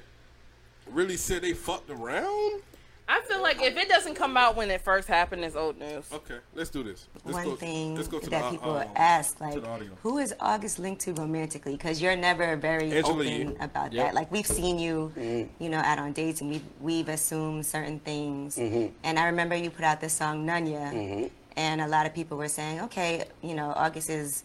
[0.92, 2.62] really said they fucked around.
[3.10, 6.06] I feel like if it doesn't come out when it first happened, it's old news.
[6.12, 7.08] Okay, let's do this.
[7.24, 9.64] Let's One go, thing let's go to that the, people uh, ask, like,
[10.04, 11.72] who is August linked to romantically?
[11.74, 13.56] Because you're never very Angela open Yee.
[13.62, 14.06] about Yep.
[14.06, 14.14] that.
[14.14, 15.64] Like, we've seen you, mm-hmm.
[15.64, 18.58] you know, out on dates, and we've, we've assumed certain things.
[18.58, 18.94] Mm-hmm.
[19.04, 21.28] And I remember you put out this song Nunya, mm-hmm.
[21.56, 24.44] and a lot of people were saying, okay, you know, August is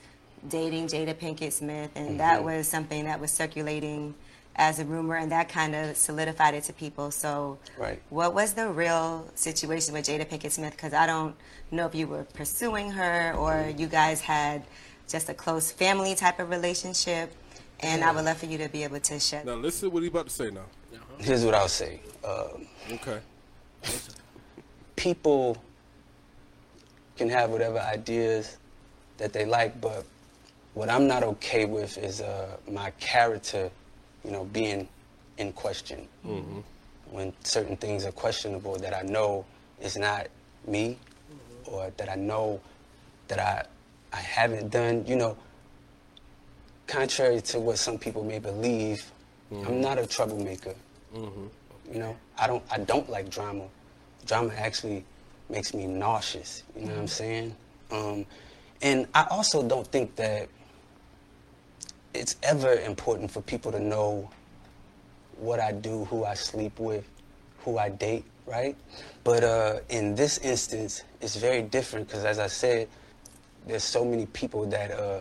[0.49, 4.15] dating Jada Pinkett Smith, and that was something that was circulating
[4.57, 7.11] as a rumor, and that kind of solidified it to people.
[7.11, 8.01] So, Right.
[8.11, 10.73] what was the real situation with Jada Pinkett Smith?
[10.73, 11.35] Because I don't
[11.71, 14.65] know if you were pursuing her or you guys had
[15.09, 17.33] just a close family type of relationship.
[17.81, 19.45] And I would love for you to be able to shed.
[19.45, 20.67] Now listen what he about to say now.
[21.19, 22.01] Here's what I'll say.
[22.25, 23.19] Um, Okay.
[24.97, 25.57] people
[27.17, 28.57] can have whatever ideas
[29.19, 30.05] that they like, but
[30.75, 33.71] what I'm not okay with is uh, my character,
[34.25, 34.89] you know, being
[35.39, 36.07] in question.
[36.27, 36.61] Mm-hmm.
[37.11, 39.45] When certain things are questionable that I know
[39.81, 40.29] is not
[40.67, 40.99] me,
[41.65, 42.61] or that I know
[43.29, 43.65] that I
[44.13, 45.37] I haven't done, you know.
[46.87, 49.11] Contrary to what some people may believe,
[49.51, 49.81] I'm mm-hmm.
[49.81, 50.75] not a troublemaker.
[51.15, 51.47] Mm-hmm.
[51.93, 53.65] You know, I don't I don't like drama.
[54.27, 55.05] Drama actually
[55.49, 56.63] makes me nauseous.
[56.77, 57.57] You know what I'm saying?
[57.91, 58.27] Um,
[58.81, 60.49] and I also don't think that
[62.15, 64.31] it's ever important for people to know
[65.37, 67.09] what I do, who I sleep with,
[67.65, 68.77] who I date, right?
[69.25, 72.89] But uh, in this instance, it's very different because, as I said,
[73.67, 75.21] there's so many people that uh,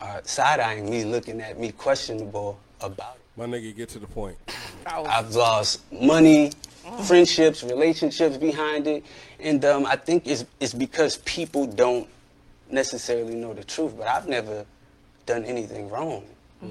[0.00, 3.22] are side eyeing me, looking at me questionable about it.
[3.38, 4.36] My nigga, get to the point.
[4.86, 6.52] I've lost money,
[7.04, 9.04] friendships, relationships behind it,
[9.38, 12.08] and um, I think it's it's because people don't
[12.70, 13.96] necessarily know the truth.
[13.96, 14.64] But I've never
[15.28, 16.24] done anything wrong.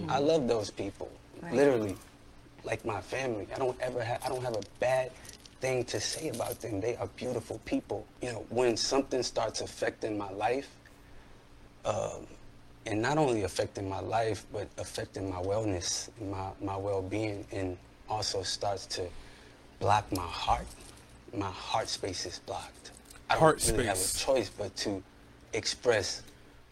[0.09, 1.09] I love those people,
[1.41, 1.53] Right.
[1.53, 1.95] literally,
[2.65, 3.47] like my family.
[3.55, 5.11] I don't ever have I don't have a bad
[5.61, 6.81] thing to say about them.
[6.81, 8.05] They are beautiful people.
[8.21, 10.69] You know, when something starts affecting my life,
[11.85, 12.27] um,
[12.85, 17.77] and not only affecting my life, but affecting my wellness, my, my well-being, and
[18.09, 19.07] also starts to
[19.79, 20.67] block my heart.
[21.33, 22.91] My heart space is blocked.
[23.29, 25.03] I don't Heart really have a choice but to
[25.53, 26.23] express.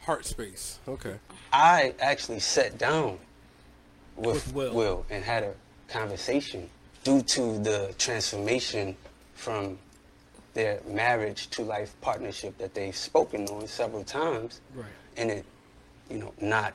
[0.06, 0.80] Heart space.
[0.88, 1.16] Okay.
[1.52, 3.18] I actually sat down
[4.16, 4.74] with, With Will.
[4.74, 5.54] Will and had a
[5.88, 6.70] conversation
[7.04, 8.96] due to the transformation
[9.34, 9.78] from
[10.54, 14.86] their marriage to life partnership that they've spoken on several times Right.
[15.18, 15.46] and it,
[16.10, 16.74] you know, not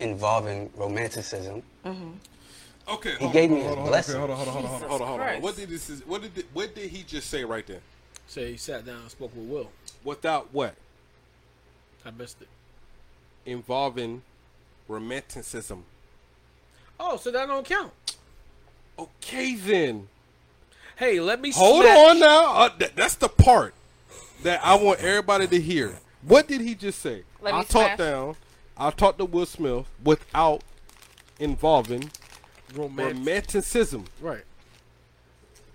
[0.00, 1.62] involving romanticism.
[1.84, 2.10] Mm-hmm.
[2.88, 3.10] Okay.
[3.12, 4.16] He hold gave on, me hold his on, blessing.
[4.16, 5.42] Okay, hold on, hold on, hold on, hold on, hold on, hold on.
[5.42, 6.02] What did this?
[6.06, 6.44] What did?
[6.52, 7.80] What did he just say right there?
[8.26, 9.70] Say he sat down and spoke with Will.
[10.04, 10.74] Without what?
[12.06, 12.48] I missed it.
[13.44, 14.22] Involving
[14.88, 15.84] romanticism.
[17.00, 17.92] Oh, so that don't count.
[18.98, 20.08] Okay then.
[20.96, 22.54] Hey, let me Hold smash- on now.
[22.54, 23.74] Uh, th- that's the part
[24.42, 25.98] that I want everybody to hear.
[26.22, 27.24] What did he just say?
[27.42, 27.98] Let I talked smash.
[27.98, 28.36] down.
[28.78, 30.62] I talked to Will Smith without
[31.38, 32.10] involving
[32.74, 33.16] Romantic.
[33.18, 34.04] romanticism.
[34.20, 34.44] Right.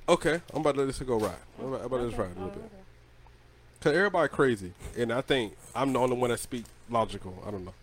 [0.09, 1.31] Okay, I'm about to let this go right.
[1.59, 2.71] I'm about, I'm about to let this ride a little bit.
[3.81, 7.41] Cause everybody crazy, and I think I'm the only one that speak logical.
[7.47, 7.73] I don't know.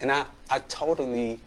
[0.00, 1.38] And I, I totally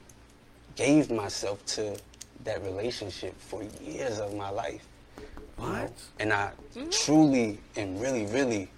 [0.76, 1.98] gave myself to
[2.44, 4.86] that relationship for years of my life.
[5.18, 5.24] you
[5.66, 5.72] know?
[5.72, 5.94] What?
[6.20, 6.52] And I
[6.92, 8.70] truly and really, really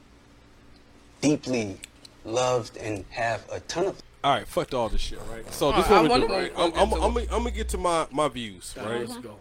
[1.20, 1.78] deeply
[2.24, 5.52] loved and have a ton of All right, fuck all this shit, right?
[5.54, 6.54] So All this right, what I I'm gonna do, right?
[6.56, 7.02] I'm, I'm, I'm, it.
[7.02, 9.10] gonna- I'm gonna get to my my views, All right, right?
[9.10, 9.36] let's go.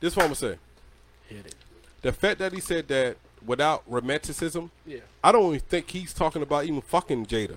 [0.00, 0.58] This is what I'm gonna say.
[1.28, 1.54] Hit it.
[2.02, 3.16] The fact that he said that
[3.46, 4.98] without romanticism, Yeah.
[5.22, 7.56] I don't even think he's talking about even fucking Jada.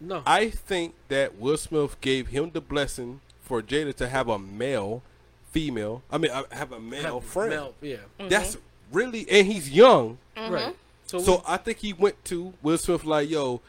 [0.00, 0.22] No.
[0.26, 5.02] I think that Will Smith gave him the blessing for Jada to have a male,
[5.50, 6.02] female.
[6.10, 7.50] I mean, uh, have a male Have friend.
[7.50, 7.96] male- yeah.
[8.18, 8.28] Mm-hmm.
[8.28, 8.56] That's
[8.92, 10.18] really, and he's young.
[10.36, 10.52] Mm-hmm.
[10.54, 10.76] Right.
[11.06, 13.60] So, So I think he went to Will Smith like, yo,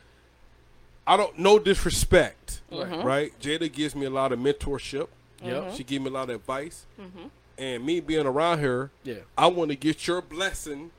[1.07, 2.88] I don't no disrespect, right?
[2.89, 3.41] Mm-hmm.
[3.41, 5.07] Jada gives me a lot of mentorship.
[5.43, 5.74] Yep.
[5.76, 6.86] She gave me a lot of advice,
[7.57, 9.16] and me being around her, Yeah.
[9.38, 10.89] I want to get your blessing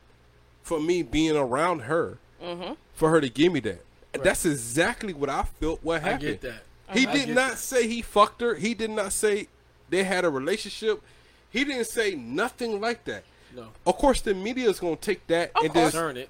[0.67, 2.73] for me being around her, mm-hmm.
[2.93, 3.85] for her to give me that.
[4.13, 5.79] And That's exactly what I felt.
[5.85, 6.21] What I happened?
[6.21, 6.63] get that.
[6.93, 7.59] He I did not that.
[7.59, 8.57] say he fucked her.
[8.57, 9.47] He did not say
[9.91, 11.01] they had a relationship.
[11.51, 13.23] He didn't say nothing like that.
[13.55, 13.69] No.
[13.87, 16.29] Of course, the media is gonna take that and Just just turn it.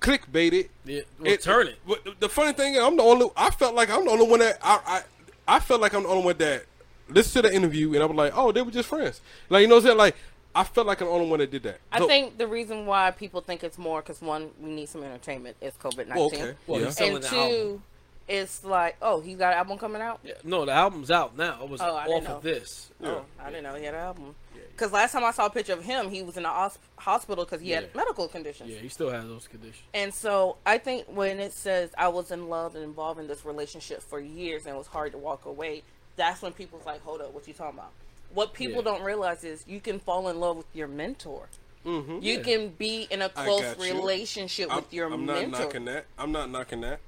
[0.00, 0.70] clickbait it.
[0.86, 1.78] Yeah, well, turn it.
[1.86, 3.28] But the- the funny thing is, I'm the only.
[3.36, 5.02] I felt like I'm the only one that I,
[5.46, 6.64] I I felt like I'm the only one that
[7.10, 9.20] listened to the interview and I was like, oh, they were just friends.
[9.50, 9.98] Like you know what I'm saying?
[9.98, 10.16] Like
[10.56, 11.78] I felt like I'm the only one that did that.
[11.92, 15.02] I So- think the reason why people think it's more because one, we need some
[15.04, 16.54] entertainment It's COVID nineteen, Well, okay.
[16.66, 16.86] Well, Yeah.
[17.14, 17.82] and two, album.
[18.28, 20.20] it's like, oh, he's got an album coming out.
[20.24, 21.62] Yeah, no, the album's out now.
[21.62, 22.36] It was Oh, I didn't off know.
[22.38, 22.90] of this.
[23.04, 24.34] Oh, I didn't know he had an album.
[24.72, 27.44] Because last time I saw a picture of him, he was in the hos- hospital
[27.46, 27.80] because he Yeah.
[27.82, 28.68] had medical conditions.
[28.70, 29.82] Yeah, he still has those conditions.
[29.94, 33.44] And so I think when it says I was in love and involved in this
[33.44, 35.82] relationship for years and it was hard to walk away,
[36.16, 37.92] that's when people's like, hold up, what you talking about?
[38.34, 38.82] What people Yeah.
[38.90, 41.48] don't realize is you can fall in love with your mentor.
[41.84, 42.42] You Yeah.
[42.42, 43.94] can be in a close got you.
[43.94, 45.36] relationship I'm, with your mentor.
[45.36, 46.06] I'm not knocking that.
[46.18, 46.98] I'm not knocking that.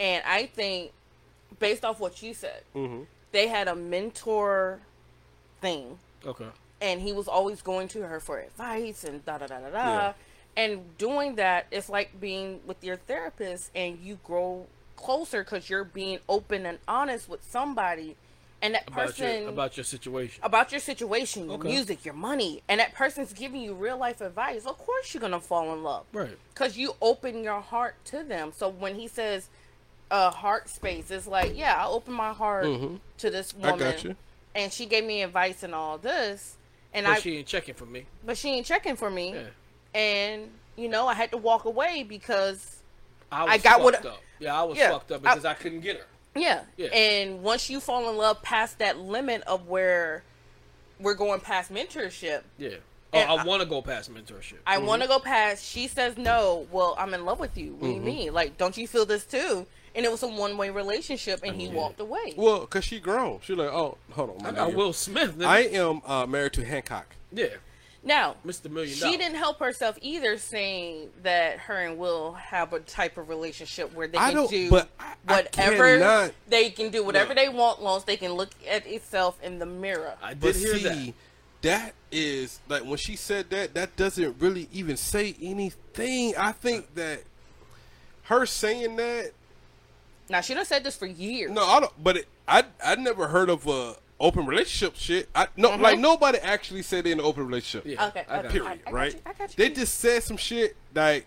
[0.00, 0.92] And I think,
[1.60, 3.04] based off what you said, Mm-hmm.
[3.32, 4.80] they had a mentor
[5.60, 6.48] thing, Okay.
[6.80, 9.76] and he was always going to her for advice and da da da da da.
[9.78, 10.12] Yeah.
[10.56, 14.66] And doing that, it's like being with your therapist, and you grow
[14.96, 18.16] closer because you're being open and honest with somebody,
[18.66, 20.40] and that About person your about your situation.
[20.42, 21.68] about your situation, your Okay.
[21.68, 25.40] music, your money, and that person's giving you real life advice, of course you're gonna
[25.40, 26.04] fall in love.
[26.12, 26.36] Right.
[26.52, 28.52] Because you open your heart to them.
[28.54, 29.48] So when he says
[30.10, 32.96] uh, heart space, it's like, yeah, I open my heart Mm-hmm.
[33.18, 33.78] to this I woman.
[33.78, 34.16] got you.
[34.54, 36.56] And she gave me advice and all this.
[36.94, 38.06] And But I she ain't checking for me.
[38.24, 39.34] but she ain't checking for me.
[39.34, 39.42] Yeah.
[40.00, 42.82] And, you know, I had to walk away because
[43.32, 44.20] I, was I got what- fucked up.
[44.38, 46.06] Yeah, I was Yeah, fucked up I- because I, couldn't get her.
[46.36, 46.62] Yeah.
[46.76, 46.88] Yeah.
[46.88, 50.22] And once you fall in love past that limit of where
[51.00, 52.76] we're going past mentorship, Yeah.
[53.12, 54.58] Oh, I, I- want to go past mentorship.
[54.66, 55.18] I want to mm-hmm.
[55.18, 55.64] go past.
[55.64, 56.66] She says no.
[56.70, 57.74] Well, I'm in love with you.
[57.74, 58.04] What do you mm-hmm.
[58.04, 58.34] mean?
[58.34, 59.66] Like, don't you feel this too?
[59.94, 61.76] And it was a one way relationship, and he mm-hmm.
[61.76, 62.34] walked away.
[62.36, 63.40] Well, cause she grown.
[63.42, 64.46] She like, oh, hold on.
[64.46, 64.74] I my got.
[64.74, 65.38] Will Smith.
[65.38, 65.46] Nigga.
[65.46, 67.14] I am uh, married to Hancock.
[67.32, 67.46] yeah,
[68.06, 68.70] Now, Mr.
[68.70, 69.16] Million she Dollar.
[69.18, 74.06] didn't help herself either, saying that her and Will have a type of relationship where
[74.06, 77.42] they I can don't- but I- I whatever cannot- they can do, whatever No.
[77.42, 80.16] they want, long as they can look at itself in the mirror.
[80.22, 81.14] I did But hear see, that.
[81.62, 83.74] that is like when she said that.
[83.74, 86.36] That doesn't really even say anything.
[86.36, 86.88] I think uh.
[86.94, 87.22] that
[88.22, 89.32] her saying that.
[90.28, 91.50] Now she done said this for years.
[91.50, 91.92] No, I don't.
[92.04, 95.28] But it, I I never heard of a open relationship shit.
[95.34, 95.80] I no Mhm.
[95.80, 97.86] like nobody actually said they in an open relationship.
[97.86, 98.48] Yeah, Okay, okay.
[98.48, 98.66] Period.
[98.66, 99.12] I- I got right?
[99.14, 99.54] you, I got you.
[99.56, 101.26] They just said some shit like.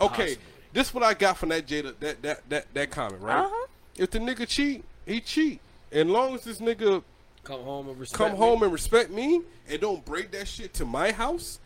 [0.00, 0.44] Okay, Possibly.
[0.72, 3.44] this what I got from that Jada that that that that comment right.
[3.44, 3.66] Uh-huh.
[3.96, 5.60] If the nigga cheat, he cheat.
[5.92, 7.02] And long as this nigga
[7.44, 8.38] Come home and respect come me.
[8.38, 11.60] home and respect me and don't break that shit to my house,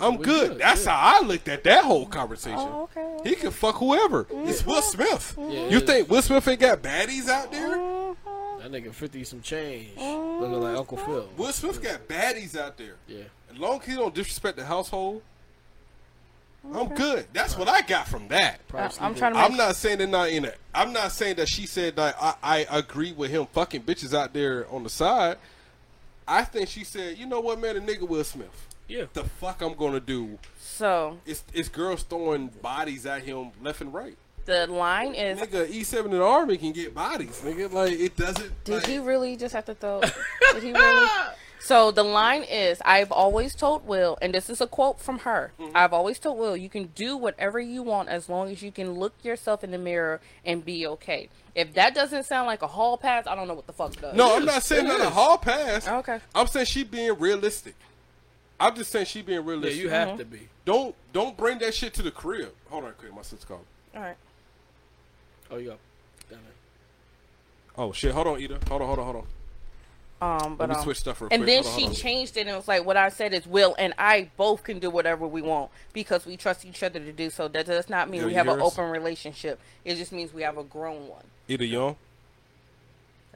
[0.00, 0.50] I'm good.
[0.50, 0.92] good, That's yeah.
[0.96, 2.58] how I looked at that whole conversation.
[2.60, 4.26] Oh, okay, He can fuck whoever.
[4.30, 5.34] It's Will Smith.
[5.36, 8.14] Yeah, you it think Will Smith ain't got baddies out there?
[8.70, 9.90] That nigga 50 some change.
[9.98, 11.28] Oh, Looking like Uncle Phil.
[11.36, 12.94] Will Smith got baddies out there.
[13.08, 13.24] Yeah.
[13.52, 15.22] As long as he don't disrespect the household,
[16.74, 17.26] I'm good.
[17.32, 18.60] That's what I got from that.
[18.72, 20.58] I- I'm trying to make I'm not saying they're not in it.
[20.74, 24.32] I'm not saying that she said that I, I agree with him fucking bitches out
[24.34, 25.38] there on the side.
[26.28, 28.68] I think she said, you know what, man, a nigga Will Smith.
[28.88, 29.06] Yeah.
[29.12, 30.38] The fuck I'm gonna do?
[30.60, 34.16] So It's it's girls throwing bodies at him left and right.
[34.44, 37.72] The line is Nigga, E7 in the army can get bodies, nigga.
[37.72, 38.64] Like it doesn't.
[38.64, 40.00] Did like, he really just have to throw?
[40.52, 41.08] Did he really?
[41.60, 45.52] So the line is, I've always told Will, and this is a quote from her.
[45.60, 45.76] Mm-hmm.
[45.76, 48.94] I've always told Will, you can do whatever you want as long as you can
[48.94, 51.28] look yourself in the mirror and be okay.
[51.54, 54.16] If that doesn't sound like a hall pass, I don't know what the fuck does.
[54.16, 55.86] No, I'm not saying It not a hall pass.
[55.86, 56.20] Okay.
[56.34, 57.74] I'm saying she being realistic.
[58.58, 59.82] I'm just saying she being realistic.
[59.82, 60.08] Yeah, realistic.
[60.08, 60.48] you have to be.
[60.64, 62.52] Don't don't bring that shit to the crib.
[62.68, 63.14] Hold on, quick.
[63.14, 63.64] My sister called.
[63.94, 64.16] All right.
[65.50, 65.78] Oh, you got
[66.30, 66.52] down there.
[67.84, 68.12] Oh shit.
[68.12, 68.58] Hold on, Ida.
[68.68, 69.26] Hold on, hold on, hold on.
[70.22, 71.46] Um, but Let me um, switch stuff real and quick.
[71.48, 72.00] then Hold on, she hold on.
[72.00, 74.78] changed it and it was like, what I said is Will and I both can
[74.78, 77.48] do whatever we want because we trust each other to do so.
[77.48, 78.72] That does not mean Yeah, we have an us?
[78.78, 79.58] open relationship.
[79.82, 81.24] It just means we have a grown one.
[81.48, 81.96] Ida Young.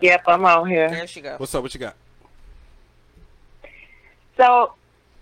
[0.03, 0.91] Yep, I'm on here.
[0.91, 1.41] There she goes.
[1.41, 1.62] What's up?
[1.62, 1.95] What you got?
[4.36, 4.74] So,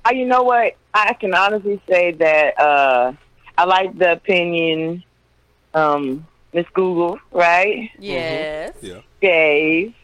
[0.05, 0.75] uh, you know what?
[0.95, 3.13] I can honestly say that uh,
[3.57, 5.05] I like the opinion,
[5.75, 7.91] um, Miss Google, right?
[7.99, 8.75] Yes.
[8.81, 9.01] Yeah.
[9.21, 9.95] Gave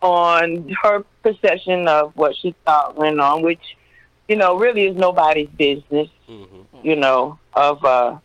[0.00, 3.76] on her perception of what she thought went on, which,
[4.28, 6.08] you know, really is nobody's business,
[6.82, 8.16] you know, of, uh,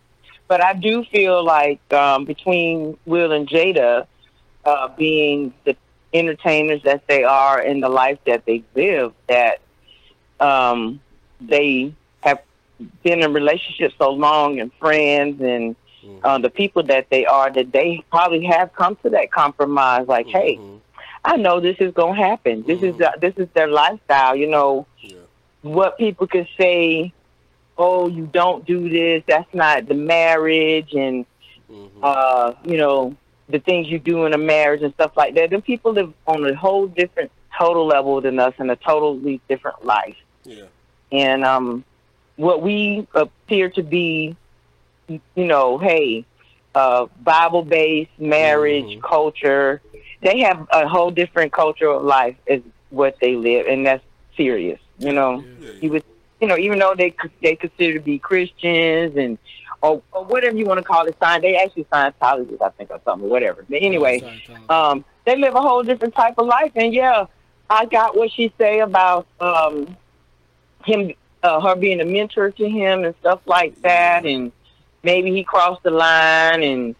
[0.48, 4.06] but I do feel like um, between Will and Jada
[4.66, 5.76] uh, being the
[6.14, 9.62] entertainers that they are and the life that they live, that
[10.40, 11.02] um,
[11.42, 12.42] they have
[13.02, 15.76] been in relationships so long and friends and
[16.24, 20.28] uh, the people that they are that they probably have come to that compromise like
[20.28, 20.60] hey
[21.26, 22.64] i know this is going to happen.
[22.68, 24.86] This is uh, this is their lifestyle you know.
[25.62, 27.14] What people could say
[27.78, 31.26] oh you don't do this that's not the marriage and
[32.04, 33.16] uh you know
[33.50, 35.50] the things you do in a marriage and stuff like that.
[35.50, 39.84] Then people live on a whole different total level than us in a totally different
[39.86, 40.18] life.
[40.44, 40.66] Yeah.
[41.12, 41.84] and um,
[42.36, 44.36] what we appear to be,
[45.08, 46.26] you know, hey,
[46.76, 49.82] uh, Bible-based marriage culture,
[50.22, 54.04] they have a whole different culture of life is what they live, and that's
[54.36, 54.80] serious.
[55.00, 55.44] You know,
[55.82, 56.04] you would,
[56.42, 59.38] you know, even though they they consider to be Christians and
[59.82, 63.02] or, or whatever you want to call it, sign they actually Scientologists, I think, or
[63.04, 63.66] something, whatever.
[63.70, 64.22] But anyway,
[64.70, 67.26] um, they live a whole different type of life, and yeah,
[67.70, 69.98] I got what she say about um,
[70.86, 71.12] him,
[71.44, 74.52] uh, her being a mentor to him and stuff like that, and
[75.04, 76.96] maybe he crossed the line and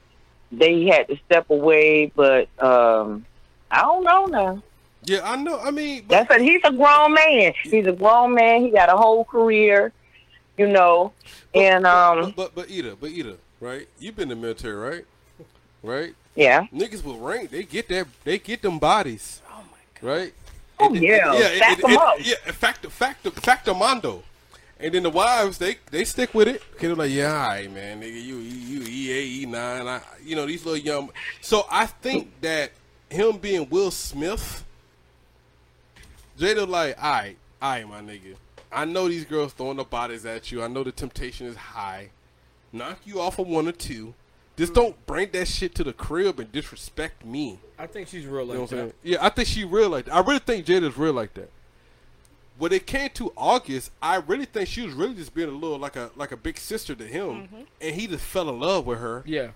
[0.52, 2.12] they had to step away.
[2.16, 3.26] But um,
[3.72, 4.64] I don't know now.
[5.06, 5.60] Yeah, I know.
[5.60, 7.54] I mean, but, That's a, he's a grown man.
[7.64, 8.62] He's a grown man.
[8.62, 9.92] He got a whole career,
[10.58, 11.12] you know.
[11.54, 13.88] And um, but but Ida, but Ida, right?
[14.00, 15.06] You've been in the military, right?
[15.82, 16.16] Right?
[16.36, 16.66] yeah.
[16.74, 19.42] Niggas with rank, they get that, they get them bodies.
[19.52, 20.08] Oh my god.
[20.08, 20.34] Right?
[20.80, 22.16] Oh And- yeah, and- yeah, Stack and- 'em and- up.
[22.22, 24.24] yeah, factor, factor, factor mondo.
[24.84, 26.62] And then the wives, they they stick with it.
[26.78, 30.66] They're like, yeah, all right, man, nigga, you you E8, E9, I, you know these
[30.66, 31.10] little young.
[31.40, 32.72] So I think that
[33.10, 34.66] him being Will Smith,
[36.38, 38.36] Jada like, all right, all right, my nigga.
[38.74, 40.62] I know these girls throwing the bodies at you.
[40.62, 42.10] I know the temptation is high.
[42.74, 44.14] Knock you off of one or two.
[44.58, 44.82] Just hmm.
[44.82, 47.58] don't bring that shit to the crib and disrespect me.
[47.80, 48.88] I think she's real You know like I'm saying?
[48.88, 48.96] that.
[49.04, 50.14] Yeah, I think she real like that.
[50.14, 51.50] I really think Jada's real like that.
[52.58, 55.80] When it came to August, I really think she was really just being a little
[55.80, 57.62] like a like a big sister to him, mm-hmm.
[57.82, 59.24] and he just fell in love with her.
[59.26, 59.50] Yeah.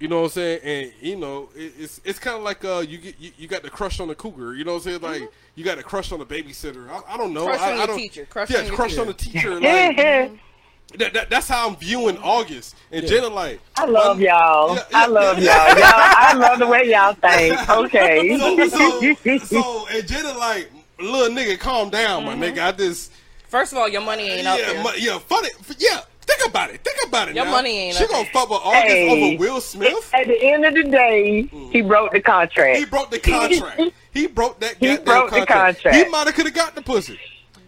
[0.00, 0.60] You know what I'm saying?
[0.64, 3.62] And you know, it, it's it's kind of like uh, you get you, you got
[3.62, 4.54] the crush on the cougar.
[4.54, 5.00] You know what I'm saying?
[5.00, 5.32] Like mm-hmm.
[5.54, 6.90] you got a crush on the babysitter.
[6.90, 7.46] I, I don't know.
[7.46, 8.26] Crush I, on I your don't, teacher.
[8.26, 9.00] Crush yeah, on crush teacher.
[9.00, 9.60] on the teacher.
[9.60, 10.98] Like mm-hmm.
[10.98, 12.74] that, that, that's how I'm viewing August.
[12.90, 14.74] And Jada like, I love y'all.
[14.74, 15.68] Yeah, I love yeah.
[15.68, 15.78] y'all.
[15.78, 17.68] Y'all, I love the way y'all think.
[17.70, 18.36] Okay.
[18.38, 22.42] so, so, so and Jada like, little nigga, calm down, my mm-hmm.
[22.42, 22.62] nigga.
[22.62, 23.12] I just
[23.48, 24.82] First of all, your money ain't up yeah, there.
[24.82, 25.48] mu- yeah, funny,
[25.78, 26.00] yeah.
[26.22, 26.82] Think about it.
[26.82, 27.36] Think about it.
[27.36, 27.50] Your now.
[27.52, 29.34] money ain't She up gonna fuck with August Hey.
[29.34, 30.10] over Will Smith.
[30.14, 31.70] At the end of the day, mm.
[31.70, 32.78] he broke the contract.
[32.78, 33.80] He broke the contract.
[34.14, 35.82] He broke that He goddamn broke the contract.
[35.82, 35.96] contract.
[35.96, 37.18] He might have could have got the pussy.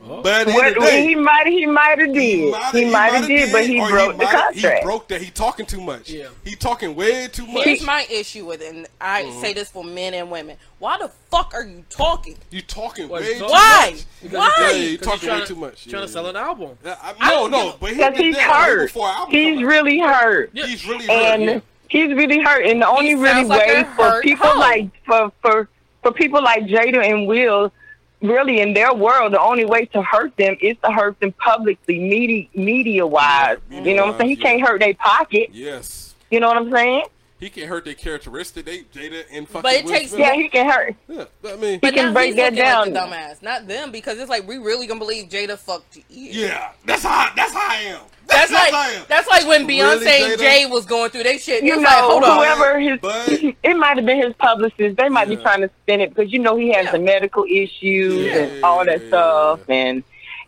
[0.07, 2.55] But at the What, end of the day, he might he might have did.
[2.73, 4.55] He might have did, but he or broke the contract.
[4.57, 5.20] He broke that.
[5.23, 6.11] He talking too much.
[6.11, 6.28] Yeah.
[6.45, 7.65] He talking way too much.
[7.65, 9.41] Here's my issue with it, and I Mhm.
[9.41, 10.57] say this for men and women.
[10.78, 12.37] Why the fuck are you talking?
[12.51, 13.20] You talking Why?
[13.20, 13.89] way too Why?
[13.91, 14.05] much.
[14.23, 14.53] Because Why?
[14.61, 15.83] Yeah, you talking way to- too much.
[15.85, 16.78] Trying Yeah, to sell an album.
[16.85, 16.97] yeah.
[17.20, 18.87] I, no, no, but he Because did he's that hurt.
[18.87, 20.51] before He's really hurt.
[20.55, 21.62] He's really and hurt.
[21.89, 22.65] he's really hurt.
[22.66, 25.69] And the only really way for people like for for
[26.03, 27.73] for people like Jada and Will,
[28.23, 31.99] really in their world, the only way to hurt them is to hurt them publicly,
[31.99, 33.59] media media wise.
[33.71, 34.31] you know what I'm saying?
[34.31, 35.51] He media-wise, can't hurt their pocket.
[35.53, 36.15] Yes.
[36.31, 37.05] You know what I'm saying?
[37.39, 38.65] He can hurt their characteristic.
[38.65, 40.21] They Jada and fucking But it takes- Smith.
[40.21, 40.95] Yeah, he can hurt.
[41.07, 43.11] Yeah, I mean, But can break that looking like the down.
[43.13, 46.03] dumbass, not them, because it's like we really gonna believe Jada fucked you.
[46.47, 48.01] yeah, that's how that's how I am.
[48.27, 51.39] That's how I like that's like when Really, Beyonce and Jay was going through their
[51.39, 51.63] shit.
[51.63, 52.39] You It's know, like, hold on.
[52.39, 53.29] whoever his, But-
[53.62, 54.97] it might have been his publicist.
[54.97, 56.93] They might be trying to spin it because you know he has Yeah.
[56.93, 58.36] the medical issues Yeah.
[58.36, 60.02] and all that stuff, and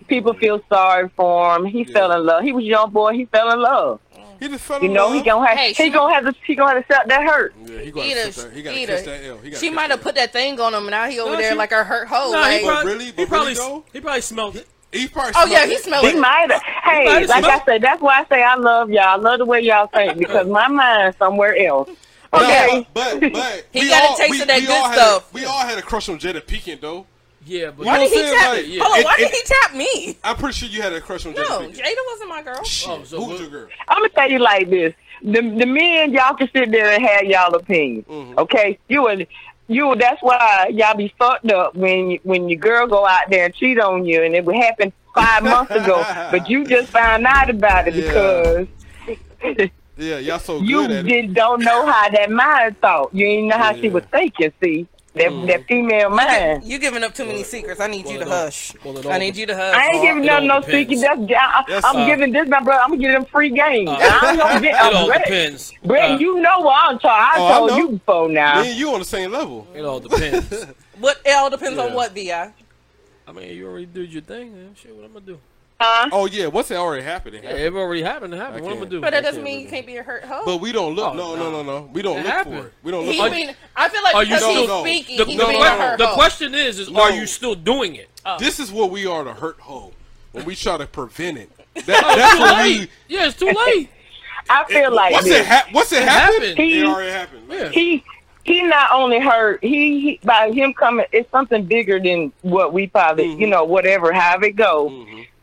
[0.09, 1.65] people feel sorry for him.
[1.67, 2.43] He fell in love.
[2.43, 3.13] He was a young boy.
[3.13, 4.01] He fell in love.
[4.41, 5.15] He just fell You in know, love.
[5.15, 7.23] he gonna have Hey, he she- gonna have to he gonna have to accept that
[7.25, 7.55] hurt.
[7.67, 8.93] Yeah, he got Either, to He got to either.
[8.97, 9.39] kiss that L.
[9.39, 11.51] He she might have put that thing on him, and now he over No, there
[11.51, 12.31] she- like a hurt hoe.
[12.31, 13.05] Nah, like, he probably, really?
[13.07, 14.69] he probably, really he probably smelled it.
[14.93, 15.83] He probably oh yeah, smelled he it.
[15.83, 16.21] smelled He it.
[16.21, 16.63] might have.
[16.63, 19.03] Hey, might have like I said, that's why I say I love y'all.
[19.03, 21.91] I love the way y'all think because my mind's somewhere else.
[22.33, 22.67] Okay.
[22.73, 24.85] No, but but, but He we got a all, taste we, of that good all
[24.89, 25.31] had stuff.
[25.33, 27.07] A, we all had a crush on Jada Pinkett though.
[27.47, 28.55] Yeah, but Why You know did he tap?
[28.55, 28.71] saying?
[28.73, 28.83] Yeah.
[28.83, 30.19] Hold on, It- why did it- he tap me?
[30.25, 31.77] I'm pretty sure you had a crush on Jada No, Pinkett.
[31.79, 32.63] Jada wasn't my girl.
[32.65, 33.69] Shit, Oh, so who's who- your girl?
[33.89, 34.93] I'm gonna tell you like this:
[35.23, 38.07] the the men y'all can sit there and have y'all opinions.
[38.07, 38.37] Mhm.
[38.39, 39.27] Okay, you would
[39.69, 43.55] you that's why y'all be fucked up when when your girl go out there and
[43.55, 47.49] cheat on you, and it would happen five months ago, but you just found out
[47.51, 48.65] about it Yeah.
[49.07, 49.69] because
[49.99, 51.23] Yeah, y'all so you good at it.
[51.25, 53.13] just don't know how that mind thought.
[53.15, 54.53] You didn't know how she was thinking.
[54.63, 55.47] See that Mm.
[55.49, 56.63] that female mind.
[56.65, 57.81] You giving up too many secrets.
[57.81, 58.73] I need you to it all- hush.
[58.85, 59.75] well, all I need you to hush.
[59.75, 60.89] I ain't all- giving it them all no secret.
[60.89, 61.03] depends.
[61.03, 62.81] That's, I, That's, I'm uh, giving this my brother.
[62.83, 63.89] I'm gonna give them free game.
[63.89, 64.75] Uh, I ain't gonna get.
[64.87, 65.75] It all Brett, depends.
[65.85, 67.11] Brett, Uh, you know what I'm talking.
[67.11, 67.77] I Oh, I told know.
[67.79, 68.63] you before now.
[68.63, 69.67] Me and you on the same level.
[69.75, 70.67] It all depends.
[71.01, 71.21] What?
[71.25, 71.85] It all depends Yeah.
[71.87, 72.31] on what, Vi.
[72.33, 74.53] I mean, you already did your thing.
[74.53, 74.75] Man.
[74.81, 75.39] Shit, what I'm gonna do?
[75.81, 76.09] Huh?
[76.11, 77.67] Oh yeah, once it already happened, it Yeah, happened.
[77.67, 78.35] it already happened.
[78.35, 78.59] It happened.
[78.59, 78.91] I What I'm can't.
[78.91, 79.01] gonna do?
[79.01, 80.43] But that I doesn't mean you can't be a hurt hoe.
[80.45, 81.13] But we don't look.
[81.13, 81.51] Oh, no, no.
[81.53, 81.91] no, no, no.
[81.93, 82.61] We don't It look happened.
[82.63, 82.73] for it.
[82.83, 84.83] We don't look he for been, I feel like Are you because still- he's no,
[84.83, 86.15] speaking, The, he's the, being que- a hurt the hoe.
[86.15, 87.03] question is, is No.
[87.03, 88.09] are you still doing it?
[88.27, 88.39] it.
[88.41, 89.93] This is what we are to hurt hoe
[90.33, 91.51] when we try to prevent it.
[91.75, 92.81] That, that's Too what late.
[93.09, 93.15] we.
[93.17, 93.89] Yeah, it's too late.
[94.51, 95.41] I feel like Once this.
[95.43, 96.59] it, ha- once it, It happened, happened.
[96.59, 97.43] it He- already happened.
[97.49, 97.69] Yeah.
[97.69, 98.05] he
[98.43, 102.87] he not only hurt he, he by him coming it's something bigger than what we
[102.89, 103.41] probably Mm-hmm.
[103.43, 104.89] you know whatever however it go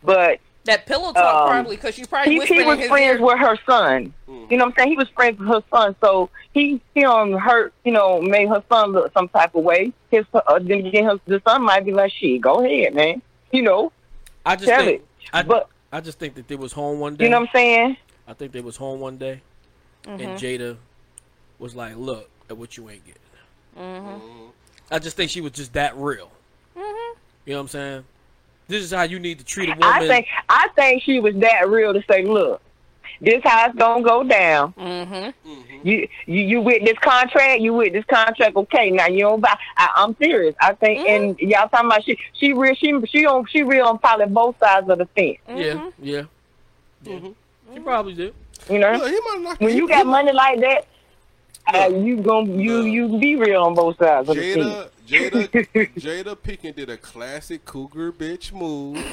[0.06, 3.20] but That pillow talk Um, probably because you probably he, whispering he was his friends
[3.20, 3.26] ear.
[3.26, 4.52] with her son Mm.
[4.52, 7.34] you know what I'm saying he was friends with her son so he he um
[7.34, 11.08] hurt you know made her son look some type of way his uh, then again
[11.10, 13.22] his, the son might be like "She go ahead man
[13.52, 13.92] you know
[14.46, 15.02] I just Tell think.
[15.02, 15.08] it.
[15.34, 17.26] I, But- I just think that they was home one day.
[17.26, 19.42] you know what I'm saying I think they was home one day,
[20.06, 20.22] Mm-hmm.
[20.22, 20.78] and Jada
[21.60, 23.22] was like, "Look at what you ain't getting."
[23.78, 24.20] Mm-hmm.
[24.92, 26.32] I just think she was just that real.
[26.76, 28.04] You know what I'm saying?
[28.68, 29.84] This is how you need to treat a woman.
[29.84, 32.62] I think I think she was that real to say look
[33.22, 34.74] This how it's gonna go down.
[34.74, 35.88] Mm-hmm.
[35.88, 37.62] You you you with this contract?
[37.62, 38.56] You with this contract?
[38.56, 39.56] Okay, now you don't buy.
[39.78, 40.56] I, I'm serious.
[40.60, 44.00] I think, and y'all talking about she she real she she on she real on
[44.00, 45.38] probably both sides of the fence.
[45.48, 46.24] Yeah, yeah.
[47.04, 47.20] yeah.
[47.74, 48.34] She probably did.
[48.70, 50.88] You know, Look, he might knock when he- you got might- money like that,
[51.74, 54.92] uh, you gon' you you be real on both sides of the fence.
[55.08, 59.04] Jada, Jada, Jada Pinkett did a classic cougar bitch move.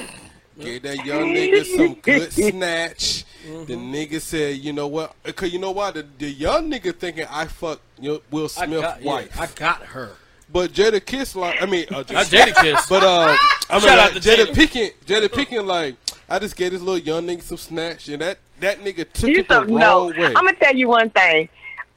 [0.59, 3.25] Gave that young nigga some good snatch.
[3.43, 5.15] The nigga said, "You know what?
[5.35, 8.65] Cause you know why the, the young nigga thinking I fuck you know, Will I
[8.65, 10.11] Smith got, yeah, wife, I got her.
[10.51, 12.87] but Jadakiss like I mean, uh, Not Jada Kiss.
[12.87, 13.35] but uh,
[13.69, 14.53] I mean, Shout out like, to Jada Jada.
[14.53, 15.95] Pinkett, Jada Pinkett like
[16.29, 19.39] I just gave this little young nigga some snatch, and that that nigga took You
[19.39, 20.27] it the so, wrong no, way.
[20.27, 21.49] I'm gonna tell you one thing.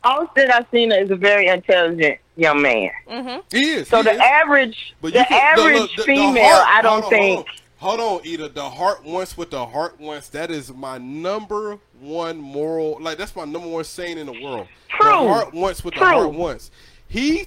[0.03, 2.91] Austin Alsina is a very intelligent young man.
[3.09, 3.41] Mm-hmm.
[3.51, 3.89] he is.
[3.89, 4.21] So he the is.
[4.21, 7.47] average, But the can- average look, the- the female, heart- I don't on, think.
[7.79, 8.49] Hold on, hold on, Ida.
[8.51, 10.29] The heart wants what the heart wants.
[10.31, 12.99] That is my number one moral.
[13.01, 14.67] Like that's my number one saying in the world.
[14.89, 15.11] True.
[15.11, 16.71] The heart wants what the heart wants.
[17.09, 17.47] He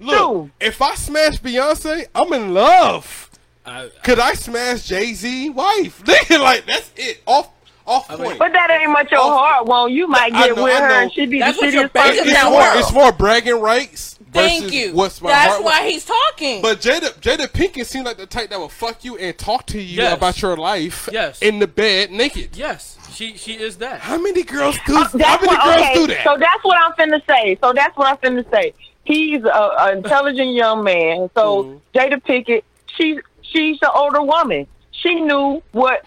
[0.00, 0.16] look.
[0.16, 0.50] True.
[0.60, 3.30] If I smash Beyonce, I'm in love.
[3.64, 6.02] I, Could I smash Jay Z wife?
[6.30, 7.20] Like that's it.
[7.26, 7.50] Off
[7.86, 8.38] off point.
[8.38, 9.30] But that ain't much your Oh.
[9.36, 9.92] heart want.
[9.92, 12.26] You might get know, with her and she'd be That's the what you're shittiest person
[12.28, 12.76] in that the world.
[12.78, 14.17] it's more bragging rights.
[14.32, 14.92] Thank you.
[14.94, 15.92] What's my That's heart why wants.
[15.92, 16.62] he's talking.
[16.62, 19.80] But Jada Jada Pinkett seemed like the type that would fuck you and talk to
[19.80, 20.16] you Yes.
[20.16, 21.40] about your life Yes.
[21.42, 22.56] in the bed naked.
[22.56, 24.00] yes, she she is that.
[24.00, 24.96] How many girls do?
[24.96, 26.24] Uh, how many what, girls okay, do that?
[26.24, 27.56] So that's what I'm finna say.
[27.62, 28.74] So that's what I'm finna say.
[29.04, 31.30] He's a, an intelligent young man.
[31.34, 31.98] So Mm-hmm.
[31.98, 32.62] Jada Pinkett,
[32.96, 34.66] she's she's the older woman.
[34.90, 36.04] She knew what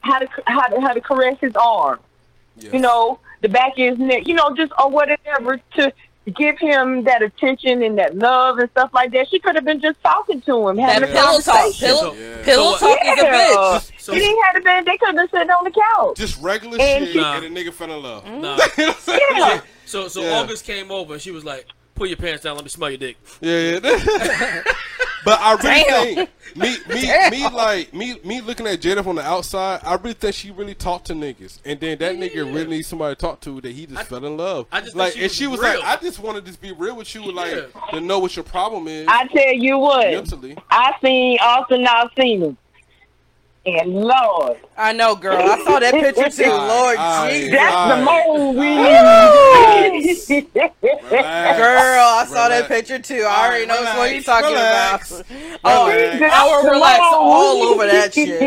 [0.00, 2.00] how to how to how to caress his arm.
[2.56, 2.72] Yes.
[2.72, 4.26] You know, the back of his neck.
[4.26, 5.92] You know, just or whatever to
[6.30, 9.28] give him that attention and that love and stuff like that.
[9.28, 11.74] She could have been just talking to him, that having a pillow talk.
[11.74, 12.42] Pillow, Yeah.
[12.44, 14.00] pillow So, talk is a bitch.
[14.00, 14.84] So- he didn't have to been.
[14.84, 16.16] They could have been sitting on the couch.
[16.16, 18.24] Just regular And shit, she- and a nigga fell in love.
[18.24, 18.40] Mm-hmm.
[18.40, 18.56] Nah.
[18.78, 19.20] You know what I'm saying?
[19.36, 19.60] Yeah.
[19.84, 20.38] So so Yeah.
[20.38, 22.98] August came over and she was like, "Pull your pants down, let me smell your
[22.98, 24.62] dick." Yeah, yeah.
[25.24, 25.84] but I really
[26.16, 26.26] Damn.
[26.26, 29.80] think me, me, me, like me, me looking at Jada from the outside.
[29.84, 33.14] I really think she really talked to niggas, and then that nigga really needs somebody
[33.14, 34.66] to talk to that he just fell in love.
[34.72, 35.80] I just like, she and was she was real.
[35.80, 37.66] like, I just want to just be real with you, like Yeah.
[37.90, 40.56] to know what your problem is I tell you what, mentally.
[40.70, 42.56] I seen Austin Alsina,
[43.64, 45.36] and Lord, I know, girl.
[45.36, 46.50] I saw that picture too.
[46.50, 47.52] Lord I- Jesus.
[47.52, 48.26] that's Right.
[48.26, 48.76] the movie.
[48.76, 50.26] Relax.
[51.58, 53.24] Girl, I saw that picture too.
[53.26, 55.10] I already know what you're talking Relax.
[55.20, 55.26] about.
[55.64, 56.34] Oh, Relax.
[56.34, 58.40] I will relax all over that shit.